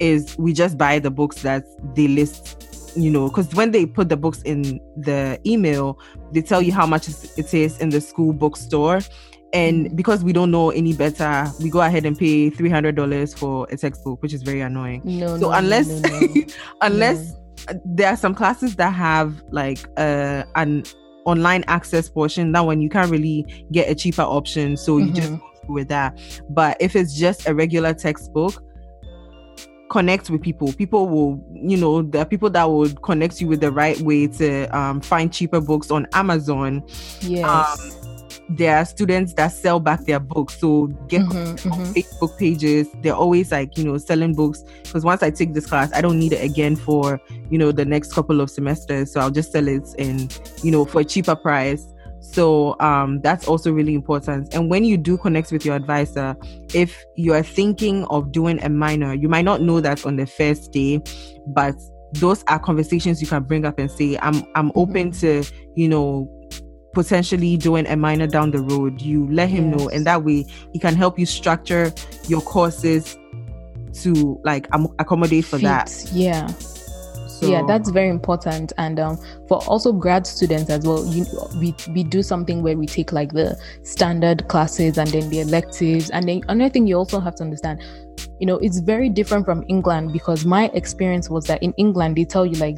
is 0.00 0.36
we 0.38 0.52
just 0.52 0.78
buy 0.78 0.98
the 1.00 1.10
books 1.10 1.42
that 1.42 1.64
they 1.96 2.08
list 2.08 2.67
you 2.96 3.10
know 3.10 3.28
because 3.28 3.54
when 3.54 3.70
they 3.70 3.86
put 3.86 4.08
the 4.08 4.16
books 4.16 4.42
in 4.42 4.80
the 4.96 5.38
email 5.46 5.98
they 6.32 6.42
tell 6.42 6.60
you 6.62 6.72
how 6.72 6.86
much 6.86 7.08
it 7.08 7.54
is 7.54 7.78
in 7.78 7.90
the 7.90 8.00
school 8.00 8.32
bookstore. 8.32 9.00
And 9.54 9.96
because 9.96 10.22
we 10.22 10.34
don't 10.34 10.50
know 10.50 10.68
any 10.70 10.92
better 10.92 11.46
we 11.62 11.70
go 11.70 11.80
ahead 11.80 12.04
and 12.04 12.18
pay 12.18 12.50
$300 12.50 13.38
for 13.38 13.66
a 13.70 13.78
textbook 13.78 14.20
which 14.22 14.34
is 14.34 14.42
very 14.42 14.60
annoying. 14.60 15.00
No 15.04 15.38
so 15.38 15.48
no, 15.48 15.52
unless 15.52 15.88
no, 15.88 16.20
no. 16.20 16.42
unless 16.82 17.34
there 17.84 18.08
are 18.10 18.16
some 18.16 18.34
classes 18.34 18.76
that 18.76 18.90
have 18.92 19.42
like 19.50 19.88
uh, 19.96 20.44
an 20.54 20.84
online 21.24 21.64
access 21.66 22.10
portion 22.10 22.52
that 22.52 22.60
one 22.66 22.82
you 22.82 22.90
can't 22.90 23.10
really 23.10 23.66
get 23.72 23.88
a 23.90 23.94
cheaper 23.94 24.22
option. 24.22 24.76
So 24.76 24.98
you 24.98 25.12
just 25.12 25.32
Mhm. 25.32 25.40
go 25.66 25.72
with 25.72 25.88
that. 25.88 26.18
But 26.50 26.76
if 26.80 26.94
it's 26.94 27.14
just 27.14 27.46
a 27.48 27.54
regular 27.54 27.94
textbook 27.94 28.62
connect 29.88 30.28
with 30.30 30.42
people 30.42 30.72
people 30.72 31.08
will 31.08 31.42
you 31.54 31.76
know 31.76 32.02
there 32.02 32.22
are 32.22 32.26
people 32.26 32.50
that 32.50 32.68
would 32.70 33.00
connect 33.02 33.40
you 33.40 33.46
with 33.48 33.60
the 33.60 33.70
right 33.72 34.00
way 34.00 34.26
to 34.26 34.64
um, 34.76 35.00
find 35.00 35.32
cheaper 35.32 35.60
books 35.60 35.90
on 35.90 36.06
amazon 36.12 36.82
yes 37.20 37.44
um, 37.48 38.08
there 38.50 38.78
are 38.78 38.84
students 38.84 39.34
that 39.34 39.48
sell 39.48 39.78
back 39.78 40.00
their 40.06 40.18
books 40.20 40.58
so 40.58 40.86
get 41.08 41.20
Mhm, 41.22 41.70
on 41.70 41.78
mhm. 41.84 41.94
Facebook 41.94 42.38
pages. 42.38 42.88
They're 43.02 43.14
always 43.14 43.52
like, 43.52 43.76
you 43.76 43.84
know, 43.84 43.98
selling 43.98 44.34
books 44.34 44.64
because 44.84 45.04
once 45.04 45.22
I 45.22 45.30
take 45.30 45.52
this 45.52 45.66
class, 45.66 45.90
I 45.92 46.00
don't 46.00 46.18
need 46.18 46.32
it 46.32 46.42
again 46.42 46.74
for, 46.74 47.20
you 47.50 47.58
know, 47.58 47.72
the 47.72 47.84
next 47.84 48.14
couple 48.14 48.40
of 48.40 48.48
semesters. 48.50 49.12
So 49.12 49.20
I'll 49.20 49.30
just 49.30 49.52
sell 49.52 49.68
it 49.68 49.86
and, 49.98 50.32
you 50.62 50.70
know, 50.70 50.86
for 50.86 51.02
a 51.02 51.04
cheaper 51.04 51.36
price. 51.36 51.86
So 52.20 52.78
um, 52.80 53.20
that's 53.20 53.46
also 53.46 53.72
really 53.72 53.94
important. 53.94 54.52
And 54.54 54.70
when 54.70 54.84
you 54.84 54.96
do 54.96 55.16
connect 55.16 55.52
with 55.52 55.64
your 55.64 55.76
advisor, 55.76 56.36
if 56.74 57.04
you 57.16 57.32
are 57.34 57.42
thinking 57.42 58.04
of 58.06 58.32
doing 58.32 58.62
a 58.62 58.68
minor, 58.68 59.14
you 59.14 59.28
might 59.28 59.44
not 59.44 59.62
know 59.62 59.80
that 59.80 60.04
on 60.04 60.16
the 60.16 60.26
first 60.26 60.72
day, 60.72 61.00
but 61.46 61.74
those 62.12 62.42
are 62.48 62.58
conversations 62.58 63.20
you 63.20 63.28
can 63.28 63.42
bring 63.42 63.64
up 63.64 63.78
and 63.78 63.90
say, 63.90 64.18
I'm 64.20 64.42
I'm 64.54 64.72
open 64.74 65.12
to, 65.12 65.44
you 65.74 65.88
know, 65.88 66.28
potentially 66.94 67.56
doing 67.56 67.86
a 67.86 67.96
minor 67.96 68.26
down 68.26 68.50
the 68.50 68.60
road. 68.60 69.00
You 69.00 69.30
let 69.30 69.48
him 69.48 69.70
know, 69.70 69.88
and 69.88 70.06
that 70.06 70.24
way 70.24 70.44
he 70.72 70.78
can 70.78 70.96
help 70.96 71.18
you 71.18 71.26
structure 71.26 71.92
your 72.26 72.40
courses 72.40 73.16
to 74.02 74.40
like 74.44 74.68
accommodate 74.98 75.44
for 75.44 75.58
that. 75.58 75.92
Yeah 76.12 76.48
So, 77.40 77.46
yeah 77.46 77.62
that's 77.66 77.90
very 77.90 78.08
important. 78.08 78.72
And 78.78 78.98
um, 78.98 79.18
for 79.48 79.58
also 79.66 79.92
grad 79.92 80.26
students 80.26 80.70
as 80.70 80.84
well 80.84 81.06
you, 81.06 81.26
we, 81.60 81.74
we 81.94 82.02
do 82.02 82.22
something 82.22 82.62
where 82.62 82.76
we 82.76 82.86
take 82.86 83.12
like 83.12 83.32
the 83.32 83.58
standard 83.82 84.48
classes 84.48 84.98
and 84.98 85.08
then 85.08 85.28
the 85.30 85.40
electives. 85.40 86.10
And 86.10 86.28
then 86.28 86.42
another 86.48 86.70
thing 86.70 86.86
you 86.86 86.96
also 86.96 87.20
have 87.20 87.34
to 87.36 87.44
understand 87.44 87.82
you 88.40 88.46
know 88.46 88.56
it's 88.58 88.80
very 88.80 89.08
different 89.08 89.44
from 89.44 89.64
england 89.68 90.12
because 90.12 90.44
my 90.44 90.70
experience 90.74 91.30
was 91.30 91.46
that 91.46 91.62
in 91.62 91.72
england 91.74 92.16
they 92.16 92.24
tell 92.24 92.44
you 92.44 92.56
like 92.56 92.76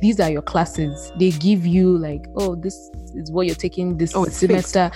these 0.00 0.20
are 0.20 0.30
your 0.30 0.42
classes. 0.42 1.12
They 1.18 1.30
give 1.30 1.66
you 1.66 1.96
like 1.98 2.26
oh 2.36 2.54
this 2.54 2.90
is 3.14 3.30
what 3.30 3.46
you're 3.46 3.54
taking 3.54 3.96
this 3.96 4.14
Oh, 4.14 4.24
it's 4.24 4.40
fixed. 4.40 4.70
semester. 4.70 4.90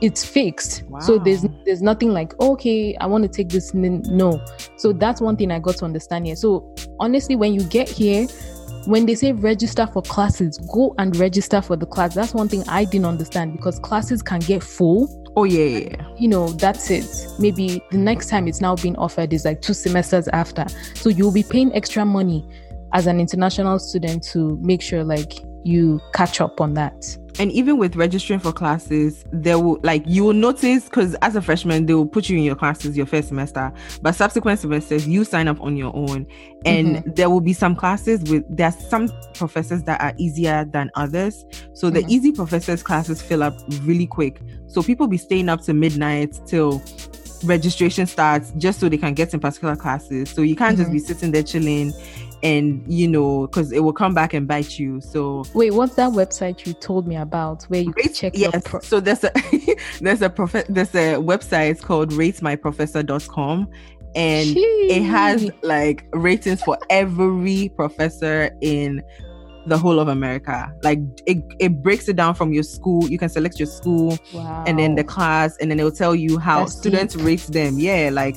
It's 0.00 0.24
fixed. 0.24 0.84
So 1.00 1.18
there's 1.18 1.44
there's 1.64 1.82
nothing 1.82 2.12
like 2.12 2.34
oh, 2.38 2.52
okay 2.52 2.94
i 2.96 3.06
want 3.06 3.22
to 3.22 3.28
take 3.28 3.48
this 3.48 3.72
no. 3.74 4.44
So 4.76 4.92
that's 4.92 5.20
one 5.20 5.36
thing 5.36 5.50
i 5.50 5.58
got 5.58 5.76
to 5.76 5.84
understand 5.84 6.26
here. 6.26 6.36
So 6.36 6.74
honestly 7.00 7.36
when 7.36 7.54
you 7.54 7.62
get 7.64 7.88
here 7.88 8.26
when 8.86 9.06
they 9.06 9.14
say 9.14 9.30
register 9.32 9.86
for 9.86 10.02
classes 10.02 10.58
go 10.72 10.94
and 10.98 11.14
register 11.16 11.62
for 11.62 11.76
the 11.76 11.86
class. 11.86 12.14
That's 12.14 12.34
one 12.34 12.48
thing 12.48 12.64
i 12.68 12.84
didn't 12.84 13.06
understand 13.06 13.52
because 13.52 13.78
classes 13.78 14.22
can 14.22 14.40
get 14.40 14.62
full. 14.62 15.18
Oh 15.34 15.44
yeah, 15.44 15.64
yeah, 15.64 15.88
yeah. 15.92 16.08
you 16.18 16.28
know 16.28 16.48
that's 16.48 16.90
it. 16.90 17.06
Maybe 17.38 17.82
the 17.90 17.96
next 17.96 18.28
time 18.28 18.46
it's 18.48 18.60
now 18.60 18.76
being 18.76 18.96
offered 18.96 19.32
is 19.32 19.46
like 19.46 19.62
two 19.62 19.72
semesters 19.72 20.28
after. 20.28 20.66
So 20.94 21.08
you'll 21.08 21.32
be 21.32 21.42
paying 21.42 21.74
extra 21.74 22.04
money 22.04 22.46
as 22.92 23.06
an 23.06 23.20
international 23.20 23.78
student 23.78 24.22
to 24.32 24.58
make 24.62 24.82
sure 24.82 25.04
like 25.04 25.32
you 25.64 26.00
catch 26.12 26.40
up 26.40 26.60
on 26.60 26.74
that. 26.74 27.16
And 27.38 27.50
even 27.52 27.78
with 27.78 27.96
registering 27.96 28.40
for 28.40 28.52
classes 28.52 29.24
there 29.32 29.58
will 29.58 29.78
like 29.82 30.02
you 30.06 30.24
will 30.24 30.34
notice 30.34 30.84
because 30.84 31.14
as 31.22 31.34
a 31.34 31.40
freshman 31.40 31.86
they 31.86 31.94
will 31.94 32.06
put 32.06 32.28
you 32.28 32.36
in 32.36 32.44
your 32.44 32.56
classes 32.56 32.94
your 32.94 33.06
first 33.06 33.28
semester 33.28 33.72
but 34.02 34.14
subsequent 34.14 34.58
semesters 34.60 35.08
you 35.08 35.24
sign 35.24 35.48
up 35.48 35.58
on 35.62 35.76
your 35.76 35.96
own. 35.96 36.26
And 36.66 37.02
there 37.16 37.30
will 37.30 37.40
be 37.40 37.54
some 37.54 37.74
classes 37.74 38.22
with 38.30 38.44
there's 38.54 38.76
some 38.88 39.08
professors 39.34 39.84
that 39.84 40.00
are 40.02 40.12
easier 40.18 40.66
than 40.66 40.90
others. 40.94 41.44
So 41.74 41.88
the 41.88 42.00
Mhm. 42.00 42.10
easy 42.10 42.32
professors 42.32 42.82
classes 42.82 43.22
fill 43.22 43.42
up 43.42 43.56
really 43.82 44.06
quick. 44.06 44.40
So 44.66 44.82
people 44.82 45.06
be 45.06 45.16
staying 45.16 45.48
up 45.48 45.62
to 45.62 45.72
midnight 45.72 46.38
till 46.46 46.82
registration 47.44 48.06
starts 48.06 48.52
just 48.58 48.78
so 48.78 48.88
they 48.88 48.98
can 48.98 49.14
get 49.14 49.32
in 49.32 49.40
particular 49.40 49.74
classes. 49.74 50.28
So 50.30 50.42
you 50.42 50.54
can't 50.54 50.76
just 50.76 50.90
Mhm. 50.90 50.94
be 50.94 50.98
sitting 50.98 51.30
there 51.30 51.42
chilling 51.42 51.92
and 52.42 52.82
you 52.92 53.06
know 53.06 53.46
because 53.46 53.72
it 53.72 53.80
will 53.80 53.92
come 53.92 54.14
back 54.14 54.34
and 54.34 54.46
bite 54.46 54.78
you. 54.78 55.00
So 55.00 55.44
wait 55.54 55.72
what's 55.72 55.94
that 55.96 56.12
website 56.12 56.66
you 56.66 56.72
told 56.74 57.06
me 57.06 57.16
about 57.16 57.64
where 57.64 57.82
you 57.82 57.92
rate, 57.96 58.14
check 58.14 58.32
yes. 58.36 58.62
pro- 58.64 58.80
so 58.80 59.00
there's 59.00 59.24
a 59.24 59.32
there's 60.00 60.22
a 60.22 60.30
prof- 60.30 60.66
there's 60.68 60.94
a 60.94 61.16
website 61.16 61.80
called 61.80 62.10
ratemyprofessor.com 62.10 63.68
and 64.14 64.48
Jeez. 64.48 64.90
it 64.90 65.02
has 65.02 65.50
like 65.62 66.06
ratings 66.12 66.62
for 66.62 66.78
every 66.90 67.70
professor 67.76 68.50
in 68.60 69.02
the 69.66 69.78
whole 69.78 70.00
of 70.00 70.08
America. 70.08 70.72
Like 70.82 70.98
it, 71.26 71.44
it 71.58 71.82
breaks 71.82 72.08
it 72.08 72.16
down 72.16 72.34
from 72.34 72.52
your 72.52 72.62
school. 72.62 73.08
You 73.08 73.18
can 73.18 73.28
select 73.28 73.58
your 73.58 73.66
school 73.66 74.18
wow. 74.32 74.64
and 74.66 74.78
then 74.78 74.94
the 74.94 75.04
class, 75.04 75.56
and 75.58 75.70
then 75.70 75.78
it 75.78 75.84
will 75.84 75.92
tell 75.92 76.14
you 76.14 76.38
how 76.38 76.60
That's 76.60 76.76
students 76.76 77.14
deep. 77.14 77.24
rate 77.24 77.40
them. 77.40 77.78
Yeah, 77.78 78.10
like 78.12 78.36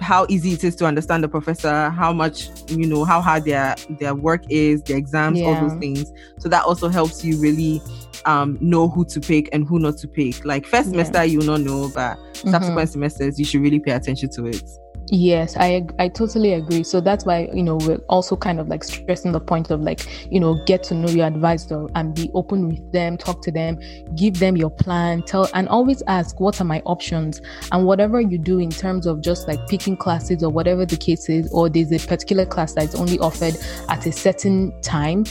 how 0.00 0.26
easy 0.28 0.52
it 0.52 0.64
is 0.64 0.74
to 0.76 0.86
understand 0.86 1.22
the 1.22 1.28
professor, 1.28 1.90
how 1.90 2.12
much 2.12 2.48
you 2.70 2.86
know, 2.86 3.04
how 3.04 3.20
hard 3.20 3.44
their 3.44 3.76
their 3.98 4.14
work 4.14 4.44
is, 4.48 4.82
their 4.82 4.96
exams, 4.96 5.38
yeah. 5.38 5.46
all 5.46 5.68
those 5.68 5.78
things. 5.78 6.12
So 6.38 6.48
that 6.48 6.64
also 6.64 6.88
helps 6.88 7.24
you 7.24 7.38
really 7.38 7.80
um 8.24 8.58
know 8.60 8.88
who 8.88 9.04
to 9.04 9.20
pick 9.20 9.48
and 9.52 9.66
who 9.66 9.78
not 9.78 9.98
to 9.98 10.08
pick. 10.08 10.44
Like 10.44 10.66
first 10.66 10.86
yeah. 10.86 10.92
semester 10.92 11.24
you 11.24 11.38
will 11.38 11.46
not 11.46 11.60
know, 11.60 11.90
but 11.94 12.16
mm-hmm. 12.16 12.50
subsequent 12.50 12.90
semesters 12.90 13.38
you 13.38 13.44
should 13.44 13.60
really 13.60 13.80
pay 13.80 13.92
attention 13.92 14.30
to 14.30 14.46
it. 14.46 14.68
Yes, 15.08 15.56
I 15.56 15.86
I 16.00 16.08
totally 16.08 16.54
agree. 16.54 16.82
So 16.82 17.00
that's 17.00 17.24
why 17.24 17.48
you 17.54 17.62
know 17.62 17.76
we're 17.76 18.00
also 18.08 18.36
kind 18.36 18.58
of 18.58 18.68
like 18.68 18.82
stressing 18.82 19.32
the 19.32 19.40
point 19.40 19.70
of 19.70 19.80
like 19.80 20.06
you 20.32 20.40
know 20.40 20.60
get 20.66 20.82
to 20.84 20.94
know 20.94 21.08
your 21.08 21.26
advisor 21.26 21.86
and 21.94 22.14
be 22.14 22.30
open 22.34 22.68
with 22.68 22.92
them, 22.92 23.16
talk 23.16 23.40
to 23.42 23.52
them, 23.52 23.78
give 24.16 24.40
them 24.40 24.56
your 24.56 24.70
plan, 24.70 25.22
tell 25.22 25.48
and 25.54 25.68
always 25.68 26.02
ask 26.08 26.40
what 26.40 26.60
are 26.60 26.64
my 26.64 26.82
options? 26.86 27.40
And 27.70 27.86
whatever 27.86 28.20
you 28.20 28.36
do 28.36 28.58
in 28.58 28.70
terms 28.70 29.06
of 29.06 29.20
just 29.20 29.46
like 29.46 29.64
picking 29.68 29.96
classes 29.96 30.42
or 30.42 30.50
whatever 30.50 30.84
the 30.84 30.96
case 30.96 31.28
is, 31.28 31.52
or 31.52 31.68
there's 31.68 31.92
a 31.92 32.04
particular 32.04 32.44
class 32.44 32.72
that's 32.72 32.96
only 32.96 33.18
offered 33.20 33.56
at 33.88 34.04
a 34.06 34.12
certain 34.12 34.72
time 34.82 35.24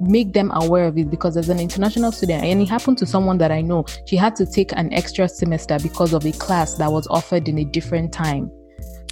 make 0.00 0.32
them 0.32 0.50
aware 0.54 0.86
of 0.86 0.98
it. 0.98 1.10
Because 1.10 1.36
as 1.36 1.48
an 1.48 1.60
international 1.60 2.12
student 2.12 2.44
and 2.44 2.60
it 2.60 2.68
happened 2.68 2.98
to 2.98 3.06
someone 3.06 3.38
that 3.38 3.52
i 3.52 3.60
know 3.60 3.84
she 4.04 4.16
had 4.16 4.34
to 4.36 4.44
take 4.44 4.72
an 4.72 4.92
extra 4.92 5.28
semester 5.28 5.78
because 5.80 6.12
of 6.12 6.26
a 6.26 6.32
class 6.32 6.74
that 6.74 6.90
was 6.90 7.06
offered 7.08 7.48
in 7.48 7.58
a 7.58 7.64
different 7.64 8.12
time 8.12 8.50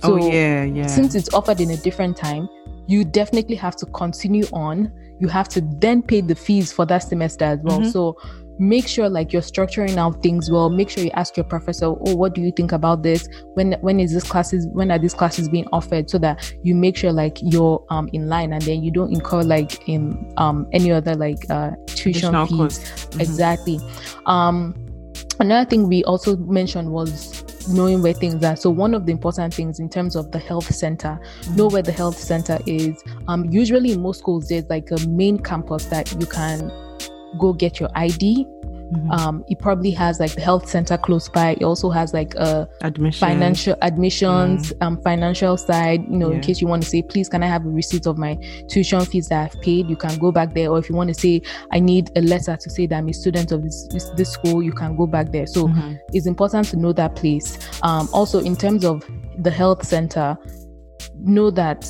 so 0.02 0.14
oh, 0.14 0.30
yeah, 0.30 0.64
yeah. 0.64 0.86
Since 0.86 1.14
it's 1.14 1.32
offered 1.34 1.60
in 1.60 1.70
a 1.70 1.76
different 1.76 2.16
time, 2.16 2.48
you 2.86 3.04
definitely 3.04 3.56
have 3.56 3.76
to 3.76 3.86
continue 3.86 4.44
on. 4.52 4.92
You 5.20 5.28
have 5.28 5.48
to 5.50 5.60
then 5.60 6.02
pay 6.02 6.22
the 6.22 6.34
fees 6.34 6.72
for 6.72 6.86
that 6.86 6.98
semester 6.98 7.44
as 7.44 7.58
well. 7.62 7.80
Mm-hmm. 7.80 7.90
So 7.90 8.16
make 8.58 8.86
sure 8.86 9.08
like 9.08 9.32
you're 9.32 9.42
structuring 9.42 9.96
out 9.96 10.22
things 10.22 10.50
well. 10.50 10.70
Make 10.70 10.90
sure 10.90 11.02
you 11.02 11.10
ask 11.12 11.36
your 11.36 11.44
professor, 11.44 11.86
oh, 11.86 12.14
what 12.14 12.34
do 12.34 12.40
you 12.40 12.52
think 12.52 12.72
about 12.72 13.02
this? 13.02 13.26
When 13.54 13.72
when 13.80 14.00
is 14.00 14.12
this 14.12 14.24
classes 14.24 14.66
when 14.72 14.90
are 14.90 14.98
these 14.98 15.14
classes 15.14 15.48
being 15.48 15.66
offered? 15.72 16.10
So 16.10 16.18
that 16.18 16.52
you 16.62 16.74
make 16.74 16.96
sure 16.96 17.12
like 17.12 17.38
you're 17.42 17.84
um 17.90 18.08
in 18.12 18.28
line 18.28 18.52
and 18.52 18.62
then 18.62 18.82
you 18.82 18.90
don't 18.90 19.12
incur 19.12 19.42
like 19.42 19.88
in 19.88 20.32
um 20.36 20.66
any 20.72 20.92
other 20.92 21.14
like 21.14 21.38
uh 21.50 21.72
tuition 21.86 22.34
Additional 22.34 22.46
fees. 22.46 22.78
Mm-hmm. 22.78 23.20
Exactly. 23.20 23.80
Um 24.26 24.74
another 25.40 25.68
thing 25.68 25.88
we 25.88 26.04
also 26.04 26.36
mentioned 26.36 26.90
was 26.90 27.44
knowing 27.70 28.02
where 28.02 28.12
things 28.12 28.44
are. 28.44 28.56
So 28.56 28.70
one 28.70 28.94
of 28.94 29.06
the 29.06 29.12
important 29.12 29.54
things 29.54 29.80
in 29.80 29.88
terms 29.88 30.16
of 30.16 30.30
the 30.30 30.38
health 30.38 30.74
center, 30.74 31.20
know 31.54 31.68
where 31.68 31.82
the 31.82 31.92
health 31.92 32.18
center 32.18 32.58
is. 32.66 33.02
Um, 33.28 33.46
usually 33.46 33.92
in 33.92 34.02
most 34.02 34.18
schools, 34.18 34.48
there's 34.48 34.68
like 34.68 34.90
a 34.90 34.98
main 35.08 35.38
campus 35.38 35.86
that 35.86 36.12
you 36.20 36.26
can 36.26 36.70
go 37.38 37.52
get 37.52 37.78
your 37.78 37.90
ID 37.94 38.46
Mm-hmm. 38.92 39.10
Um, 39.12 39.44
it 39.48 39.58
probably 39.58 39.90
has 39.92 40.18
like 40.18 40.34
the 40.34 40.40
health 40.40 40.68
center 40.68 40.98
close 40.98 41.28
by. 41.28 41.52
It 41.52 41.62
also 41.62 41.90
has 41.90 42.12
like 42.12 42.34
a 42.34 42.68
Admission. 42.82 43.26
financial 43.26 43.76
admissions, 43.82 44.72
mm. 44.72 44.86
um, 44.86 45.00
financial 45.02 45.56
side. 45.56 46.02
You 46.08 46.18
know, 46.18 46.30
yeah. 46.30 46.36
in 46.36 46.40
case 46.40 46.60
you 46.60 46.66
want 46.66 46.82
to 46.82 46.88
say, 46.88 47.02
please, 47.02 47.28
can 47.28 47.42
I 47.42 47.46
have 47.46 47.64
a 47.64 47.68
receipt 47.68 48.06
of 48.06 48.18
my 48.18 48.34
tuition 48.68 49.00
fees 49.04 49.28
that 49.28 49.52
I've 49.52 49.60
paid? 49.60 49.88
You 49.88 49.96
can 49.96 50.18
go 50.18 50.32
back 50.32 50.54
there. 50.54 50.70
Or 50.70 50.78
if 50.78 50.88
you 50.88 50.96
want 50.96 51.08
to 51.08 51.14
say, 51.14 51.42
I 51.72 51.80
need 51.80 52.10
a 52.16 52.20
letter 52.22 52.56
to 52.56 52.70
say 52.70 52.86
that 52.86 52.96
I'm 52.96 53.08
a 53.08 53.12
student 53.14 53.52
of 53.52 53.62
this 53.62 53.86
this, 53.88 54.10
this 54.10 54.30
school, 54.30 54.62
you 54.62 54.72
can 54.72 54.96
go 54.96 55.06
back 55.06 55.30
there. 55.30 55.46
So 55.46 55.68
mm-hmm. 55.68 55.94
it's 56.12 56.26
important 56.26 56.66
to 56.68 56.76
know 56.76 56.92
that 56.92 57.14
place. 57.16 57.58
Um, 57.82 58.08
also, 58.12 58.40
in 58.40 58.56
terms 58.56 58.84
of 58.84 59.04
the 59.38 59.50
health 59.50 59.86
center, 59.86 60.36
know 61.22 61.50
that 61.50 61.84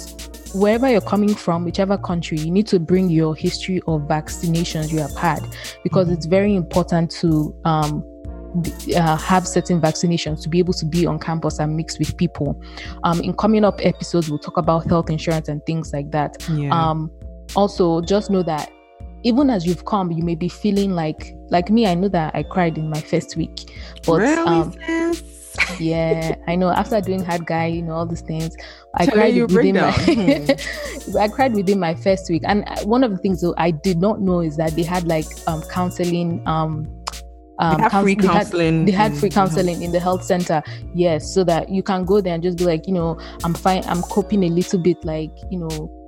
wherever 0.55 0.91
you're 0.91 1.01
coming 1.01 1.35
from, 1.35 1.65
whichever 1.65 1.97
country, 1.97 2.39
you 2.39 2.51
need 2.51 2.67
to 2.69 2.79
bring 2.79 3.09
your 3.09 3.35
history 3.35 3.81
of 3.87 4.03
vaccinations 4.03 4.93
you 4.93 4.99
have 4.99 5.15
had 5.17 5.41
because 5.83 6.07
mm-hmm. 6.07 6.15
it's 6.15 6.27
very 6.27 6.55
important 6.55 7.11
to 7.11 7.55
um, 7.65 8.05
uh, 8.97 9.17
have 9.17 9.47
certain 9.47 9.81
vaccinations 9.81 10.43
to 10.43 10.49
be 10.49 10.59
able 10.59 10.75
to 10.75 10.85
be 10.85 11.07
on 11.07 11.19
campus 11.19 11.59
and 11.59 11.77
mix 11.77 11.99
with 11.99 12.17
people. 12.17 12.61
Um, 13.05 13.21
in 13.21 13.35
coming 13.35 13.65
up 13.65 13.85
episodes, 13.85 14.29
we'll 14.29 14.39
talk 14.39 14.57
about 14.57 14.89
health 14.89 15.11
insurance 15.11 15.49
and 15.49 15.65
things 15.67 15.93
like 15.93 16.11
that. 16.11 16.37
Yeah. 16.51 16.71
Um, 16.71 17.11
also, 17.55 18.01
just 18.01 18.31
know 18.31 18.43
that 18.43 18.71
even 19.23 19.51
as 19.51 19.67
you've 19.67 19.85
come, 19.85 20.11
you 20.11 20.23
may 20.23 20.35
be 20.35 20.49
feeling 20.49 20.93
like, 20.93 21.35
like 21.51 21.71
me. 21.71 21.87
I 21.87 21.95
know 21.95 22.09
that 22.09 22.35
I 22.35 22.43
cried 22.43 22.79
in 22.79 22.89
my 22.89 23.01
first 23.01 23.37
week, 23.37 23.71
but 24.07 24.21
really, 24.21 24.37
um, 24.39 24.75
yeah, 25.81 26.37
I 26.47 26.57
know. 26.57 26.71
After 26.71 27.01
doing 27.01 27.25
hard 27.25 27.47
guy, 27.47 27.67
you 27.67 27.83
know 27.83 27.95
all 27.95 28.07
these 28.07 28.23
things, 28.23 28.57
I 28.95 29.07
cried 29.07 29.35
within 29.37 29.77
my. 29.77 29.91
Hmm. 30.01 31.17
I 31.17 31.29
cried 31.29 31.55
within 31.55 31.79
my 31.79 31.95
first 31.95 32.29
week, 32.31 32.43
and 32.45 32.65
uh, 32.69 32.85
one 32.85 33.05
of 33.05 33.11
the 33.11 33.19
things 33.19 33.41
though 33.41 33.55
I 33.57 33.71
did 33.71 33.99
not 33.99 34.21
know 34.21 34.41
is 34.41 34.57
that 34.57 34.73
they 34.77 34.83
had 34.83 35.07
like 35.07 35.27
um 35.47 35.63
counseling 35.63 36.47
um 36.47 36.89
um, 37.61 37.77
they 37.77 37.83
have 37.83 38.03
free 38.03 38.17
counseling. 38.17 38.85
They 38.87 38.93
had, 38.93 39.11
they 39.11 39.15
had 39.15 39.21
free 39.21 39.31
counseling 39.31 39.83
in 39.83 39.93
the 39.93 40.01
health 40.01 40.25
center. 40.25 40.63
Yes, 40.95 41.33
so 41.33 41.45
that 41.45 41.69
you 41.69 41.83
can 41.83 42.05
go 42.05 42.21
there 42.21 42.35
and 42.35 42.43
just 42.43 42.57
be 42.57 42.65
like, 42.65 42.87
you 42.87 42.95
know, 42.95 43.21
I'm 43.45 43.53
fine. 43.53 43.85
I'm 43.85 44.01
coping 44.03 44.45
a 44.45 44.49
little 44.49 44.79
bit, 44.79 45.05
like, 45.05 45.31
you 45.51 45.59
know, 45.59 46.00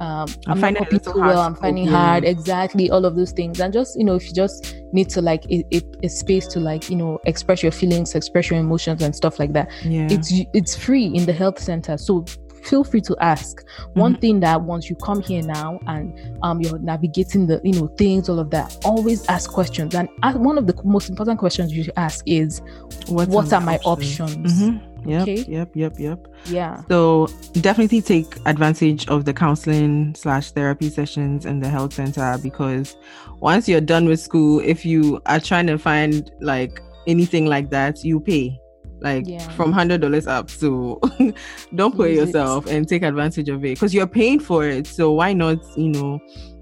um, 0.00 0.28
I'm, 0.46 0.52
I'm 0.52 0.60
finding 0.60 0.86
not 0.90 1.04
too 1.04 1.20
well. 1.20 1.40
I'm 1.40 1.54
finding 1.54 1.86
hard. 1.86 2.24
Exactly, 2.24 2.90
all 2.90 3.04
of 3.04 3.16
those 3.16 3.32
things, 3.32 3.60
and 3.60 3.72
just 3.72 3.98
you 3.98 4.04
know, 4.04 4.14
if 4.14 4.26
you 4.26 4.32
just 4.32 4.76
need 4.92 5.08
to 5.10 5.20
like 5.20 5.44
a, 5.46 5.64
a, 5.74 5.82
a, 6.04 6.08
space 6.08 6.46
to 6.48 6.60
like 6.60 6.88
you 6.88 6.96
know 6.96 7.18
express 7.26 7.62
your 7.62 7.72
feelings, 7.72 8.14
express 8.14 8.50
your 8.50 8.60
emotions, 8.60 9.02
and 9.02 9.14
stuff 9.14 9.38
like 9.38 9.52
that. 9.54 9.70
Yeah. 9.84 10.06
It's 10.10 10.32
it's 10.54 10.76
free 10.76 11.06
in 11.06 11.26
the 11.26 11.32
health 11.32 11.58
center, 11.58 11.98
so 11.98 12.24
feel 12.62 12.84
free 12.84 13.00
to 13.02 13.16
ask. 13.20 13.64
Mm-hmm. 13.64 14.00
One 14.00 14.16
thing 14.16 14.40
that 14.40 14.62
once 14.62 14.88
you 14.88 14.96
come 14.96 15.20
here 15.20 15.42
now 15.42 15.80
and 15.86 16.38
um 16.42 16.60
you're 16.60 16.78
navigating 16.78 17.46
the 17.46 17.60
you 17.64 17.72
know 17.72 17.88
things, 17.98 18.28
all 18.28 18.38
of 18.38 18.50
that, 18.50 18.76
always 18.84 19.26
ask 19.28 19.50
questions. 19.50 19.94
And 19.94 20.08
one 20.22 20.58
of 20.58 20.66
the 20.66 20.80
most 20.84 21.08
important 21.08 21.38
questions 21.38 21.72
you 21.72 21.84
should 21.84 21.94
ask 21.96 22.22
is, 22.26 22.60
What's 23.08 23.30
what 23.30 23.52
are 23.52 23.60
my 23.60 23.78
options? 23.84 24.20
options? 24.20 24.62
Mm-hmm. 24.62 24.87
Yep, 25.06 25.22
okay. 25.22 25.44
yep, 25.48 25.70
yep, 25.74 25.98
yep. 25.98 26.26
Yeah. 26.46 26.82
So 26.88 27.28
definitely 27.54 28.02
take 28.02 28.36
advantage 28.46 29.08
of 29.08 29.24
the 29.24 29.32
counseling 29.32 30.14
slash 30.14 30.50
therapy 30.50 30.90
sessions 30.90 31.46
in 31.46 31.60
the 31.60 31.68
health 31.68 31.94
center 31.94 32.38
because 32.42 32.96
once 33.40 33.68
you're 33.68 33.80
done 33.80 34.06
with 34.06 34.20
school, 34.20 34.60
if 34.60 34.84
you 34.84 35.20
are 35.26 35.40
trying 35.40 35.66
to 35.68 35.78
find 35.78 36.30
like 36.40 36.80
anything 37.06 37.46
like 37.46 37.70
that, 37.70 38.04
you 38.04 38.20
pay 38.20 38.58
like 39.00 39.24
yeah. 39.26 39.46
from 39.50 39.72
hundred 39.72 40.00
dollars 40.00 40.26
up. 40.26 40.50
So 40.50 41.00
don't 41.74 41.94
put 41.94 42.10
yourself 42.10 42.66
it. 42.66 42.72
and 42.72 42.88
take 42.88 43.02
advantage 43.02 43.48
of 43.48 43.64
it 43.64 43.74
because 43.74 43.94
you're 43.94 44.06
paying 44.06 44.40
for 44.40 44.66
it. 44.66 44.86
So 44.86 45.12
why 45.12 45.32
not, 45.32 45.58
you 45.76 45.88
know, 45.88 46.18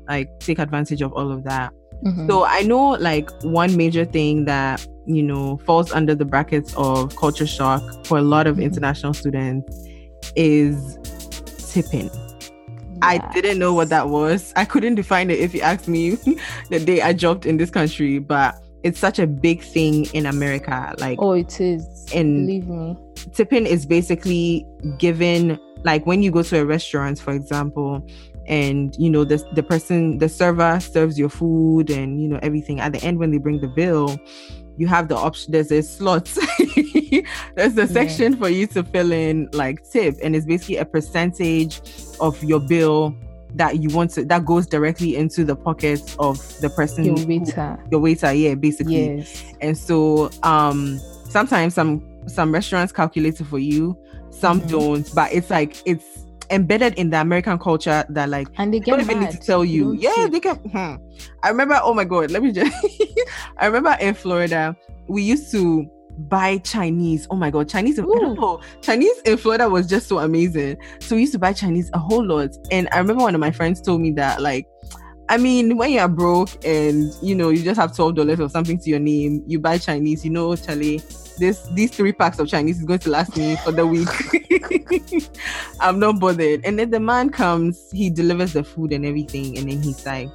like 0.09 0.39
take 0.41 0.59
advantage 0.59 1.03
of 1.03 1.13
all 1.13 1.33
of 1.33 1.45
that? 1.45 1.73
Mm-hmm. 2.05 2.29
So 2.29 2.45
I 2.45 2.63
know 2.63 2.91
like 2.91 3.31
one 3.43 3.77
major 3.77 4.05
thing 4.05 4.45
that 4.45 4.87
you 5.07 5.23
know 5.23 5.59
falls 5.59 5.93
under 5.93 6.15
the 6.15 6.25
brackets 6.25 6.75
of 6.77 7.15
culture 7.17 7.47
shock 7.47 7.83
for 8.05 8.19
a 8.19 8.23
lot 8.23 8.47
of 8.47 8.59
international 8.59 9.15
students 9.15 9.87
is 10.35 10.99
tipping. 11.73 12.11
I 13.03 13.19
didn't 13.33 13.59
know 13.59 13.75
what 13.75 13.91
that 13.91 14.09
was. 14.09 14.53
I 14.57 14.65
couldn't 14.65 14.95
define 14.95 15.31
it 15.31 15.39
if 15.39 15.55
you 15.55 15.61
asked 15.61 15.89
me 15.89 16.11
the 16.71 16.81
day 16.81 17.03
I 17.03 17.13
jumped 17.13 17.47
in 17.47 17.57
this 17.57 17.71
country, 17.71 18.19
but 18.19 18.57
it's 18.83 18.99
such 18.99 19.19
a 19.19 19.27
big 19.27 19.63
thing 19.63 20.07
in 20.15 20.27
America. 20.27 20.95
Like 20.99 21.19
oh, 21.21 21.33
it 21.33 21.61
is. 21.61 22.07
And 22.15 22.47
believe 22.47 22.69
me, 22.69 22.97
tipping 23.35 23.67
is 23.67 23.85
basically 23.85 24.67
given 24.99 25.59
like 25.85 26.07
when 26.07 26.23
you 26.23 26.31
go 26.31 26.43
to 26.43 26.61
a 26.61 26.65
restaurant, 26.65 27.19
for 27.19 27.33
example, 27.33 28.07
and 28.47 28.95
you 28.97 29.11
know 29.11 29.25
the 29.25 29.45
the 29.55 29.63
person 29.63 30.19
the 30.19 30.29
server 30.29 30.79
serves 30.81 31.19
your 31.19 31.29
food 31.29 31.91
and 31.91 32.23
you 32.23 32.29
know 32.29 32.39
everything. 32.43 32.81
At 32.81 32.93
the 32.93 33.03
end, 33.03 33.19
when 33.19 33.31
they 33.31 33.39
bring 33.39 33.61
the 33.61 33.69
bill, 33.69 34.19
you 34.77 34.87
have 34.87 35.09
the 35.09 35.17
option. 35.17 35.53
There's 35.53 35.73
a 35.73 35.83
slot. 35.83 36.25
there's 37.55 37.77
a 37.79 37.87
section 37.87 38.33
yeah. 38.33 38.39
for 38.39 38.49
you 38.49 38.67
to 38.69 38.85
fill 38.85 39.13
in 39.13 39.49
like 39.53 39.89
tip, 39.89 40.17
and 40.23 40.37
it's 40.37 40.47
basically 40.47 40.77
a 40.77 40.85
percentage 40.85 41.81
of 42.21 42.43
your 42.43 42.61
bill 42.61 43.17
that 43.55 43.81
you 43.81 43.89
want 43.91 44.11
to 44.11 44.25
that 44.25 44.45
goes 44.45 44.67
directly 44.67 45.17
into 45.17 45.45
the 45.45 45.57
pockets 45.57 46.15
of 46.19 46.37
the 46.61 46.69
person 46.69 47.05
your 47.05 47.27
waiter 47.27 47.79
your 47.91 48.01
waiter 48.01 48.33
yeah 48.33 48.55
basically 48.55 49.17
yes. 49.17 49.45
and 49.63 49.79
so 49.79 50.31
um 50.43 50.99
sometimes 51.31 51.73
some 51.73 52.07
some 52.27 52.53
restaurants 52.53 52.93
calculate 52.93 53.41
it 53.41 53.45
for 53.45 53.59
you 53.59 53.97
some 54.31 54.61
mm-hmm. 54.61 54.69
don't 54.69 55.15
but 55.15 55.33
it's 55.33 55.49
like 55.49 55.81
it's 55.87 56.26
embedded 56.51 56.95
in 56.95 57.11
the 57.11 57.21
American 57.21 57.59
culture 57.59 58.05
that 58.09 58.29
like 58.29 58.49
and 58.57 58.73
they 58.73 58.81
don't 58.81 59.01
even 59.01 59.21
need 59.21 59.31
to 59.31 59.39
tell 59.39 59.65
you. 59.65 59.93
yeah, 59.93 60.15
tip. 60.15 60.33
they 60.33 60.41
can. 60.41 60.57
Hmm. 60.57 60.97
I 61.43 61.49
remember. 61.49 61.79
Oh 61.83 61.95
my 61.95 62.05
god, 62.05 62.31
let 62.31 62.43
me 62.43 62.53
just. 62.53 62.73
I 63.59 63.67
remember 63.67 63.97
in 64.01 64.15
Florida, 64.15 64.77
we 65.09 65.23
used 65.23 65.51
to 65.53 65.89
buy 66.19 66.59
Chinese. 66.59 67.27
Oh 67.31 67.37
my 67.37 67.51
god, 67.51 67.69
Chinese! 67.69 67.99
Ooh. 67.99 68.15
I 68.15 68.19
don't 68.21 68.41
know. 68.41 68.61
Chinese 68.81 69.21
in 69.25 69.37
Florida 69.37 69.69
was 69.69 69.87
just 69.87 70.09
so 70.09 70.19
amazing. 70.19 70.77
So 71.01 71.15
we 71.15 71.23
used 71.23 71.33
to 71.33 71.39
buy 71.39 71.53
Chinese 71.53 71.91
a 71.93 71.99
whole 71.99 72.25
lot. 72.25 72.51
And 72.71 72.89
I 72.93 72.99
remember 72.99 73.23
one 73.23 73.35
of 73.35 73.41
my 73.41 73.51
friends 73.51 73.81
told 73.81 74.01
me 74.01 74.13
that 74.13 74.41
like 74.41 74.67
I 75.29 75.39
mean, 75.39 75.77
when 75.77 75.91
you're 75.91 76.09
broke 76.09 76.65
and 76.65 77.13
you 77.21 77.35
know 77.35 77.49
you 77.51 77.63
just 77.63 77.81
have 77.81 77.95
twelve 77.95 78.15
dollars 78.15 78.41
or 78.41 78.49
something 78.49 78.79
to 78.79 78.91
your 78.91 79.01
name, 79.01 79.43
you 79.47 79.59
buy 79.59 79.79
Chinese. 79.79 80.25
You 80.25 80.31
know, 80.31 80.55
Charlie, 80.55 81.03
this 81.37 81.69
these 81.69 81.91
three 81.91 82.13
packs 82.13 82.39
of 82.39 82.49
Chinese 82.49 82.79
is 82.79 82.85
going 82.85 82.99
to 83.01 83.11
last 83.11 83.37
me 83.37 83.57
for 83.57 83.73
the 83.73 83.87
week. 83.87 84.09
I'm 85.81 85.99
not 85.99 86.21
bothered. 86.21 86.65
And 86.65 86.79
then 86.79 86.91
the 86.91 87.01
man 87.01 87.31
comes, 87.31 87.91
he 87.93 88.11
delivers 88.11 88.53
the 88.53 88.65
food 88.65 88.93
and 88.93 89.05
everything, 89.05 89.57
and 89.59 89.71
then 89.71 89.83
he's 89.83 90.05
like, 90.05 90.31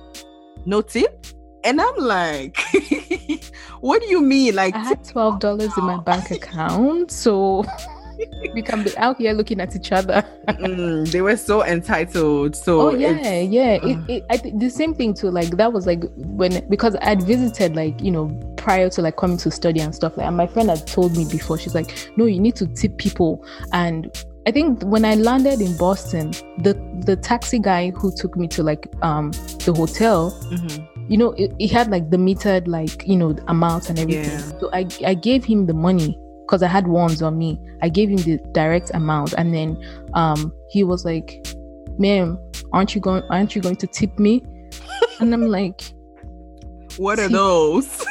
"No 0.65 0.81
tip." 0.81 1.25
And 1.63 1.79
I'm 1.79 1.95
like, 1.97 2.57
"What 3.81 4.01
do 4.01 4.07
you 4.07 4.21
mean?" 4.21 4.55
Like, 4.55 4.75
I 4.75 4.79
had 4.79 5.03
twelve 5.03 5.39
dollars 5.39 5.77
in 5.77 5.83
my 5.83 5.97
bank 5.97 6.31
account, 6.31 7.11
so 7.11 7.65
we 8.53 8.61
can 8.61 8.83
be 8.83 8.95
out 8.97 9.17
here 9.17 9.33
looking 9.33 9.59
at 9.59 9.75
each 9.75 9.91
other. 9.91 10.25
mm, 10.47 11.09
they 11.11 11.21
were 11.21 11.37
so 11.37 11.63
entitled. 11.63 12.55
So 12.55 12.89
oh 12.89 12.95
yeah, 12.95 13.39
yeah. 13.39 13.79
Uh, 13.81 13.87
it, 13.87 14.09
it, 14.09 14.25
I 14.29 14.37
th- 14.37 14.55
the 14.57 14.69
same 14.69 14.93
thing 14.93 15.13
too. 15.13 15.29
Like 15.29 15.49
that 15.57 15.71
was 15.73 15.85
like 15.85 16.03
when 16.15 16.67
because 16.69 16.95
I'd 17.01 17.21
visited 17.23 17.75
like 17.75 18.01
you 18.01 18.11
know 18.11 18.27
prior 18.57 18.89
to 18.89 19.01
like 19.01 19.17
coming 19.17 19.37
to 19.37 19.51
study 19.51 19.79
and 19.79 19.93
stuff 19.93 20.17
like. 20.17 20.27
And 20.27 20.37
my 20.37 20.47
friend 20.47 20.69
had 20.69 20.85
told 20.87 21.15
me 21.17 21.25
before. 21.25 21.57
She's 21.57 21.75
like, 21.75 22.11
no, 22.15 22.25
you 22.25 22.39
need 22.39 22.55
to 22.57 22.67
tip 22.67 22.97
people 22.97 23.45
and. 23.73 24.11
I 24.47 24.49
think 24.49 24.81
when 24.81 25.05
I 25.05 25.13
landed 25.13 25.61
in 25.61 25.77
Boston, 25.77 26.31
the 26.57 26.73
the 27.05 27.15
taxi 27.15 27.59
guy 27.59 27.91
who 27.91 28.11
took 28.11 28.35
me 28.35 28.47
to 28.47 28.63
like 28.63 28.91
um 29.03 29.29
the 29.65 29.71
hotel, 29.71 30.31
mm-hmm. 30.49 31.11
you 31.11 31.15
know, 31.19 31.35
he 31.59 31.67
had 31.67 31.91
like 31.91 32.09
the 32.09 32.17
metered 32.17 32.67
like 32.67 33.07
you 33.07 33.17
know 33.17 33.35
amount 33.47 33.91
and 33.91 33.99
everything. 33.99 34.31
Yeah. 34.31 34.59
So 34.59 34.71
I 34.73 34.87
I 35.05 35.13
gave 35.13 35.45
him 35.45 35.67
the 35.67 35.75
money 35.75 36.17
because 36.51 36.61
I 36.61 36.67
had 36.67 36.87
ones 36.87 37.21
on 37.21 37.37
me. 37.37 37.57
I 37.81 37.87
gave 37.87 38.09
him 38.09 38.17
the 38.17 38.37
direct 38.51 38.91
amount, 38.93 39.33
and 39.37 39.53
then 39.53 39.81
um, 40.13 40.53
he 40.69 40.83
was 40.83 41.05
like, 41.05 41.47
"Ma'am, 41.97 42.37
aren't 42.73 42.93
you 42.93 42.99
going? 42.99 43.23
Aren't 43.29 43.55
you 43.55 43.61
going 43.61 43.77
to 43.77 43.87
tip 43.87 44.19
me?" 44.19 44.43
and 45.21 45.33
I'm 45.33 45.47
like, 45.47 45.81
"What 46.97 47.19
are 47.19 47.29
those?" 47.29 48.05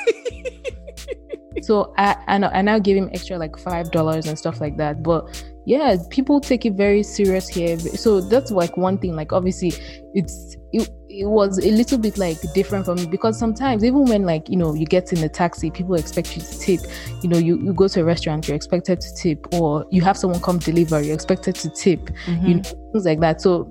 so 1.62 1.92
I, 1.98 2.16
I 2.28 2.36
I 2.36 2.62
now 2.62 2.78
give 2.78 2.96
him 2.96 3.10
extra 3.12 3.36
like 3.36 3.58
five 3.58 3.90
dollars 3.90 4.26
and 4.26 4.38
stuff 4.38 4.58
like 4.58 4.78
that. 4.78 5.02
But 5.02 5.44
yeah, 5.66 5.98
people 6.08 6.40
take 6.40 6.64
it 6.64 6.72
very 6.72 7.02
serious 7.02 7.46
here. 7.46 7.78
So 7.78 8.22
that's 8.22 8.50
like 8.50 8.78
one 8.78 8.96
thing. 8.96 9.16
Like 9.16 9.34
obviously, 9.34 9.74
it's 10.14 10.56
it, 10.72 10.88
it 11.10 11.26
was 11.26 11.58
a 11.58 11.70
little 11.70 11.98
bit 11.98 12.16
like 12.16 12.38
different 12.54 12.84
from 12.84 12.96
me 12.96 13.06
because 13.06 13.38
sometimes 13.38 13.82
even 13.84 14.04
when 14.04 14.22
like 14.22 14.48
you 14.48 14.56
know 14.56 14.74
you 14.74 14.86
get 14.86 15.12
in 15.12 15.22
a 15.24 15.28
taxi 15.28 15.70
people 15.70 15.94
expect 15.96 16.36
you 16.36 16.42
to 16.42 16.58
tip 16.58 16.80
you 17.22 17.28
know 17.28 17.36
you, 17.36 17.58
you 17.58 17.72
go 17.72 17.88
to 17.88 18.00
a 18.00 18.04
restaurant 18.04 18.46
you're 18.46 18.54
expected 18.54 19.00
to 19.00 19.14
tip 19.14 19.52
or 19.52 19.84
you 19.90 20.00
have 20.00 20.16
someone 20.16 20.40
come 20.40 20.58
deliver 20.58 21.02
you're 21.02 21.14
expected 21.14 21.54
to 21.54 21.68
tip 21.70 22.00
mm-hmm. 22.26 22.46
you 22.46 22.54
know 22.56 22.62
things 22.62 23.04
like 23.04 23.20
that. 23.20 23.40
So 23.40 23.70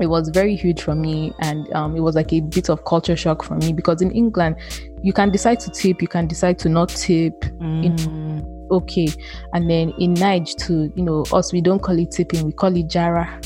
it 0.00 0.06
was 0.06 0.28
very 0.30 0.56
huge 0.56 0.82
for 0.82 0.94
me 0.94 1.32
and 1.40 1.70
um, 1.74 1.96
it 1.96 2.00
was 2.00 2.14
like 2.14 2.32
a 2.32 2.40
bit 2.40 2.70
of 2.70 2.84
culture 2.84 3.16
shock 3.16 3.42
for 3.44 3.54
me 3.56 3.72
because 3.72 4.00
in 4.00 4.10
england 4.12 4.56
you 5.02 5.12
can 5.12 5.30
decide 5.30 5.60
to 5.60 5.70
tip 5.70 6.00
you 6.00 6.08
can 6.08 6.26
decide 6.26 6.58
to 6.58 6.68
not 6.68 6.88
tip 6.88 7.38
mm. 7.40 8.70
okay. 8.70 9.08
And 9.52 9.68
then 9.68 9.92
in 9.98 10.14
Nige 10.14 10.56
too 10.56 10.92
you 10.96 11.04
know 11.04 11.24
us 11.32 11.52
we 11.52 11.60
don't 11.60 11.80
call 11.80 11.98
it 11.98 12.10
tipping 12.10 12.46
we 12.46 12.52
call 12.52 12.74
it 12.76 12.88
jara. 12.88 13.40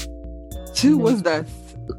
Who 0.80 0.98
was 0.98 1.22
that 1.22 1.46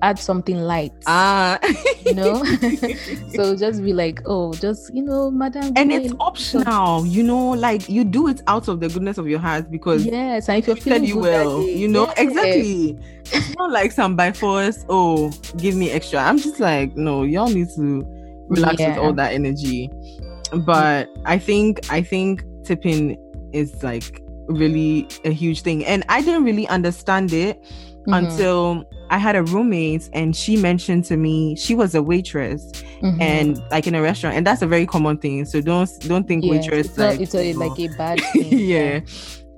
add 0.02 0.20
something 0.20 0.58
light. 0.58 0.94
Ah, 1.06 1.60
you 2.06 2.14
know. 2.14 2.44
so 3.34 3.56
just 3.56 3.84
be 3.84 3.94
like, 3.94 4.22
oh, 4.26 4.54
just 4.54 4.94
you 4.94 5.04
know, 5.04 5.32
madam. 5.32 5.74
And 5.76 5.92
it's 5.92 6.14
optional, 6.20 7.06
you 7.06 7.24
know, 7.24 7.52
like 7.52 7.88
you 7.90 8.04
do 8.04 8.28
it 8.28 8.42
out 8.48 8.68
of 8.68 8.80
the 8.80 8.90
goodness 8.90 9.18
of 9.18 9.28
your 9.28 9.40
heart 9.40 9.70
because 9.72 10.06
yes, 10.06 10.50
and 10.50 10.60
if 10.60 10.68
you're 10.68 10.76
feeling 10.76 11.04
you 11.04 11.20
well, 11.20 11.62
you 11.62 11.88
know, 11.88 12.08
yeah. 12.08 12.24
exactly. 12.24 13.00
It's 13.32 13.56
not 13.58 13.72
like 13.72 13.92
some 13.92 14.16
by 14.16 14.32
force. 14.32 14.86
Oh, 14.90 15.32
give 15.58 15.76
me 15.76 15.92
extra. 15.92 16.20
I'm 16.20 16.38
just 16.38 16.60
like, 16.60 16.96
no, 16.96 17.24
y'all 17.24 17.50
need 17.50 17.68
to 17.76 18.04
relax 18.48 18.80
yeah. 18.80 18.90
with 18.90 18.98
all 19.00 19.14
that 19.14 19.34
energy. 19.34 19.90
But 20.52 21.10
I 21.26 21.38
think 21.38 21.92
I 21.92 22.02
think 22.02 22.44
tipping 22.64 23.18
is 23.54 23.84
like 23.84 24.22
really 24.48 25.08
a 25.26 25.32
huge 25.32 25.62
thing, 25.62 25.86
and 25.86 26.04
I 26.10 26.22
didn't 26.22 26.44
really 26.44 26.68
understand 26.68 27.34
it 27.34 27.64
mm-hmm. 28.08 28.14
until 28.14 28.86
I 29.10 29.18
had 29.18 29.36
a 29.36 29.44
roommate 29.44 30.10
and 30.14 30.36
she 30.36 30.58
mentioned 30.58 31.06
to 31.06 31.18
me 31.18 31.56
she 31.56 31.76
was 31.76 31.96
a 31.96 32.04
waitress 32.04 32.72
mm-hmm. 33.02 33.22
and 33.22 33.62
like 33.72 33.88
in 33.88 33.96
a 33.96 34.02
restaurant 34.02 34.36
and 34.36 34.46
that's 34.46 34.62
a 34.62 34.68
very 34.68 34.86
common 34.86 35.18
thing. 35.18 35.46
So 35.46 35.62
don't 35.62 35.90
don't 36.02 36.28
think 36.28 36.44
yes, 36.44 36.52
waitress 36.52 36.88
it's 36.88 36.98
like 36.98 37.20
it's 37.20 37.36
a, 37.36 37.54
like 37.54 37.80
a 37.80 37.88
bad 37.98 38.20
thing. 38.34 38.58
yeah. 38.60 39.00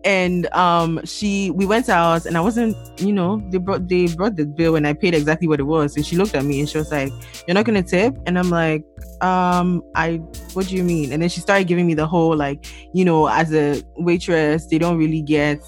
And 0.03 0.47
um 0.53 1.01
she 1.03 1.51
we 1.51 1.65
went 1.65 1.89
out 1.89 2.25
and 2.25 2.37
I 2.37 2.41
wasn't, 2.41 2.75
you 2.99 3.11
know, 3.11 3.41
they 3.49 3.57
brought 3.57 3.87
they 3.87 4.07
brought 4.07 4.35
the 4.35 4.45
bill 4.45 4.75
and 4.75 4.87
I 4.87 4.93
paid 4.93 5.13
exactly 5.13 5.47
what 5.47 5.59
it 5.59 5.63
was. 5.63 5.95
And 5.95 6.05
she 6.05 6.15
looked 6.15 6.35
at 6.35 6.45
me 6.45 6.59
and 6.59 6.69
she 6.69 6.77
was 6.77 6.91
like, 6.91 7.11
You're 7.47 7.55
not 7.55 7.65
gonna 7.65 7.83
tip? 7.83 8.17
And 8.25 8.39
I'm 8.39 8.49
like, 8.49 8.83
um, 9.21 9.83
I 9.95 10.17
what 10.53 10.67
do 10.67 10.75
you 10.75 10.83
mean? 10.83 11.11
And 11.11 11.21
then 11.21 11.29
she 11.29 11.41
started 11.41 11.67
giving 11.67 11.85
me 11.85 11.93
the 11.93 12.07
whole 12.07 12.35
like, 12.35 12.65
you 12.93 13.03
know, 13.03 13.27
as 13.27 13.53
a 13.53 13.83
waitress, 13.97 14.67
they 14.67 14.77
don't 14.77 14.97
really 14.97 15.21
get 15.21 15.61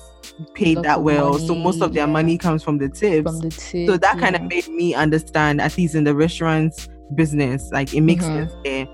paid 0.56 0.82
that 0.84 1.04
well. 1.04 1.34
Money, 1.34 1.48
so 1.48 1.56
most 1.56 1.82
of 1.82 1.94
their 1.94 2.06
yeah. 2.06 2.12
money 2.12 2.38
comes 2.38 2.64
from 2.64 2.78
the 2.78 2.90
tips. 2.90 3.30
From 3.30 3.40
the 3.40 3.50
tips. 3.50 3.88
So 3.88 3.98
that 3.98 4.16
yeah. 4.16 4.22
kind 4.22 4.36
of 4.36 4.44
made 4.44 4.68
me 4.70 4.94
understand, 4.94 5.62
at 5.62 5.78
least 5.78 5.96
in 5.96 6.04
the 6.04 6.16
restaurants 6.16 6.88
business, 7.16 7.70
like 7.72 7.94
it 7.94 8.02
makes 8.02 8.26
mm-hmm. 8.26 8.50
sense 8.50 8.54
there. 8.64 8.88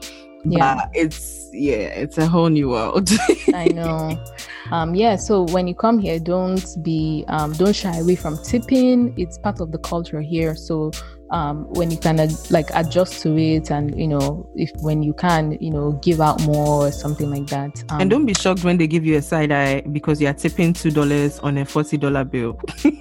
Yeah. 0.45 0.75
But 0.75 0.89
it's 0.93 1.36
yeah, 1.53 1.87
it's 1.87 2.17
a 2.17 2.27
whole 2.27 2.49
new 2.49 2.69
world. 2.69 3.09
I 3.53 3.65
know. 3.65 4.23
Um, 4.71 4.95
yeah, 4.95 5.15
so 5.15 5.43
when 5.43 5.67
you 5.67 5.75
come 5.75 5.99
here, 5.99 6.19
don't 6.19 6.65
be 6.83 7.25
um, 7.27 7.53
don't 7.53 7.75
shy 7.75 7.95
away 7.97 8.15
from 8.15 8.37
tipping. 8.43 9.13
It's 9.17 9.37
part 9.37 9.59
of 9.61 9.71
the 9.71 9.77
culture 9.79 10.21
here. 10.21 10.55
So 10.55 10.91
um, 11.29 11.65
when 11.73 11.91
you 11.91 11.97
of 12.03 12.51
like 12.51 12.69
adjust 12.73 13.21
to 13.21 13.37
it 13.37 13.69
and 13.69 13.99
you 13.99 14.07
know 14.07 14.49
if 14.55 14.71
when 14.81 15.03
you 15.03 15.13
can 15.13 15.57
you 15.59 15.69
know 15.69 15.91
give 16.03 16.21
out 16.21 16.41
more 16.43 16.87
or 16.87 16.91
something 16.91 17.29
like 17.29 17.47
that 17.47 17.83
um, 17.89 18.01
and 18.01 18.09
don't 18.09 18.25
be 18.25 18.33
shocked 18.33 18.63
when 18.63 18.77
they 18.77 18.87
give 18.87 19.05
you 19.05 19.17
a 19.17 19.21
side 19.21 19.51
eye 19.51 19.81
because 19.91 20.21
you're 20.21 20.33
tipping 20.33 20.73
two 20.73 20.91
dollars 20.91 21.39
on 21.39 21.57
a 21.57 21.65
forty 21.65 21.97
dollar 21.97 22.23
bill. 22.23 22.59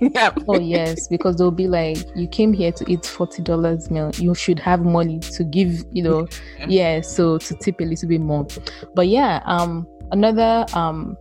Oh 0.49 0.59
yes 0.59 1.09
because 1.09 1.37
they'll 1.37 1.51
be 1.51 1.69
like 1.69 1.99
you 2.15 2.27
came 2.27 2.53
here 2.53 2.73
to 2.73 2.91
eat 2.91 3.07
forty 3.07 3.43
dollars 3.43 3.91
meal. 3.91 4.11
You 4.15 4.35
should 4.35 4.59
have 4.61 4.85
money 4.85 5.19
to 5.21 5.45
give 5.45 5.85
you 5.93 6.03
know? 6.03 6.27
Yeah. 6.59 6.67
yeah 6.69 7.01
so 7.01 7.39
to 7.39 7.55
tip 7.55 7.81
a 7.81 7.85
little 7.85 8.09
bit 8.09 8.21
more. 8.21 8.47
But 8.95 9.09
yeah 9.09 9.43
um 9.45 9.87
another 10.12 10.67
um 10.75 11.17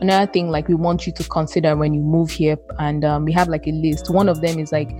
another 0.00 0.30
thing 0.30 0.50
like 0.50 0.68
we 0.68 0.74
want 0.74 1.06
you 1.06 1.12
to 1.12 1.24
consider 1.24 1.76
when 1.76 1.92
you 1.94 2.00
move 2.00 2.30
here 2.30 2.56
and 2.78 3.04
um, 3.04 3.24
we 3.24 3.32
have 3.32 3.48
like 3.48 3.66
a 3.66 3.72
list. 3.72 4.10
One 4.10 4.28
of 4.28 4.40
them 4.40 4.58
is 4.58 4.72
like 4.72 4.90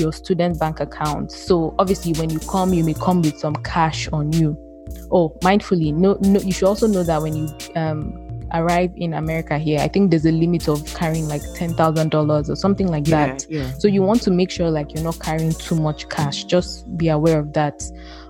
your 0.00 0.12
student 0.12 0.58
bank 0.58 0.80
account. 0.80 1.30
So 1.30 1.74
obviously, 1.78 2.12
when 2.14 2.30
you 2.30 2.40
come, 2.40 2.72
you 2.72 2.82
may 2.82 2.94
come 2.94 3.22
with 3.22 3.38
some 3.38 3.54
cash 3.56 4.08
on 4.08 4.32
you. 4.32 4.56
Oh, 5.12 5.36
mindfully, 5.40 5.94
no, 5.94 6.16
no. 6.20 6.40
You 6.40 6.52
should 6.52 6.66
also 6.66 6.88
know 6.88 7.04
that 7.04 7.22
when 7.22 7.36
you 7.36 7.48
um, 7.76 8.26
arrive 8.52 8.92
in 8.96 9.14
America 9.14 9.58
here, 9.58 9.78
I 9.80 9.88
think 9.88 10.10
there's 10.10 10.26
a 10.26 10.32
limit 10.32 10.68
of 10.68 10.84
carrying 10.94 11.28
like 11.28 11.42
ten 11.54 11.74
thousand 11.74 12.10
dollars 12.10 12.50
or 12.50 12.56
something 12.56 12.88
like 12.88 13.06
yeah, 13.06 13.26
that. 13.26 13.46
Yeah. 13.48 13.72
So 13.78 13.86
you 13.88 14.02
want 14.02 14.22
to 14.22 14.30
make 14.30 14.50
sure 14.50 14.70
like 14.70 14.92
you're 14.94 15.04
not 15.04 15.20
carrying 15.20 15.52
too 15.52 15.76
much 15.76 16.08
cash. 16.08 16.44
Just 16.44 16.96
be 16.96 17.08
aware 17.08 17.38
of 17.38 17.52
that. 17.52 17.82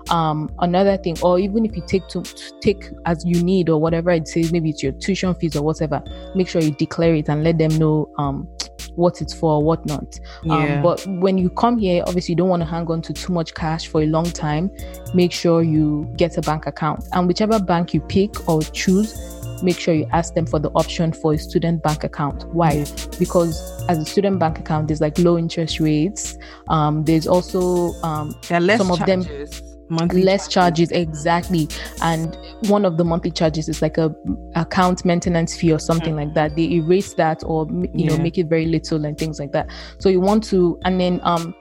Um, 0.09 0.49
another 0.59 0.97
thing, 0.97 1.15
or 1.21 1.39
even 1.39 1.65
if 1.65 1.75
you 1.75 1.83
take 1.87 2.07
to 2.09 2.23
take 2.61 2.89
as 3.05 3.23
you 3.25 3.41
need 3.43 3.69
or 3.69 3.79
whatever 3.79 4.11
it 4.11 4.27
says, 4.27 4.51
maybe 4.51 4.69
it's 4.69 4.83
your 4.83 4.91
tuition 4.93 5.33
fees 5.35 5.55
or 5.55 5.63
whatever. 5.63 6.03
Make 6.35 6.47
sure 6.47 6.61
you 6.61 6.71
declare 6.71 7.15
it 7.15 7.29
and 7.29 7.43
let 7.43 7.57
them 7.57 7.75
know 7.77 8.09
um 8.17 8.47
what 8.95 9.21
it's 9.21 9.33
for, 9.33 9.63
what 9.63 9.85
not. 9.85 10.19
Um, 10.49 10.49
yeah. 10.49 10.75
Um, 10.75 10.83
but 10.83 11.05
when 11.07 11.37
you 11.37 11.49
come 11.49 11.77
here, 11.77 12.03
obviously 12.07 12.33
you 12.33 12.37
don't 12.37 12.49
want 12.49 12.61
to 12.61 12.67
hang 12.67 12.87
on 12.87 13.01
to 13.03 13.13
too 13.13 13.33
much 13.33 13.53
cash 13.53 13.87
for 13.87 14.01
a 14.01 14.05
long 14.05 14.25
time. 14.25 14.71
Make 15.13 15.31
sure 15.31 15.61
you 15.61 16.11
get 16.17 16.37
a 16.37 16.41
bank 16.41 16.67
account, 16.67 17.07
and 17.13 17.27
whichever 17.27 17.59
bank 17.59 17.93
you 17.93 18.01
pick 18.01 18.47
or 18.47 18.61
choose, 18.61 19.15
make 19.63 19.79
sure 19.79 19.93
you 19.93 20.07
ask 20.11 20.33
them 20.33 20.45
for 20.45 20.59
the 20.59 20.69
option 20.71 21.13
for 21.13 21.33
a 21.33 21.37
student 21.37 21.83
bank 21.83 22.03
account. 22.03 22.45
Why? 22.53 22.85
Because 23.19 23.85
as 23.87 23.97
a 23.97 24.05
student 24.05 24.39
bank 24.39 24.59
account, 24.59 24.87
there's 24.87 25.01
like 25.01 25.17
low 25.17 25.37
interest 25.37 25.79
rates. 25.79 26.37
Um, 26.67 27.03
there's 27.03 27.27
also 27.27 27.93
um, 28.03 28.35
some 28.41 28.67
charges. 28.67 28.89
of 28.89 29.05
them 29.05 29.70
monthly 29.91 30.23
less 30.23 30.47
charges. 30.47 30.89
charges. 30.89 30.91
exactly 30.91 31.67
and 32.01 32.37
one 32.69 32.85
of 32.85 32.97
the 32.97 33.03
monthly 33.03 33.31
charges 33.31 33.69
is 33.69 33.81
like 33.81 33.97
a 33.97 34.13
account 34.55 35.03
maintenance 35.05 35.55
fee 35.55 35.71
or 35.71 35.79
something 35.79 36.15
mm-hmm. 36.15 36.27
like 36.27 36.33
that 36.33 36.55
they 36.55 36.71
erase 36.71 37.13
that 37.13 37.43
or 37.45 37.67
you 37.69 37.89
yeah. 37.93 38.09
know 38.09 38.17
make 38.17 38.37
it 38.37 38.47
very 38.47 38.65
little 38.65 39.05
and 39.05 39.17
things 39.17 39.39
like 39.39 39.51
that 39.51 39.69
so 39.99 40.09
you 40.09 40.19
want 40.19 40.43
to 40.43 40.79
and 40.85 40.99
then 40.99 41.19
um 41.23 41.53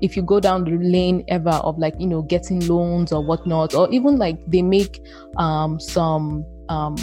if 0.00 0.16
you 0.16 0.22
go 0.22 0.38
down 0.38 0.64
the 0.64 0.70
lane 0.78 1.24
ever 1.28 1.50
of 1.50 1.78
like 1.78 1.94
you 1.98 2.06
know 2.06 2.22
getting 2.22 2.60
loans 2.68 3.12
or 3.12 3.24
whatnot 3.24 3.74
or 3.74 3.90
even 3.90 4.16
like 4.16 4.38
they 4.46 4.62
make 4.62 5.02
um 5.36 5.80
some 5.80 6.44
um 6.68 6.96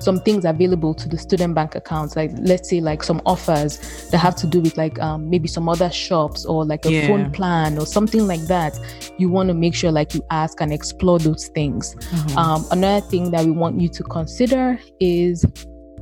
some 0.00 0.18
things 0.20 0.44
available 0.44 0.94
to 0.94 1.08
the 1.08 1.18
student 1.18 1.54
bank 1.54 1.74
accounts 1.74 2.16
like 2.16 2.30
let's 2.40 2.68
say 2.68 2.80
like 2.80 3.02
some 3.02 3.20
offers 3.26 4.08
that 4.10 4.18
have 4.18 4.34
to 4.34 4.46
do 4.46 4.60
with 4.60 4.76
like 4.76 4.98
um, 5.00 5.28
maybe 5.28 5.46
some 5.46 5.68
other 5.68 5.90
shops 5.90 6.44
or 6.44 6.64
like 6.64 6.84
a 6.86 6.92
yeah. 6.92 7.06
phone 7.06 7.30
plan 7.30 7.78
or 7.78 7.86
something 7.86 8.26
like 8.26 8.40
that 8.42 8.78
you 9.18 9.28
want 9.28 9.48
to 9.48 9.54
make 9.54 9.74
sure 9.74 9.92
like 9.92 10.14
you 10.14 10.22
ask 10.30 10.60
and 10.60 10.72
explore 10.72 11.18
those 11.18 11.48
things 11.48 11.94
mm-hmm. 11.94 12.38
um, 12.38 12.64
another 12.70 13.04
thing 13.06 13.30
that 13.30 13.44
we 13.44 13.50
want 13.50 13.80
you 13.80 13.88
to 13.88 14.02
consider 14.04 14.78
is 14.98 15.44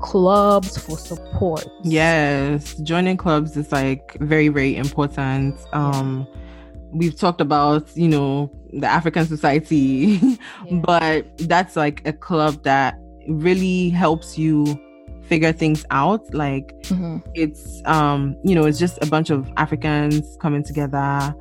clubs 0.00 0.78
for 0.78 0.96
support 0.96 1.66
yes 1.82 2.74
joining 2.76 3.16
clubs 3.16 3.56
is 3.56 3.72
like 3.72 4.16
very 4.20 4.48
very 4.48 4.76
important 4.76 5.58
um 5.72 6.26
we've 6.92 7.16
talked 7.16 7.40
about 7.40 7.84
you 7.96 8.08
know 8.08 8.50
the 8.74 8.86
african 8.86 9.26
society 9.26 10.20
yeah. 10.66 10.78
but 10.84 11.26
that's 11.48 11.74
like 11.74 12.06
a 12.06 12.12
club 12.12 12.62
that 12.62 12.96
really 13.28 13.90
helps 13.90 14.38
you 14.38 14.78
figure 15.22 15.52
things 15.52 15.84
out. 15.90 16.32
Like 16.32 16.74
mm-hmm. 16.82 17.18
it's 17.34 17.82
um 17.84 18.36
you 18.42 18.54
know 18.54 18.64
it's 18.64 18.78
just 18.78 18.98
a 19.02 19.06
bunch 19.06 19.30
of 19.30 19.50
africans 19.56 20.36
coming 20.40 20.62
together 20.62 21.34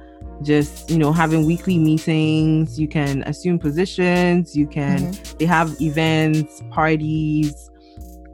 just 0.44 0.90
you 0.90 0.98
know 0.98 1.12
having 1.12 1.46
weekly 1.46 1.78
meetings. 1.78 2.80
You 2.80 2.88
can 2.88 3.24
assume 3.24 3.60
positions. 3.60 4.56
You 4.56 4.68
can 4.68 5.00
mm-hmm. 5.00 5.38
they 5.38 5.46
have 5.46 5.76
events 5.82 6.62
parties 6.70 7.72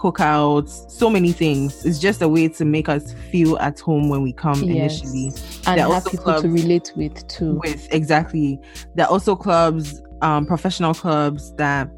cookouts 0.03 0.91
so 0.91 1.09
many 1.09 1.31
things. 1.31 1.85
It's 1.85 1.97
just 1.97 2.21
a 2.21 2.27
way 2.27 2.49
to 2.49 2.65
make 2.65 2.89
us 2.89 3.13
feel 3.31 3.57
at 3.59 3.79
home 3.79 4.09
when 4.09 4.21
we 4.21 4.33
come 4.33 4.61
yes. 4.63 5.01
initially. 5.01 5.31
And 5.65 5.79
there 5.79 5.87
have 5.89 6.05
people 6.05 6.41
to 6.41 6.49
relate 6.49 6.91
with 6.97 7.25
too. 7.29 7.59
with 7.63 7.87
exactly. 7.93 8.59
There 8.95 9.05
are 9.05 9.09
also 9.09 9.35
clubs 9.35 10.01
um, 10.21 10.45
professional 10.45 10.93
clubs 10.93 11.53
that 11.55 11.89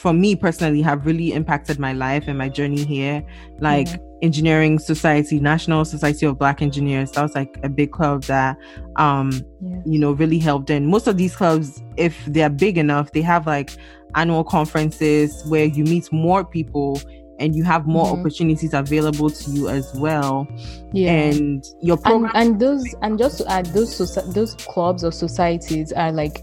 for 0.00 0.14
me 0.14 0.34
personally 0.34 0.80
have 0.80 1.04
really 1.04 1.34
impacted 1.34 1.78
my 1.78 1.92
life 1.92 2.26
and 2.26 2.38
my 2.38 2.48
journey 2.48 2.82
here 2.84 3.22
like 3.58 3.86
mm-hmm. 3.86 4.02
engineering 4.22 4.78
society 4.78 5.38
national 5.38 5.84
society 5.84 6.24
of 6.24 6.38
black 6.38 6.62
engineers 6.62 7.12
that 7.12 7.22
was 7.22 7.34
like 7.34 7.60
a 7.64 7.68
big 7.68 7.92
club 7.92 8.22
that 8.22 8.56
um 8.96 9.30
yeah. 9.60 9.76
you 9.84 9.98
know 9.98 10.12
really 10.12 10.38
helped 10.38 10.70
and 10.70 10.88
most 10.88 11.06
of 11.06 11.18
these 11.18 11.36
clubs 11.36 11.82
if 11.98 12.24
they're 12.28 12.48
big 12.48 12.78
enough 12.78 13.12
they 13.12 13.20
have 13.20 13.46
like 13.46 13.76
annual 14.14 14.42
conferences 14.42 15.44
where 15.48 15.66
you 15.66 15.84
meet 15.84 16.10
more 16.10 16.46
people 16.46 16.98
and 17.38 17.54
you 17.54 17.62
have 17.62 17.86
more 17.86 18.06
mm-hmm. 18.06 18.20
opportunities 18.20 18.72
available 18.72 19.28
to 19.28 19.50
you 19.50 19.68
as 19.68 19.94
well 19.96 20.48
yeah 20.94 21.10
and 21.10 21.66
your 21.82 21.98
program 21.98 22.30
and, 22.34 22.52
and 22.52 22.60
those 22.60 22.94
and 23.02 23.18
just 23.18 23.36
to 23.36 23.46
add 23.52 23.66
those 23.66 23.98
those 24.32 24.54
clubs 24.54 25.04
or 25.04 25.12
societies 25.12 25.92
are 25.92 26.10
like 26.10 26.42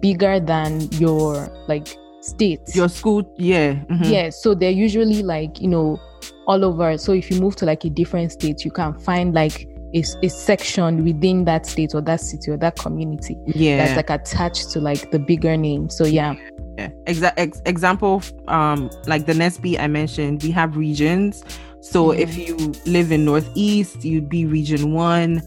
bigger 0.00 0.40
than 0.40 0.90
your 0.92 1.48
like 1.68 1.96
states. 2.26 2.74
Your 2.74 2.88
school, 2.88 3.30
yeah. 3.36 3.74
Mm-hmm. 3.74 4.04
Yeah. 4.04 4.30
So 4.30 4.54
they're 4.54 4.70
usually 4.70 5.22
like, 5.22 5.60
you 5.60 5.68
know, 5.68 6.00
all 6.46 6.64
over. 6.64 6.96
So 6.98 7.12
if 7.12 7.30
you 7.30 7.40
move 7.40 7.56
to 7.56 7.66
like 7.66 7.84
a 7.84 7.90
different 7.90 8.32
state, 8.32 8.64
you 8.64 8.70
can 8.70 8.98
find 8.98 9.34
like 9.34 9.68
a, 9.94 10.04
a 10.22 10.28
section 10.28 11.04
within 11.04 11.44
that 11.44 11.66
state 11.66 11.94
or 11.94 12.00
that 12.02 12.20
city 12.20 12.50
or 12.50 12.56
that 12.58 12.76
community. 12.76 13.36
Yeah. 13.46 13.78
That's 13.78 13.96
like 13.96 14.10
attached 14.10 14.70
to 14.72 14.80
like 14.80 15.10
the 15.10 15.18
bigger 15.18 15.56
name. 15.56 15.88
So 15.88 16.04
yeah. 16.04 16.34
Yeah. 16.78 16.90
Exa- 17.06 17.32
ex- 17.36 17.62
example, 17.64 18.22
um, 18.48 18.90
like 19.06 19.26
the 19.26 19.32
NSB 19.32 19.78
I 19.78 19.86
mentioned, 19.86 20.42
we 20.42 20.50
have 20.50 20.76
regions. 20.76 21.44
So 21.80 22.08
mm-hmm. 22.08 22.20
if 22.20 22.36
you 22.36 22.56
live 22.84 23.12
in 23.12 23.24
Northeast, 23.24 24.04
you'd 24.04 24.28
be 24.28 24.44
region 24.44 24.92
one. 24.92 25.42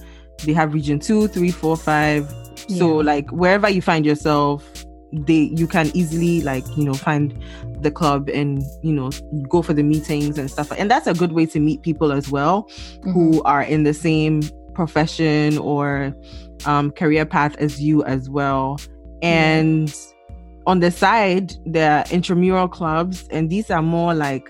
They 0.45 0.53
have 0.53 0.73
region 0.73 0.99
two, 0.99 1.27
three, 1.27 1.51
four, 1.51 1.75
five. 1.77 2.33
So 2.77 2.97
like 2.97 3.29
wherever 3.31 3.67
you 3.69 3.81
find 3.81 4.05
yourself, 4.05 4.78
they 5.11 5.51
you 5.55 5.67
can 5.67 5.91
easily 5.95 6.41
like 6.41 6.65
you 6.77 6.83
know 6.83 6.93
find 6.93 7.41
the 7.81 7.89
club 7.89 8.29
and 8.29 8.63
you 8.83 8.93
know 8.93 9.09
go 9.47 9.61
for 9.61 9.73
the 9.73 9.83
meetings 9.83 10.37
and 10.37 10.51
stuff 10.51 10.71
and 10.71 10.89
that's 10.89 11.07
a 11.07 11.13
good 11.13 11.31
way 11.31 11.45
to 11.45 11.59
meet 11.59 11.81
people 11.81 12.11
as 12.11 12.29
well 12.29 12.63
mm-hmm. 12.63 13.11
who 13.11 13.41
are 13.43 13.63
in 13.63 13.83
the 13.83 13.93
same 13.93 14.41
profession 14.73 15.57
or 15.57 16.15
um, 16.65 16.91
career 16.91 17.25
path 17.25 17.55
as 17.57 17.81
you 17.81 18.03
as 18.03 18.29
well 18.29 18.79
and 19.21 19.95
on 20.67 20.79
the 20.79 20.91
side 20.91 21.53
there 21.65 21.99
are 21.99 22.05
intramural 22.11 22.67
clubs 22.67 23.27
and 23.31 23.49
these 23.49 23.71
are 23.71 23.81
more 23.81 24.13
like 24.13 24.47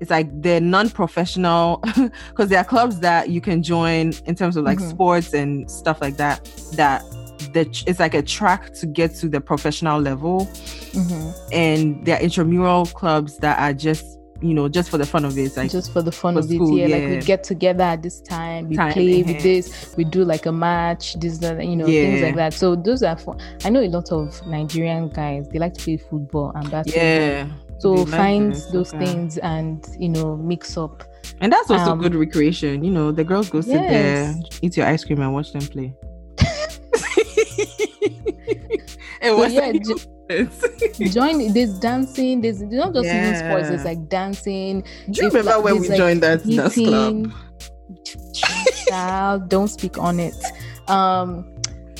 it's 0.00 0.10
like 0.10 0.28
they're 0.42 0.60
non-professional 0.60 1.76
because 2.30 2.48
there 2.48 2.58
are 2.58 2.64
clubs 2.64 2.98
that 3.00 3.28
you 3.28 3.40
can 3.40 3.62
join 3.62 4.12
in 4.26 4.34
terms 4.34 4.56
of 4.56 4.64
like 4.64 4.78
mm-hmm. 4.78 4.90
sports 4.90 5.32
and 5.32 5.70
stuff 5.70 6.00
like 6.00 6.16
that 6.16 6.44
that 6.72 7.04
the 7.52 7.62
it's 7.86 8.00
like 8.00 8.14
a 8.14 8.22
track 8.22 8.72
to 8.74 8.86
get 8.86 9.14
to 9.16 9.28
the 9.28 9.40
professional 9.40 10.00
level. 10.00 10.46
Mm-hmm. 10.92 11.52
and 11.52 12.04
there 12.04 12.18
are 12.18 12.20
intramural 12.20 12.84
clubs 12.84 13.38
that 13.38 13.58
are 13.58 13.72
just 13.72 14.18
you 14.42 14.52
know 14.52 14.68
just 14.68 14.90
for 14.90 14.98
the 14.98 15.06
fun 15.06 15.24
of 15.24 15.38
it. 15.38 15.56
Like 15.56 15.70
just 15.70 15.92
for 15.92 16.02
the 16.02 16.12
fun 16.12 16.34
for 16.34 16.40
of 16.40 16.44
school, 16.46 16.76
it 16.76 16.80
yeah, 16.80 16.86
yeah, 16.86 17.06
like 17.06 17.20
we 17.20 17.26
get 17.26 17.44
together 17.44 17.84
at 17.84 18.02
this 18.02 18.20
time 18.20 18.68
we 18.68 18.76
time, 18.76 18.92
play 18.92 19.22
with 19.22 19.42
this 19.42 19.94
we 19.96 20.04
do 20.04 20.24
like 20.24 20.46
a 20.46 20.52
match 20.52 21.14
this 21.14 21.38
that 21.38 21.64
you 21.64 21.76
know 21.76 21.86
yeah. 21.86 22.02
things 22.02 22.22
like 22.22 22.36
that. 22.36 22.54
So 22.54 22.76
those 22.76 23.02
are 23.02 23.16
fun. 23.16 23.40
I 23.64 23.70
know 23.70 23.80
a 23.80 23.88
lot 23.88 24.12
of 24.12 24.46
nigerian 24.46 25.08
guys 25.08 25.48
they 25.48 25.58
like 25.58 25.74
to 25.74 25.82
play 25.82 25.96
football 25.96 26.52
and 26.54 26.70
basketball. 26.70 27.02
Yeah 27.02 27.48
so 27.82 28.06
find 28.06 28.54
those 28.72 28.94
okay. 28.94 29.04
things 29.04 29.38
and 29.38 29.84
you 29.98 30.08
know 30.08 30.36
mix 30.36 30.76
up. 30.76 31.02
And 31.40 31.52
that's 31.52 31.68
also 31.68 31.92
um, 31.92 32.00
good 32.00 32.14
recreation 32.14 32.84
you 32.84 32.92
know 32.92 33.10
the 33.10 33.24
girls 33.24 33.50
go 33.50 33.60
sit 33.60 33.80
yes. 33.80 34.34
there 34.36 34.42
eat 34.62 34.76
your 34.76 34.86
ice 34.86 35.04
cream 35.04 35.20
and 35.20 35.34
watch 35.34 35.52
them 35.52 35.62
play 35.62 35.92
and 39.22 39.36
so, 39.36 39.46
yeah, 39.46 39.72
jo- 39.72 41.06
join 41.10 41.52
there's 41.52 41.78
dancing 41.78 42.40
there's 42.40 42.60
not 42.62 42.92
just 42.92 43.06
yeah. 43.06 43.28
even 43.28 43.38
sports 43.38 43.68
there's 43.68 43.84
like 43.84 44.08
dancing. 44.08 44.82
Do 45.10 45.22
you 45.22 45.28
remember 45.30 45.60
when 45.60 45.80
we 45.80 45.88
like 45.88 45.98
joined 45.98 46.22
that 46.22 46.44
dance 46.44 46.74
club? 46.74 47.32
child 48.88 49.48
don't 49.48 49.68
speak 49.68 49.98
on 49.98 50.18
it. 50.20 50.34
Um 50.88 51.48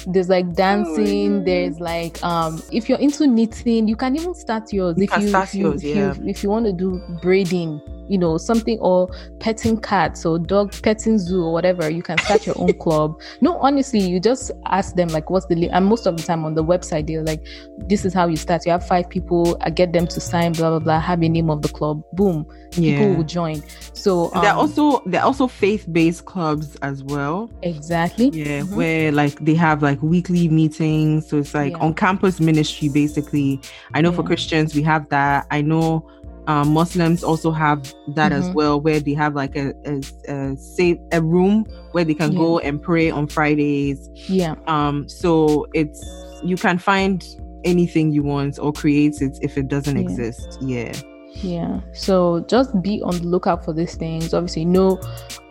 there's 0.08 0.28
like 0.28 0.52
dancing 0.54 1.42
oh, 1.42 1.44
there's 1.44 1.78
like 1.78 2.22
um 2.24 2.60
if 2.72 2.88
you're 2.88 2.98
into 2.98 3.26
knitting 3.26 3.86
you 3.86 3.94
can 3.94 4.16
even 4.16 4.34
start 4.34 4.72
yours. 4.72 4.96
You 4.98 5.04
if, 5.04 5.22
you, 5.22 5.36
if, 5.36 5.54
you, 5.54 5.60
yours, 5.60 5.84
if 5.84 5.96
yeah. 5.96 6.14
you 6.14 6.28
if 6.28 6.42
you 6.42 6.50
want 6.50 6.66
to 6.66 6.72
do 6.72 7.00
braiding 7.22 7.80
you 8.08 8.18
know 8.18 8.36
something 8.36 8.78
or 8.80 9.08
petting 9.40 9.80
cats 9.80 10.24
or 10.24 10.38
dog 10.38 10.72
petting 10.82 11.18
zoo 11.18 11.44
or 11.44 11.52
whatever 11.52 11.90
you 11.90 12.02
can 12.02 12.18
start 12.18 12.46
your 12.46 12.58
own 12.58 12.72
club 12.80 13.20
no 13.40 13.56
honestly 13.58 14.00
you 14.00 14.20
just 14.20 14.50
ask 14.66 14.94
them 14.94 15.08
like 15.08 15.30
what's 15.30 15.46
the 15.46 15.54
link 15.54 15.72
and 15.72 15.86
most 15.86 16.06
of 16.06 16.16
the 16.16 16.22
time 16.22 16.44
on 16.44 16.54
the 16.54 16.64
website 16.64 17.06
they're 17.06 17.22
like 17.22 17.44
this 17.88 18.04
is 18.04 18.12
how 18.12 18.26
you 18.26 18.36
start 18.36 18.64
you 18.66 18.72
have 18.72 18.86
five 18.86 19.08
people 19.08 19.56
i 19.60 19.70
get 19.70 19.92
them 19.92 20.06
to 20.06 20.20
sign 20.20 20.52
blah 20.52 20.70
blah 20.70 20.78
blah 20.78 21.00
have 21.00 21.22
a 21.22 21.28
name 21.28 21.50
of 21.50 21.62
the 21.62 21.68
club 21.68 22.02
boom 22.12 22.46
yeah. 22.72 22.98
people 22.98 23.14
will 23.14 23.24
join 23.24 23.62
so 23.92 24.32
um, 24.34 24.42
they're 24.42 24.54
also 24.54 25.02
they're 25.06 25.24
also 25.24 25.46
faith-based 25.46 26.24
clubs 26.24 26.76
as 26.76 27.02
well 27.04 27.50
exactly 27.62 28.28
yeah 28.28 28.60
mm-hmm. 28.60 28.76
where 28.76 29.12
like 29.12 29.38
they 29.40 29.54
have 29.54 29.82
like 29.82 30.00
weekly 30.02 30.48
meetings 30.48 31.28
so 31.28 31.38
it's 31.38 31.54
like 31.54 31.72
yeah. 31.72 31.78
on 31.78 31.94
campus 31.94 32.40
ministry 32.40 32.88
basically 32.88 33.60
i 33.94 34.00
know 34.00 34.10
yeah. 34.10 34.16
for 34.16 34.22
christians 34.22 34.74
we 34.74 34.82
have 34.82 35.08
that 35.08 35.46
i 35.50 35.60
know 35.60 36.08
um, 36.46 36.72
Muslims 36.72 37.22
also 37.22 37.50
have 37.50 37.82
that 38.08 38.32
mm-hmm. 38.32 38.48
as 38.48 38.50
well, 38.50 38.80
where 38.80 39.00
they 39.00 39.14
have 39.14 39.34
like 39.34 39.56
a, 39.56 39.72
a, 39.84 40.02
a 40.32 40.56
safe 40.56 40.98
a 41.12 41.22
room 41.22 41.64
where 41.92 42.04
they 42.04 42.14
can 42.14 42.32
yeah. 42.32 42.38
go 42.38 42.58
and 42.58 42.82
pray 42.82 43.10
on 43.10 43.26
Fridays. 43.28 44.08
Yeah. 44.28 44.54
Um. 44.66 45.08
So 45.08 45.66
it's 45.72 46.02
you 46.42 46.56
can 46.56 46.78
find 46.78 47.24
anything 47.64 48.10
you 48.10 48.22
want 48.22 48.58
or 48.58 48.72
create 48.72 49.22
it 49.22 49.38
if 49.40 49.56
it 49.56 49.68
doesn't 49.68 49.96
yeah. 49.96 50.02
exist. 50.02 50.58
Yeah. 50.60 50.92
Yeah. 51.34 51.80
So 51.92 52.44
just 52.48 52.80
be 52.82 53.00
on 53.02 53.16
the 53.18 53.26
lookout 53.26 53.64
for 53.64 53.72
these 53.72 53.94
things. 53.94 54.34
Obviously, 54.34 54.64
no. 54.64 55.00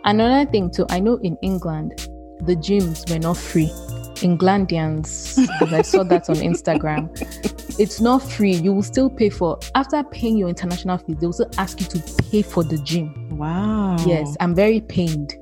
Another 0.04 0.50
thing 0.50 0.70
too. 0.70 0.86
I 0.90 1.00
know 1.00 1.16
in 1.22 1.36
England, 1.42 2.08
the 2.42 2.54
gyms 2.56 3.10
were 3.10 3.18
not 3.18 3.36
free. 3.36 3.70
Englandians, 4.16 5.38
I 5.72 5.82
saw 5.82 6.04
that 6.04 6.28
on 6.28 6.36
Instagram. 6.36 7.10
It's 7.78 8.00
not 8.00 8.22
free. 8.22 8.54
You 8.54 8.72
will 8.72 8.82
still 8.82 9.08
pay 9.10 9.30
for 9.30 9.58
after 9.74 10.02
paying 10.04 10.36
your 10.36 10.48
international 10.48 10.98
fees, 10.98 11.16
they 11.18 11.26
will 11.26 11.32
still 11.32 11.50
ask 11.58 11.80
you 11.80 11.86
to 11.86 12.22
pay 12.30 12.42
for 12.42 12.62
the 12.62 12.78
gym. 12.78 13.36
Wow. 13.36 13.96
Yes, 14.06 14.36
I'm 14.40 14.54
very 14.54 14.80
pained. 14.80 15.34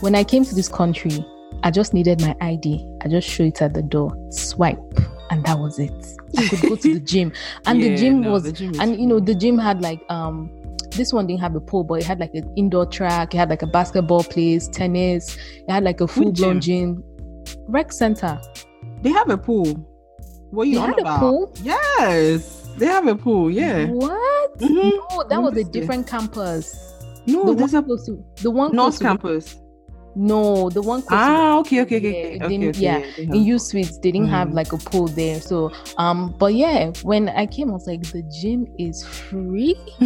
When 0.00 0.14
I 0.14 0.24
came 0.24 0.44
to 0.44 0.54
this 0.54 0.68
country, 0.68 1.24
I 1.62 1.70
just 1.70 1.94
needed 1.94 2.20
my 2.20 2.36
ID. 2.40 2.86
I 3.02 3.08
just 3.08 3.28
show 3.28 3.44
it 3.44 3.62
at 3.62 3.74
the 3.74 3.82
door, 3.82 4.14
swipe, 4.30 4.78
and 5.30 5.44
that 5.44 5.58
was 5.58 5.78
it. 5.78 5.92
I 6.36 6.48
could 6.48 6.60
go 6.62 6.76
to 6.76 6.94
the 6.94 7.00
gym. 7.04 7.32
And 7.66 7.80
yeah, 7.80 7.90
the 7.90 7.96
gym 7.96 8.20
no, 8.20 8.32
was 8.32 8.44
the 8.44 8.52
gym 8.52 8.78
and 8.80 8.98
you 8.98 9.06
know, 9.06 9.20
the 9.20 9.34
gym 9.34 9.58
had 9.58 9.80
like 9.80 10.00
um 10.08 10.50
this 10.90 11.12
one 11.12 11.26
didn't 11.26 11.40
have 11.40 11.54
a 11.54 11.60
pool, 11.60 11.84
but 11.84 11.94
it 11.94 12.04
had 12.04 12.20
like 12.20 12.34
an 12.34 12.52
indoor 12.56 12.84
track, 12.86 13.34
it 13.34 13.38
had 13.38 13.48
like 13.48 13.62
a 13.62 13.66
basketball 13.66 14.24
place, 14.24 14.68
tennis, 14.68 15.36
it 15.36 15.70
had 15.70 15.84
like 15.84 16.00
a 16.00 16.06
full 16.08 16.32
blown 16.32 16.60
gym? 16.60 16.96
gym 16.96 17.04
rec 17.68 17.92
center. 17.92 18.40
They 19.02 19.10
have 19.10 19.30
a 19.30 19.38
pool. 19.38 19.88
What 20.52 20.64
are 20.64 20.66
you 20.66 20.74
they 20.74 20.80
on 20.84 20.98
about? 20.98 21.20
pool? 21.20 21.54
Yes, 21.62 22.68
they 22.76 22.84
have 22.84 23.06
a 23.06 23.16
pool. 23.16 23.50
Yeah. 23.50 23.86
What? 23.86 24.58
Mm-hmm. 24.58 24.74
No, 24.74 25.24
that 25.30 25.42
was 25.42 25.56
a 25.56 25.64
different 25.64 26.06
campus. 26.06 26.94
No, 27.26 27.46
the 27.46 27.54
there's 27.54 27.72
one 27.72 27.82
a, 27.84 27.86
close 27.86 28.06
to 28.06 28.24
the 28.42 28.50
one 28.50 28.76
North 28.76 29.00
campus. 29.00 29.56
No, 30.14 30.68
the 30.68 30.82
one 30.82 31.02
ah 31.08 31.58
okay 31.60 31.80
okay 31.80 31.96
okay, 31.96 32.36
yeah, 32.36 32.44
okay, 32.44 32.68
okay, 32.68 32.78
yeah, 32.78 32.98
yeah 32.98 33.34
in 33.34 33.44
U 33.44 33.58
Suites 33.58 33.96
they 33.96 34.12
didn't 34.12 34.26
mm. 34.26 34.30
have 34.30 34.52
like 34.52 34.74
a 34.74 34.76
pool 34.76 35.06
there. 35.06 35.40
So 35.40 35.72
um, 35.96 36.34
but 36.38 36.52
yeah, 36.52 36.92
when 37.02 37.30
I 37.30 37.46
came, 37.46 37.70
I 37.70 37.72
was 37.72 37.86
like, 37.86 38.02
the 38.02 38.22
gym 38.24 38.66
is 38.78 39.06
free. 39.06 39.74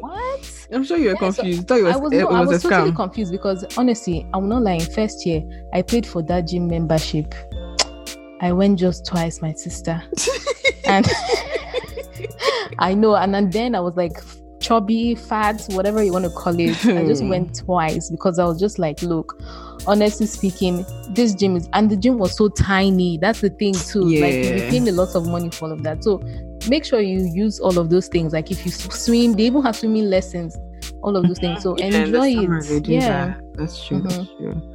what? 0.00 0.66
I'm 0.72 0.84
sure 0.84 0.98
you 0.98 1.06
were 1.06 1.12
yeah, 1.12 1.18
confused. 1.18 1.68
So 1.68 1.84
was, 1.84 1.94
I 1.94 1.98
was, 1.98 2.12
no, 2.12 2.26
was, 2.26 2.34
I 2.34 2.40
was 2.44 2.62
totally 2.62 2.92
confused 2.92 3.32
because 3.32 3.64
honestly, 3.78 4.26
I'm 4.34 4.46
not 4.46 4.62
lying. 4.62 4.80
First 4.80 5.24
year, 5.24 5.42
I 5.72 5.80
paid 5.80 6.06
for 6.06 6.20
that 6.24 6.48
gym 6.48 6.68
membership. 6.68 7.34
I 8.40 8.52
went 8.52 8.78
just 8.78 9.06
twice, 9.06 9.40
my 9.40 9.52
sister, 9.52 10.02
and 10.86 11.06
I 12.78 12.94
know, 12.94 13.14
and 13.14 13.52
then 13.52 13.74
I 13.74 13.80
was 13.80 13.96
like 13.96 14.18
chubby, 14.64 15.14
fat, 15.14 15.62
whatever 15.70 16.02
you 16.02 16.12
want 16.12 16.24
to 16.24 16.30
call 16.30 16.58
it. 16.58 16.84
I 16.86 17.04
just 17.04 17.24
went 17.24 17.54
twice 17.54 18.10
because 18.10 18.38
I 18.38 18.44
was 18.46 18.58
just 18.58 18.78
like, 18.78 19.02
look, 19.02 19.38
honestly 19.86 20.26
speaking, 20.26 20.86
this 21.10 21.34
gym 21.34 21.56
is, 21.56 21.68
and 21.74 21.90
the 21.90 21.96
gym 21.96 22.18
was 22.18 22.36
so 22.36 22.48
tiny. 22.48 23.18
That's 23.18 23.42
the 23.42 23.50
thing 23.50 23.74
too. 23.74 24.08
Yeah. 24.08 24.24
Like 24.24 24.34
you're 24.34 24.70
paying 24.70 24.88
a 24.88 24.92
lot 24.92 25.14
of 25.14 25.26
money 25.26 25.50
for 25.50 25.66
all 25.66 25.72
of 25.72 25.82
that. 25.82 26.02
So 26.02 26.22
make 26.68 26.84
sure 26.84 27.00
you 27.00 27.30
use 27.32 27.60
all 27.60 27.78
of 27.78 27.90
those 27.90 28.08
things. 28.08 28.32
Like 28.32 28.50
if 28.50 28.64
you 28.64 28.72
swim, 28.72 29.34
they 29.34 29.44
even 29.44 29.62
have 29.62 29.76
swimming 29.76 30.08
lessons, 30.08 30.56
all 31.02 31.16
of 31.16 31.26
those 31.26 31.38
things. 31.38 31.62
So 31.62 31.76
yeah, 31.78 32.04
enjoy 32.04 32.28
it. 32.30 32.88
Yeah, 32.88 33.26
that. 33.26 33.54
that's 33.54 33.86
true. 33.86 33.98
Mm-hmm. 33.98 34.08
That's 34.08 34.28
true. 34.38 34.73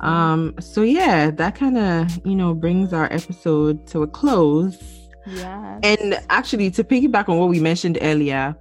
Um, 0.00 0.54
so 0.60 0.82
yeah, 0.82 1.30
that 1.30 1.54
kind 1.54 1.78
of 1.78 2.26
you 2.26 2.34
know 2.34 2.54
brings 2.54 2.92
our 2.92 3.12
episode 3.12 3.86
to 3.88 4.02
a 4.02 4.06
close. 4.06 4.78
Yeah. 5.26 5.80
And 5.82 6.20
actually, 6.30 6.70
to 6.72 6.84
piggyback 6.84 7.28
on 7.28 7.38
what 7.38 7.48
we 7.48 7.58
mentioned 7.58 7.98
earlier, 8.00 8.54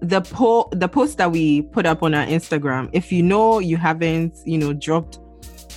the 0.00 0.20
po 0.20 0.68
the 0.72 0.88
post 0.88 1.18
that 1.18 1.30
we 1.30 1.62
put 1.62 1.86
up 1.86 2.02
on 2.02 2.14
our 2.14 2.26
Instagram, 2.26 2.88
if 2.92 3.12
you 3.12 3.22
know 3.22 3.58
you 3.58 3.76
haven't, 3.76 4.34
you 4.44 4.58
know, 4.58 4.72
dropped 4.72 5.18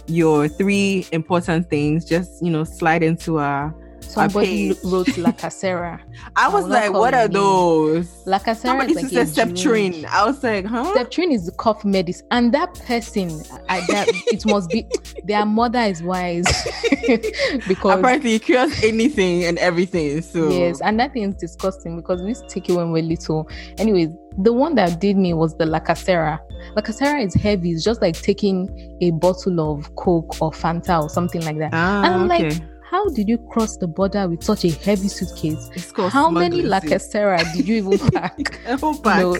your 0.07 0.47
three 0.47 1.05
important 1.12 1.70
things, 1.70 2.05
just 2.05 2.43
you 2.43 2.51
know, 2.51 2.64
slide 2.64 3.03
into 3.03 3.39
our 3.39 3.76
Somebody 4.02 4.76
wrote 4.84 5.08
La 5.18 5.32
Casera. 5.32 6.02
I 6.36 6.49
was 6.49 6.68
like, 6.68 6.91
what 6.91 7.14
are 7.14 7.28
those? 7.28 8.26
La 8.26 8.39
Casera 8.39 8.56
Somebody 8.56 8.91
is 8.93 9.14
like 9.14 9.28
said 9.28 9.49
Septrin. 9.49 10.06
I 10.06 10.26
was 10.26 10.43
like, 10.43 10.66
huh? 10.66 10.93
Septrin 10.95 11.32
is 11.32 11.45
the 11.45 11.52
cough 11.54 11.86
medicine. 11.86 12.28
And 12.32 12.54
that 12.54 12.74
person, 12.86 13.41
I, 13.70 13.82
that, 13.88 14.08
it 14.28 14.45
must 14.45 14.70
be, 14.70 14.86
their 15.24 15.45
mother 15.45 15.80
is 15.80 16.04
wise. 16.04 16.45
because 17.68 17.99
apparently 17.99 18.36
it 18.36 18.43
cures 18.43 18.84
anything 18.84 19.45
and 19.45 19.58
everything. 19.60 20.22
So 20.22 20.49
Yes, 20.49 20.82
and 20.82 20.99
that 20.99 21.14
thing 21.14 21.24
is 21.24 21.36
disgusting 21.36 21.95
because 21.95 22.22
we 22.22 22.30
used 22.30 22.47
to 22.47 22.49
take 22.49 22.70
it 22.70 22.74
when 22.74 22.91
we 22.91 22.99
are 22.99 23.04
little. 23.04 23.49
Anyways, 23.78 24.10
the 24.38 24.54
one 24.54 24.76
that 24.76 24.99
did 24.99 25.18
me 25.18 25.34
was 25.34 25.56
the 25.58 25.66
La 25.66 25.80
Casera. 25.80 26.39
La 26.76 26.82
Casera 26.82 27.24
is 27.24 27.34
heavy. 27.34 27.72
It's 27.72 27.84
just 27.84 28.02
like 28.02 28.20
taking 28.22 28.97
a 29.02 29.12
bottle 29.12 29.60
of 29.60 29.93
Coke 29.95 30.41
or 30.41 30.52
Fanta 30.52 31.02
or 31.02 31.10
something 31.10 31.43
like 31.43 31.58
that. 31.58 31.72
Ah, 31.74 32.04
and 32.04 32.14
I'm 32.14 32.32
okay. 32.32 32.49
like, 32.49 32.62
how 32.91 33.07
did 33.07 33.29
you 33.29 33.37
cross 33.37 33.77
the 33.77 33.87
border 33.87 34.27
with 34.27 34.43
such 34.43 34.65
a 34.65 34.69
heavy 34.69 35.07
suitcase? 35.07 35.69
How 36.09 36.29
many 36.29 36.61
La 36.61 36.81
did 36.81 37.65
you 37.65 37.75
even 37.75 37.97
pack? 38.11 38.37
you, 38.67 38.77
know, 38.77 39.37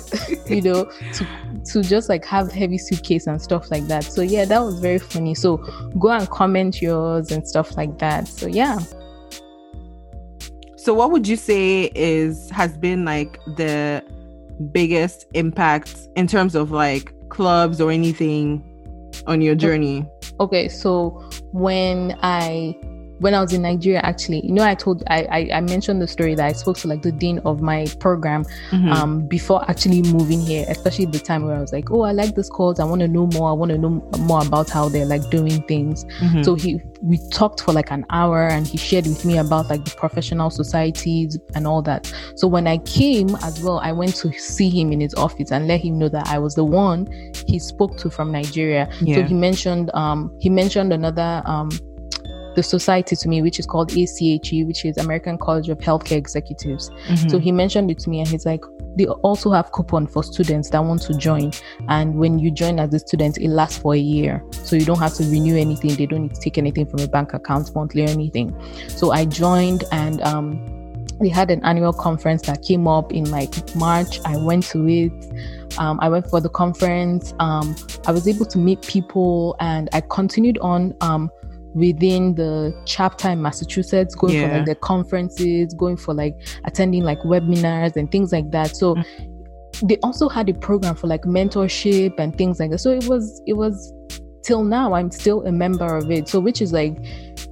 you 0.48 0.62
know, 0.62 0.86
to 0.86 1.28
to 1.66 1.84
just 1.84 2.08
like 2.08 2.24
have 2.24 2.50
heavy 2.50 2.78
suitcase 2.78 3.28
and 3.28 3.42
stuff 3.42 3.70
like 3.70 3.88
that. 3.88 4.06
So 4.06 4.22
yeah, 4.22 4.46
that 4.46 4.60
was 4.62 4.80
very 4.80 5.00
funny. 5.00 5.36
So 5.36 5.58
go 6.00 6.12
and 6.12 6.30
comment 6.30 6.82
yours 6.82 7.30
and 7.30 7.46
stuff 7.46 7.76
like 7.76 8.00
that. 8.00 8.30
So 8.30 8.48
yeah. 8.48 8.80
So 10.78 10.94
what 10.94 11.12
would 11.12 11.28
you 11.28 11.36
say 11.36 11.92
is 11.94 12.50
has 12.52 12.78
been 12.78 13.04
like 13.04 13.38
the 13.58 14.02
biggest 14.72 15.26
impact 15.34 16.08
in 16.16 16.26
terms 16.26 16.56
of 16.56 16.72
like 16.72 17.14
clubs 17.28 17.82
or 17.82 17.92
anything 17.92 18.64
on 19.28 19.42
your 19.42 19.56
journey? 19.56 20.06
Okay, 20.40 20.70
so 20.70 21.30
when 21.52 22.18
I 22.24 22.76
when 23.22 23.36
I 23.36 23.42
was 23.42 23.54
in 23.54 23.62
Nigeria, 23.62 24.00
actually, 24.00 24.44
you 24.44 24.52
know, 24.52 24.64
I 24.64 24.74
told 24.74 25.04
I, 25.08 25.22
I, 25.32 25.58
I 25.58 25.62
mentioned 25.62 26.02
the 26.02 26.08
story 26.08 26.34
that 26.34 26.46
I 26.46 26.54
spoke 26.54 26.78
to 26.78 26.88
like 26.88 27.04
the 27.04 27.12
dean 27.12 27.38
of 27.46 27.62
my 27.62 27.86
program 28.00 28.44
mm-hmm. 28.72 28.92
um 28.92 29.28
before 29.28 29.64
actually 29.70 30.02
moving 30.02 30.42
here, 30.42 30.66
especially 30.68 31.06
the 31.06 31.20
time 31.20 31.46
where 31.46 31.56
I 31.56 31.62
was 31.62 31.72
like, 31.72 31.92
oh, 31.92 32.02
I 32.02 32.14
like 32.14 32.34
this 32.34 32.50
course, 32.50 32.80
I 32.80 32.84
want 32.84 33.02
to 33.02 33.08
know 33.08 33.28
more, 33.28 33.52
I 33.52 33.54
want 33.54 33.72
to 33.72 33.78
know 33.78 34.02
more 34.22 34.42
about 34.44 34.72
how 34.72 34.90
they're 34.90 35.06
like 35.06 35.30
doing 35.30 35.62
things. 35.64 36.04
Mm-hmm. 36.04 36.42
So 36.42 36.56
he 36.56 36.82
we 37.04 37.20
talked 37.30 37.62
for 37.62 37.74
like 37.74 37.92
an 37.92 38.06
hour 38.10 38.48
and 38.48 38.66
he 38.66 38.78
shared 38.78 39.06
with 39.06 39.24
me 39.24 39.38
about 39.38 39.70
like 39.70 39.86
the 39.86 39.92
professional 39.92 40.50
societies 40.50 41.38
and 41.54 41.68
all 41.68 41.84
that. 41.84 42.12
So 42.36 42.48
when 42.48 42.66
I 42.66 42.80
came 42.80 43.36
as 43.44 43.62
well, 43.64 43.80
I 43.80 43.92
went 43.92 44.16
to 44.16 44.34
see 44.34 44.70
him 44.70 44.92
in 44.92 45.00
his 45.00 45.14
office 45.14 45.52
and 45.52 45.68
let 45.68 45.82
him 45.82 46.00
know 46.00 46.10
that 46.10 46.28
I 46.28 46.40
was 46.40 46.56
the 46.56 46.66
one 46.66 47.08
he 47.48 47.60
spoke 47.60 47.98
to 47.98 48.10
from 48.10 48.32
Nigeria. 48.32 48.92
Yeah. 49.00 49.18
So 49.18 49.24
he 49.24 49.36
mentioned 49.36 49.92
um 49.94 50.36
he 50.40 50.50
mentioned 50.50 50.92
another 50.92 51.44
um 51.46 51.70
the 52.56 52.64
society 52.64 53.16
to 53.16 53.30
me, 53.30 53.42
which 53.42 53.60
is 53.60 53.66
called 53.66 53.92
ACHE, 53.92 54.66
which 54.66 54.86
is 54.86 54.98
American 54.98 55.38
College 55.38 55.70
of 55.70 55.78
Healthcare 55.80 56.18
Executives. 56.18 56.90
Mm-hmm. 56.90 57.30
So 57.30 57.40
he 57.40 57.52
mentioned 57.52 57.92
it 57.92 58.00
to 58.00 58.10
me 58.10 58.20
and 58.20 58.28
he's 58.28 58.46
like, 58.46 58.64
they 58.96 59.06
also 59.06 59.52
have 59.52 59.72
coupon 59.72 60.08
for 60.08 60.24
students 60.24 60.70
that 60.72 60.84
want 60.84 61.02
to 61.04 61.14
join. 61.14 61.52
And 61.88 62.16
when 62.16 62.40
you 62.40 62.52
join 62.52 62.80
as 62.80 62.94
a 62.94 63.00
student, 63.00 63.38
it 63.38 63.48
lasts 63.48 63.78
for 63.78 63.94
a 63.94 64.00
year. 64.00 64.44
So 64.52 64.76
you 64.76 64.86
don't 64.86 65.00
have 65.00 65.14
to 65.16 65.24
renew 65.24 65.56
anything. 65.56 65.96
They 65.96 66.06
don't 66.06 66.24
need 66.24 66.36
to 66.36 66.42
take 66.42 66.58
anything 66.58 66.86
from 66.86 67.00
a 67.00 67.08
bank 67.08 67.34
account 67.34 67.74
monthly 67.74 68.04
or 68.04 68.10
anything. 68.10 68.54
So 68.90 69.12
I 69.12 69.26
joined 69.26 69.86
and 69.92 70.22
um 70.22 70.82
we 71.22 71.30
had 71.30 71.52
an 71.52 71.64
annual 71.64 71.94
conference 71.94 72.42
that 72.48 72.64
came 72.64 72.88
up 72.88 73.14
in 73.14 73.30
like 73.30 73.76
March. 73.76 74.20
I 74.26 74.38
went 74.38 74.64
to 74.72 74.88
it. 74.90 75.12
Um, 75.78 76.00
I 76.02 76.10
went 76.10 76.28
for 76.28 76.42
the 76.42 76.50
conference. 76.50 77.34
Um, 77.40 77.76
I 78.08 78.12
was 78.12 78.28
able 78.28 78.46
to 78.48 78.58
meet 78.58 78.82
people 78.82 79.56
and 79.60 79.88
I 79.94 80.02
continued 80.02 80.58
on 80.60 80.96
um, 81.02 81.30
within 81.74 82.36
the 82.36 82.74
chapter 82.86 83.30
in 83.30 83.42
Massachusetts, 83.42 84.16
going 84.16 84.36
yeah. 84.36 84.50
for 84.50 84.58
like 84.58 84.66
the 84.66 84.76
conferences, 84.76 85.74
going 85.74 85.98
for 85.98 86.14
like 86.14 86.36
attending 86.66 87.04
like 87.04 87.20
webinars 87.20 87.96
and 87.96 88.12
things 88.12 88.32
like 88.32 88.52
that. 88.52 88.76
So 88.76 88.96
mm-hmm. 88.96 89.88
they 89.88 89.98
also 89.98 90.30
had 90.30 90.50
a 90.50 90.54
program 90.54 90.96
for 90.96 91.08
like 91.08 91.24
mentorship 91.24 92.20
and 92.20 92.38
things 92.38 92.60
like 92.60 92.72
that. 92.72 92.80
So 92.80 92.92
it 92.92 93.08
was 93.08 93.42
it 93.46 93.54
was 93.54 93.94
till 94.42 94.64
now 94.64 94.94
I'm 94.94 95.12
still 95.12 95.46
a 95.46 95.52
member 95.52 95.96
of 95.96 96.12
it. 96.12 96.28
So 96.30 96.40
which 96.40 96.62
is 96.62 96.74
like 96.74 96.98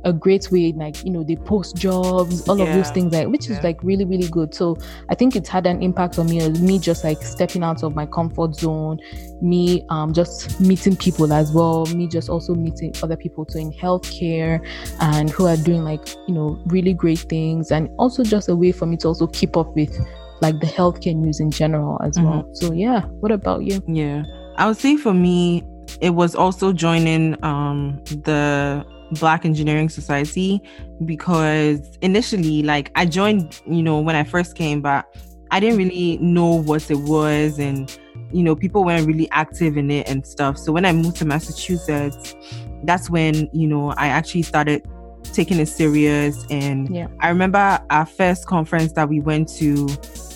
a 0.05 0.13
great 0.13 0.49
way 0.51 0.71
like 0.73 1.03
you 1.03 1.11
know 1.11 1.23
they 1.23 1.35
post 1.35 1.75
jobs 1.75 2.47
all 2.47 2.57
yeah. 2.57 2.65
of 2.65 2.73
those 2.73 2.89
things 2.91 3.11
like 3.11 3.27
which 3.27 3.49
yeah. 3.49 3.57
is 3.57 3.63
like 3.63 3.81
really 3.83 4.05
really 4.05 4.27
good 4.29 4.53
so 4.53 4.77
i 5.09 5.15
think 5.15 5.35
it's 5.35 5.49
had 5.49 5.65
an 5.65 5.81
impact 5.81 6.17
on 6.17 6.27
me 6.27 6.47
me 6.59 6.79
just 6.79 7.03
like 7.03 7.21
stepping 7.21 7.63
out 7.63 7.83
of 7.83 7.95
my 7.95 8.05
comfort 8.05 8.55
zone 8.55 8.97
me 9.41 9.85
um 9.89 10.13
just 10.13 10.59
meeting 10.61 10.95
people 10.95 11.31
as 11.33 11.51
well 11.51 11.85
me 11.87 12.07
just 12.07 12.29
also 12.29 12.53
meeting 12.55 12.93
other 13.03 13.17
people 13.17 13.45
too 13.45 13.59
in 13.59 13.71
healthcare 13.73 14.65
and 15.01 15.29
who 15.29 15.45
are 15.45 15.57
doing 15.57 15.83
like 15.83 16.15
you 16.27 16.33
know 16.33 16.61
really 16.67 16.93
great 16.93 17.19
things 17.19 17.71
and 17.71 17.89
also 17.97 18.23
just 18.23 18.47
a 18.47 18.55
way 18.55 18.71
for 18.71 18.85
me 18.85 18.95
to 18.95 19.07
also 19.07 19.27
keep 19.27 19.57
up 19.57 19.75
with 19.75 19.97
like 20.41 20.57
the 20.61 20.67
healthcare 20.67 21.15
news 21.15 21.41
in 21.41 21.51
general 21.51 22.01
as 22.03 22.17
mm-hmm. 22.17 22.29
well 22.29 22.49
so 22.53 22.71
yeah 22.71 23.01
what 23.19 23.31
about 23.31 23.63
you 23.63 23.83
yeah 23.87 24.23
i 24.55 24.65
would 24.65 24.77
say 24.77 24.95
for 24.95 25.13
me 25.13 25.63
it 26.01 26.11
was 26.11 26.35
also 26.35 26.73
joining 26.73 27.43
um 27.43 28.01
the 28.05 28.85
Black 29.13 29.45
Engineering 29.45 29.89
Society 29.89 30.61
because 31.05 31.97
initially, 32.01 32.61
like, 32.61 32.91
I 32.95 33.05
joined, 33.05 33.61
you 33.65 33.81
know, 33.81 33.99
when 33.99 34.15
I 34.15 34.23
first 34.23 34.55
came, 34.55 34.81
but 34.81 35.05
I 35.51 35.59
didn't 35.59 35.77
really 35.77 36.17
know 36.17 36.61
what 36.61 36.89
it 36.91 36.99
was, 36.99 37.59
and 37.59 37.97
you 38.31 38.43
know, 38.43 38.55
people 38.55 38.83
weren't 38.83 39.07
really 39.07 39.29
active 39.31 39.77
in 39.77 39.89
it 39.89 40.07
and 40.07 40.25
stuff. 40.25 40.57
So 40.57 40.71
when 40.71 40.85
I 40.85 40.91
moved 40.91 41.17
to 41.17 41.25
Massachusetts, 41.25 42.35
that's 42.83 43.09
when 43.09 43.49
you 43.51 43.67
know 43.67 43.91
I 43.91 44.07
actually 44.07 44.43
started 44.43 44.87
taking 45.33 45.59
it 45.59 45.67
serious. 45.67 46.45
And 46.49 46.93
yeah. 46.93 47.07
I 47.19 47.29
remember 47.29 47.79
our 47.89 48.05
first 48.05 48.45
conference 48.45 48.93
that 48.93 49.09
we 49.09 49.19
went 49.19 49.47
to 49.57 49.87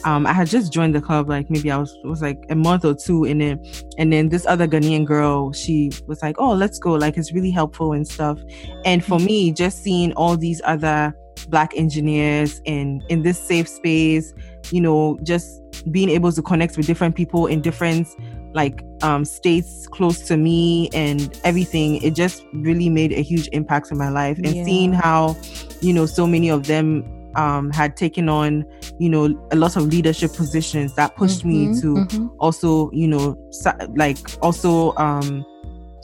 um, 0.06 0.28
I 0.28 0.34
had 0.34 0.47
just 0.47 0.74
joined 0.74 0.95
the 0.95 1.01
club, 1.01 1.30
like 1.30 1.49
maybe 1.49 1.72
I 1.72 1.78
was 1.78 1.97
was 2.04 2.22
like 2.22 2.45
a 2.49 2.56
month 2.56 2.86
or 2.86 2.93
two 2.93 3.24
in 3.24 3.41
it, 3.41 3.86
and 3.97 4.12
then 4.12 4.30
this 4.30 4.45
other 4.45 4.68
Ghanaian 4.68 5.06
girl, 5.06 5.54
she 5.54 5.91
was 6.08 6.22
like, 6.22 6.36
"Oh, 6.39 6.54
let's 6.54 6.80
go! 6.80 6.93
Like 6.93 7.18
it's 7.18 7.34
really 7.34 7.51
helpful 7.51 7.93
and 7.93 8.08
stuff." 8.08 8.39
And 8.86 9.04
for 9.04 9.20
me, 9.20 9.51
just 9.51 9.84
seeing 9.84 10.14
all 10.14 10.36
these 10.38 10.62
other 10.66 11.16
black 11.49 11.74
engineers 11.76 12.62
and 12.66 13.04
in 13.10 13.22
this 13.22 13.39
safe 13.39 13.68
space, 13.68 14.34
you 14.72 14.82
know, 14.82 15.18
just 15.24 15.62
being 15.91 16.10
able 16.10 16.32
to 16.32 16.41
connect 16.41 16.78
with 16.78 16.86
different 16.86 17.16
people 17.16 17.47
in 17.47 17.62
different 17.62 18.08
like 18.54 18.84
um, 19.01 19.26
states 19.26 19.88
close 19.88 20.20
to 20.28 20.38
me 20.38 20.88
and 20.93 21.39
everything 21.43 21.95
it 22.04 22.14
just 22.14 22.45
really 22.54 22.88
made 22.88 23.12
a 23.12 23.22
huge 23.22 23.49
impact 23.51 23.91
on 23.91 23.97
my 23.97 24.10
life 24.10 24.38
and 24.38 24.56
yeah. 24.56 24.64
seeing 24.64 24.93
how 24.93 25.36
you 25.82 25.91
know 25.91 26.06
so 26.06 26.28
many 26.28 26.49
of 26.49 26.68
them 26.68 27.04
um, 27.36 27.72
had 27.72 27.95
taken 27.97 28.30
on, 28.30 28.66
you 29.00 29.10
know, 29.10 29.48
a 29.52 29.56
lot 29.56 29.76
of 29.76 29.88
leadership 29.88 30.34
positions 30.34 30.96
that 30.96 31.16
pushed 31.16 31.39
mm-hmm, 31.39 31.74
me 31.74 31.82
to 31.82 31.88
mm-hmm. 31.96 32.28
also, 32.39 32.91
you 32.91 33.08
know, 33.08 33.38
like 33.96 34.18
also, 34.41 34.96
um, 34.98 35.46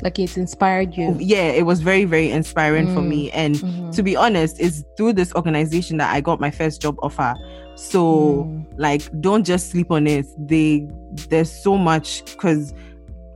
like 0.02 0.18
it's 0.18 0.38
inspired 0.38 0.96
you. 0.96 1.16
Yeah, 1.20 1.50
it 1.50 1.66
was 1.66 1.82
very, 1.82 2.06
very 2.06 2.32
inspiring 2.32 2.86
mm-hmm. 2.86 2.96
for 2.96 3.02
me. 3.02 3.30
Mm, 3.30 3.34
and 3.34 3.56
mm-hmm. 3.56 3.92
to 3.92 4.04
be 4.04 4.16
honest, 4.16 4.60
it's 4.60 4.84
through 4.98 5.14
this 5.14 5.34
organization 5.36 5.98
that 5.98 6.14
I 6.14 6.22
got 6.22 6.40
my 6.40 6.52
first 6.52 6.82
job 6.82 6.98
offer. 7.04 7.36
So, 7.76 8.46
mm. 8.48 8.66
like, 8.78 9.04
don't 9.22 9.44
just 9.44 9.72
sleep 9.72 9.92
on 9.92 10.08
it. 10.08 10.26
They, 10.38 10.88
there's 11.30 11.52
so 11.52 11.78
much 11.78 12.26
because 12.26 12.74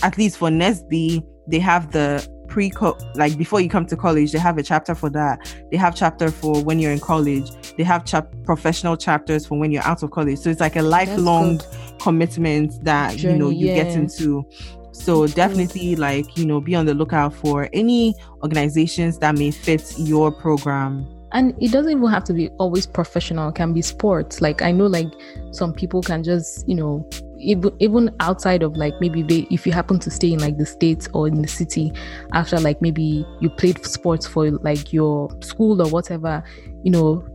at 0.01 0.17
least 0.17 0.37
for 0.37 0.49
NSBE, 0.49 1.25
they 1.47 1.59
have 1.59 1.91
the 1.91 2.27
pre 2.53 2.71
like 3.15 3.35
before 3.35 3.59
you 3.59 3.67
come 3.67 3.83
to 3.83 3.97
college 3.97 4.31
they 4.31 4.37
have 4.37 4.59
a 4.59 4.63
chapter 4.63 4.93
for 4.93 5.09
that. 5.09 5.39
They 5.71 5.77
have 5.77 5.95
chapter 5.95 6.29
for 6.29 6.63
when 6.63 6.77
you're 6.77 6.91
in 6.91 6.99
college. 6.99 7.49
They 7.77 7.83
have 7.83 8.05
chap- 8.05 8.31
professional 8.43 8.95
chapters 8.95 9.47
for 9.47 9.57
when 9.57 9.71
you're 9.71 9.83
out 9.83 10.03
of 10.03 10.11
college. 10.11 10.37
So 10.37 10.51
it's 10.51 10.59
like 10.59 10.75
a 10.75 10.83
lifelong 10.83 11.61
commitment 11.99 12.83
that 12.85 13.17
Journey, 13.17 13.33
you 13.33 13.39
know 13.39 13.49
you 13.49 13.65
yes. 13.67 13.83
get 13.83 13.95
into. 13.97 14.47
so 14.91 15.25
definitely 15.25 15.95
like 15.95 16.37
you 16.37 16.45
know 16.45 16.61
be 16.61 16.75
on 16.75 16.85
the 16.85 16.93
lookout 16.93 17.33
for 17.33 17.67
any 17.73 18.13
organizations 18.43 19.17
that 19.17 19.35
may 19.35 19.49
fit 19.49 19.91
your 19.97 20.31
program. 20.31 21.07
And 21.31 21.55
it 21.59 21.71
doesn't 21.71 21.91
even 21.91 22.07
have 22.09 22.23
to 22.25 22.33
be 22.33 22.49
always 22.59 22.85
professional. 22.85 23.49
It 23.49 23.55
can 23.55 23.73
be 23.73 23.81
sports. 23.81 24.41
Like 24.41 24.61
i 24.61 24.71
know 24.71 24.85
like 24.85 25.11
some 25.51 25.73
people 25.73 26.03
can 26.03 26.23
just 26.23 26.69
you 26.69 26.75
know 26.75 27.09
even 27.43 28.15
outside 28.19 28.63
of 28.63 28.75
like 28.77 28.93
maybe 28.99 29.21
they 29.21 29.47
if 29.51 29.65
you 29.65 29.71
happen 29.71 29.99
to 29.99 30.09
stay 30.09 30.33
in 30.33 30.39
like 30.39 30.57
the 30.57 30.65
states 30.65 31.07
or 31.13 31.27
in 31.27 31.41
the 31.41 31.47
city 31.47 31.91
after 32.33 32.59
like 32.59 32.81
maybe 32.81 33.25
you 33.41 33.49
played 33.49 33.83
sports 33.85 34.25
for 34.25 34.49
like 34.49 34.93
your 34.93 35.29
school 35.41 35.81
or 35.81 35.89
whatever 35.89 36.43
you 36.83 36.91
know 36.91 37.25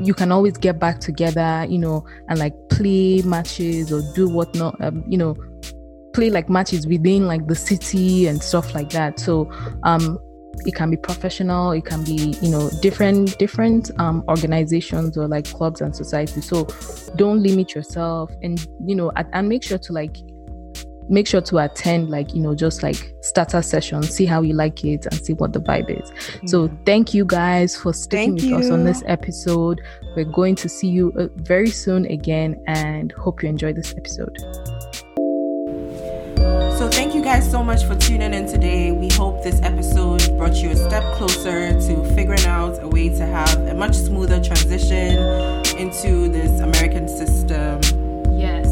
you 0.00 0.14
can 0.14 0.32
always 0.32 0.56
get 0.56 0.78
back 0.78 1.00
together 1.00 1.66
you 1.68 1.78
know 1.78 2.04
and 2.28 2.38
like 2.38 2.54
play 2.70 3.22
matches 3.22 3.92
or 3.92 4.02
do 4.14 4.28
whatnot 4.28 4.80
um, 4.80 5.04
you 5.08 5.18
know 5.18 5.36
play 6.18 6.30
like 6.30 6.48
matches 6.48 6.84
within 6.86 7.28
like 7.28 7.46
the 7.46 7.54
city 7.54 8.26
and 8.26 8.42
stuff 8.42 8.74
like 8.74 8.90
that. 8.90 9.20
So 9.20 9.48
um 9.84 10.18
it 10.66 10.74
can 10.74 10.90
be 10.90 10.96
professional 10.96 11.72
it 11.72 11.84
can 11.84 12.02
be 12.04 12.34
you 12.42 12.50
know 12.50 12.70
different 12.80 13.38
different 13.38 13.90
um, 14.00 14.24
organizations 14.28 15.16
or 15.16 15.28
like 15.28 15.44
clubs 15.52 15.80
and 15.80 15.94
societies 15.94 16.46
so 16.46 16.66
don't 17.16 17.42
limit 17.42 17.74
yourself 17.74 18.30
and 18.42 18.66
you 18.84 18.94
know 18.94 19.10
and 19.32 19.48
make 19.48 19.62
sure 19.62 19.78
to 19.78 19.92
like 19.92 20.16
make 21.10 21.26
sure 21.26 21.40
to 21.40 21.56
attend 21.58 22.10
like 22.10 22.34
you 22.34 22.42
know 22.42 22.54
just 22.54 22.82
like 22.82 23.14
starter 23.22 23.62
sessions 23.62 24.10
see 24.10 24.26
how 24.26 24.42
you 24.42 24.52
like 24.52 24.84
it 24.84 25.06
and 25.06 25.24
see 25.24 25.32
what 25.34 25.52
the 25.52 25.60
vibe 25.60 25.88
is 25.90 26.10
mm-hmm. 26.10 26.46
so 26.46 26.68
thank 26.84 27.14
you 27.14 27.24
guys 27.24 27.76
for 27.76 27.94
sticking 27.94 28.36
thank 28.36 28.40
with 28.42 28.44
you. 28.44 28.56
us 28.56 28.70
on 28.70 28.84
this 28.84 29.02
episode 29.06 29.80
we're 30.16 30.24
going 30.24 30.54
to 30.54 30.68
see 30.68 30.88
you 30.88 31.12
uh, 31.18 31.28
very 31.36 31.70
soon 31.70 32.04
again 32.06 32.60
and 32.66 33.12
hope 33.12 33.42
you 33.42 33.48
enjoy 33.48 33.72
this 33.72 33.94
episode 33.96 34.36
so, 36.78 36.88
thank 36.88 37.12
you 37.12 37.17
guys 37.28 37.50
so 37.50 37.62
much 37.62 37.84
for 37.84 37.94
tuning 37.94 38.32
in 38.32 38.46
today. 38.46 38.90
We 38.90 39.10
hope 39.10 39.42
this 39.42 39.60
episode 39.60 40.34
brought 40.38 40.54
you 40.62 40.70
a 40.70 40.76
step 40.76 41.04
closer 41.16 41.78
to 41.78 42.14
figuring 42.14 42.42
out 42.46 42.82
a 42.82 42.88
way 42.88 43.10
to 43.10 43.26
have 43.26 43.54
a 43.66 43.74
much 43.74 43.96
smoother 43.96 44.42
transition 44.42 45.18
into 45.76 46.30
this 46.30 46.60
American 46.60 47.06
system. 47.06 47.82
Yes. 48.32 48.66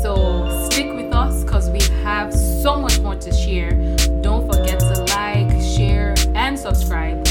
So, 0.00 0.68
stick 0.70 0.94
with 0.94 1.12
us 1.12 1.42
because 1.42 1.70
we 1.70 1.80
have 2.04 2.32
so 2.32 2.76
much 2.76 3.00
more 3.00 3.16
to 3.16 3.32
share. 3.32 3.72
Don't 4.20 4.46
forget 4.46 4.78
to 4.78 5.04
like, 5.16 5.50
share, 5.60 6.14
and 6.36 6.56
subscribe 6.56 7.27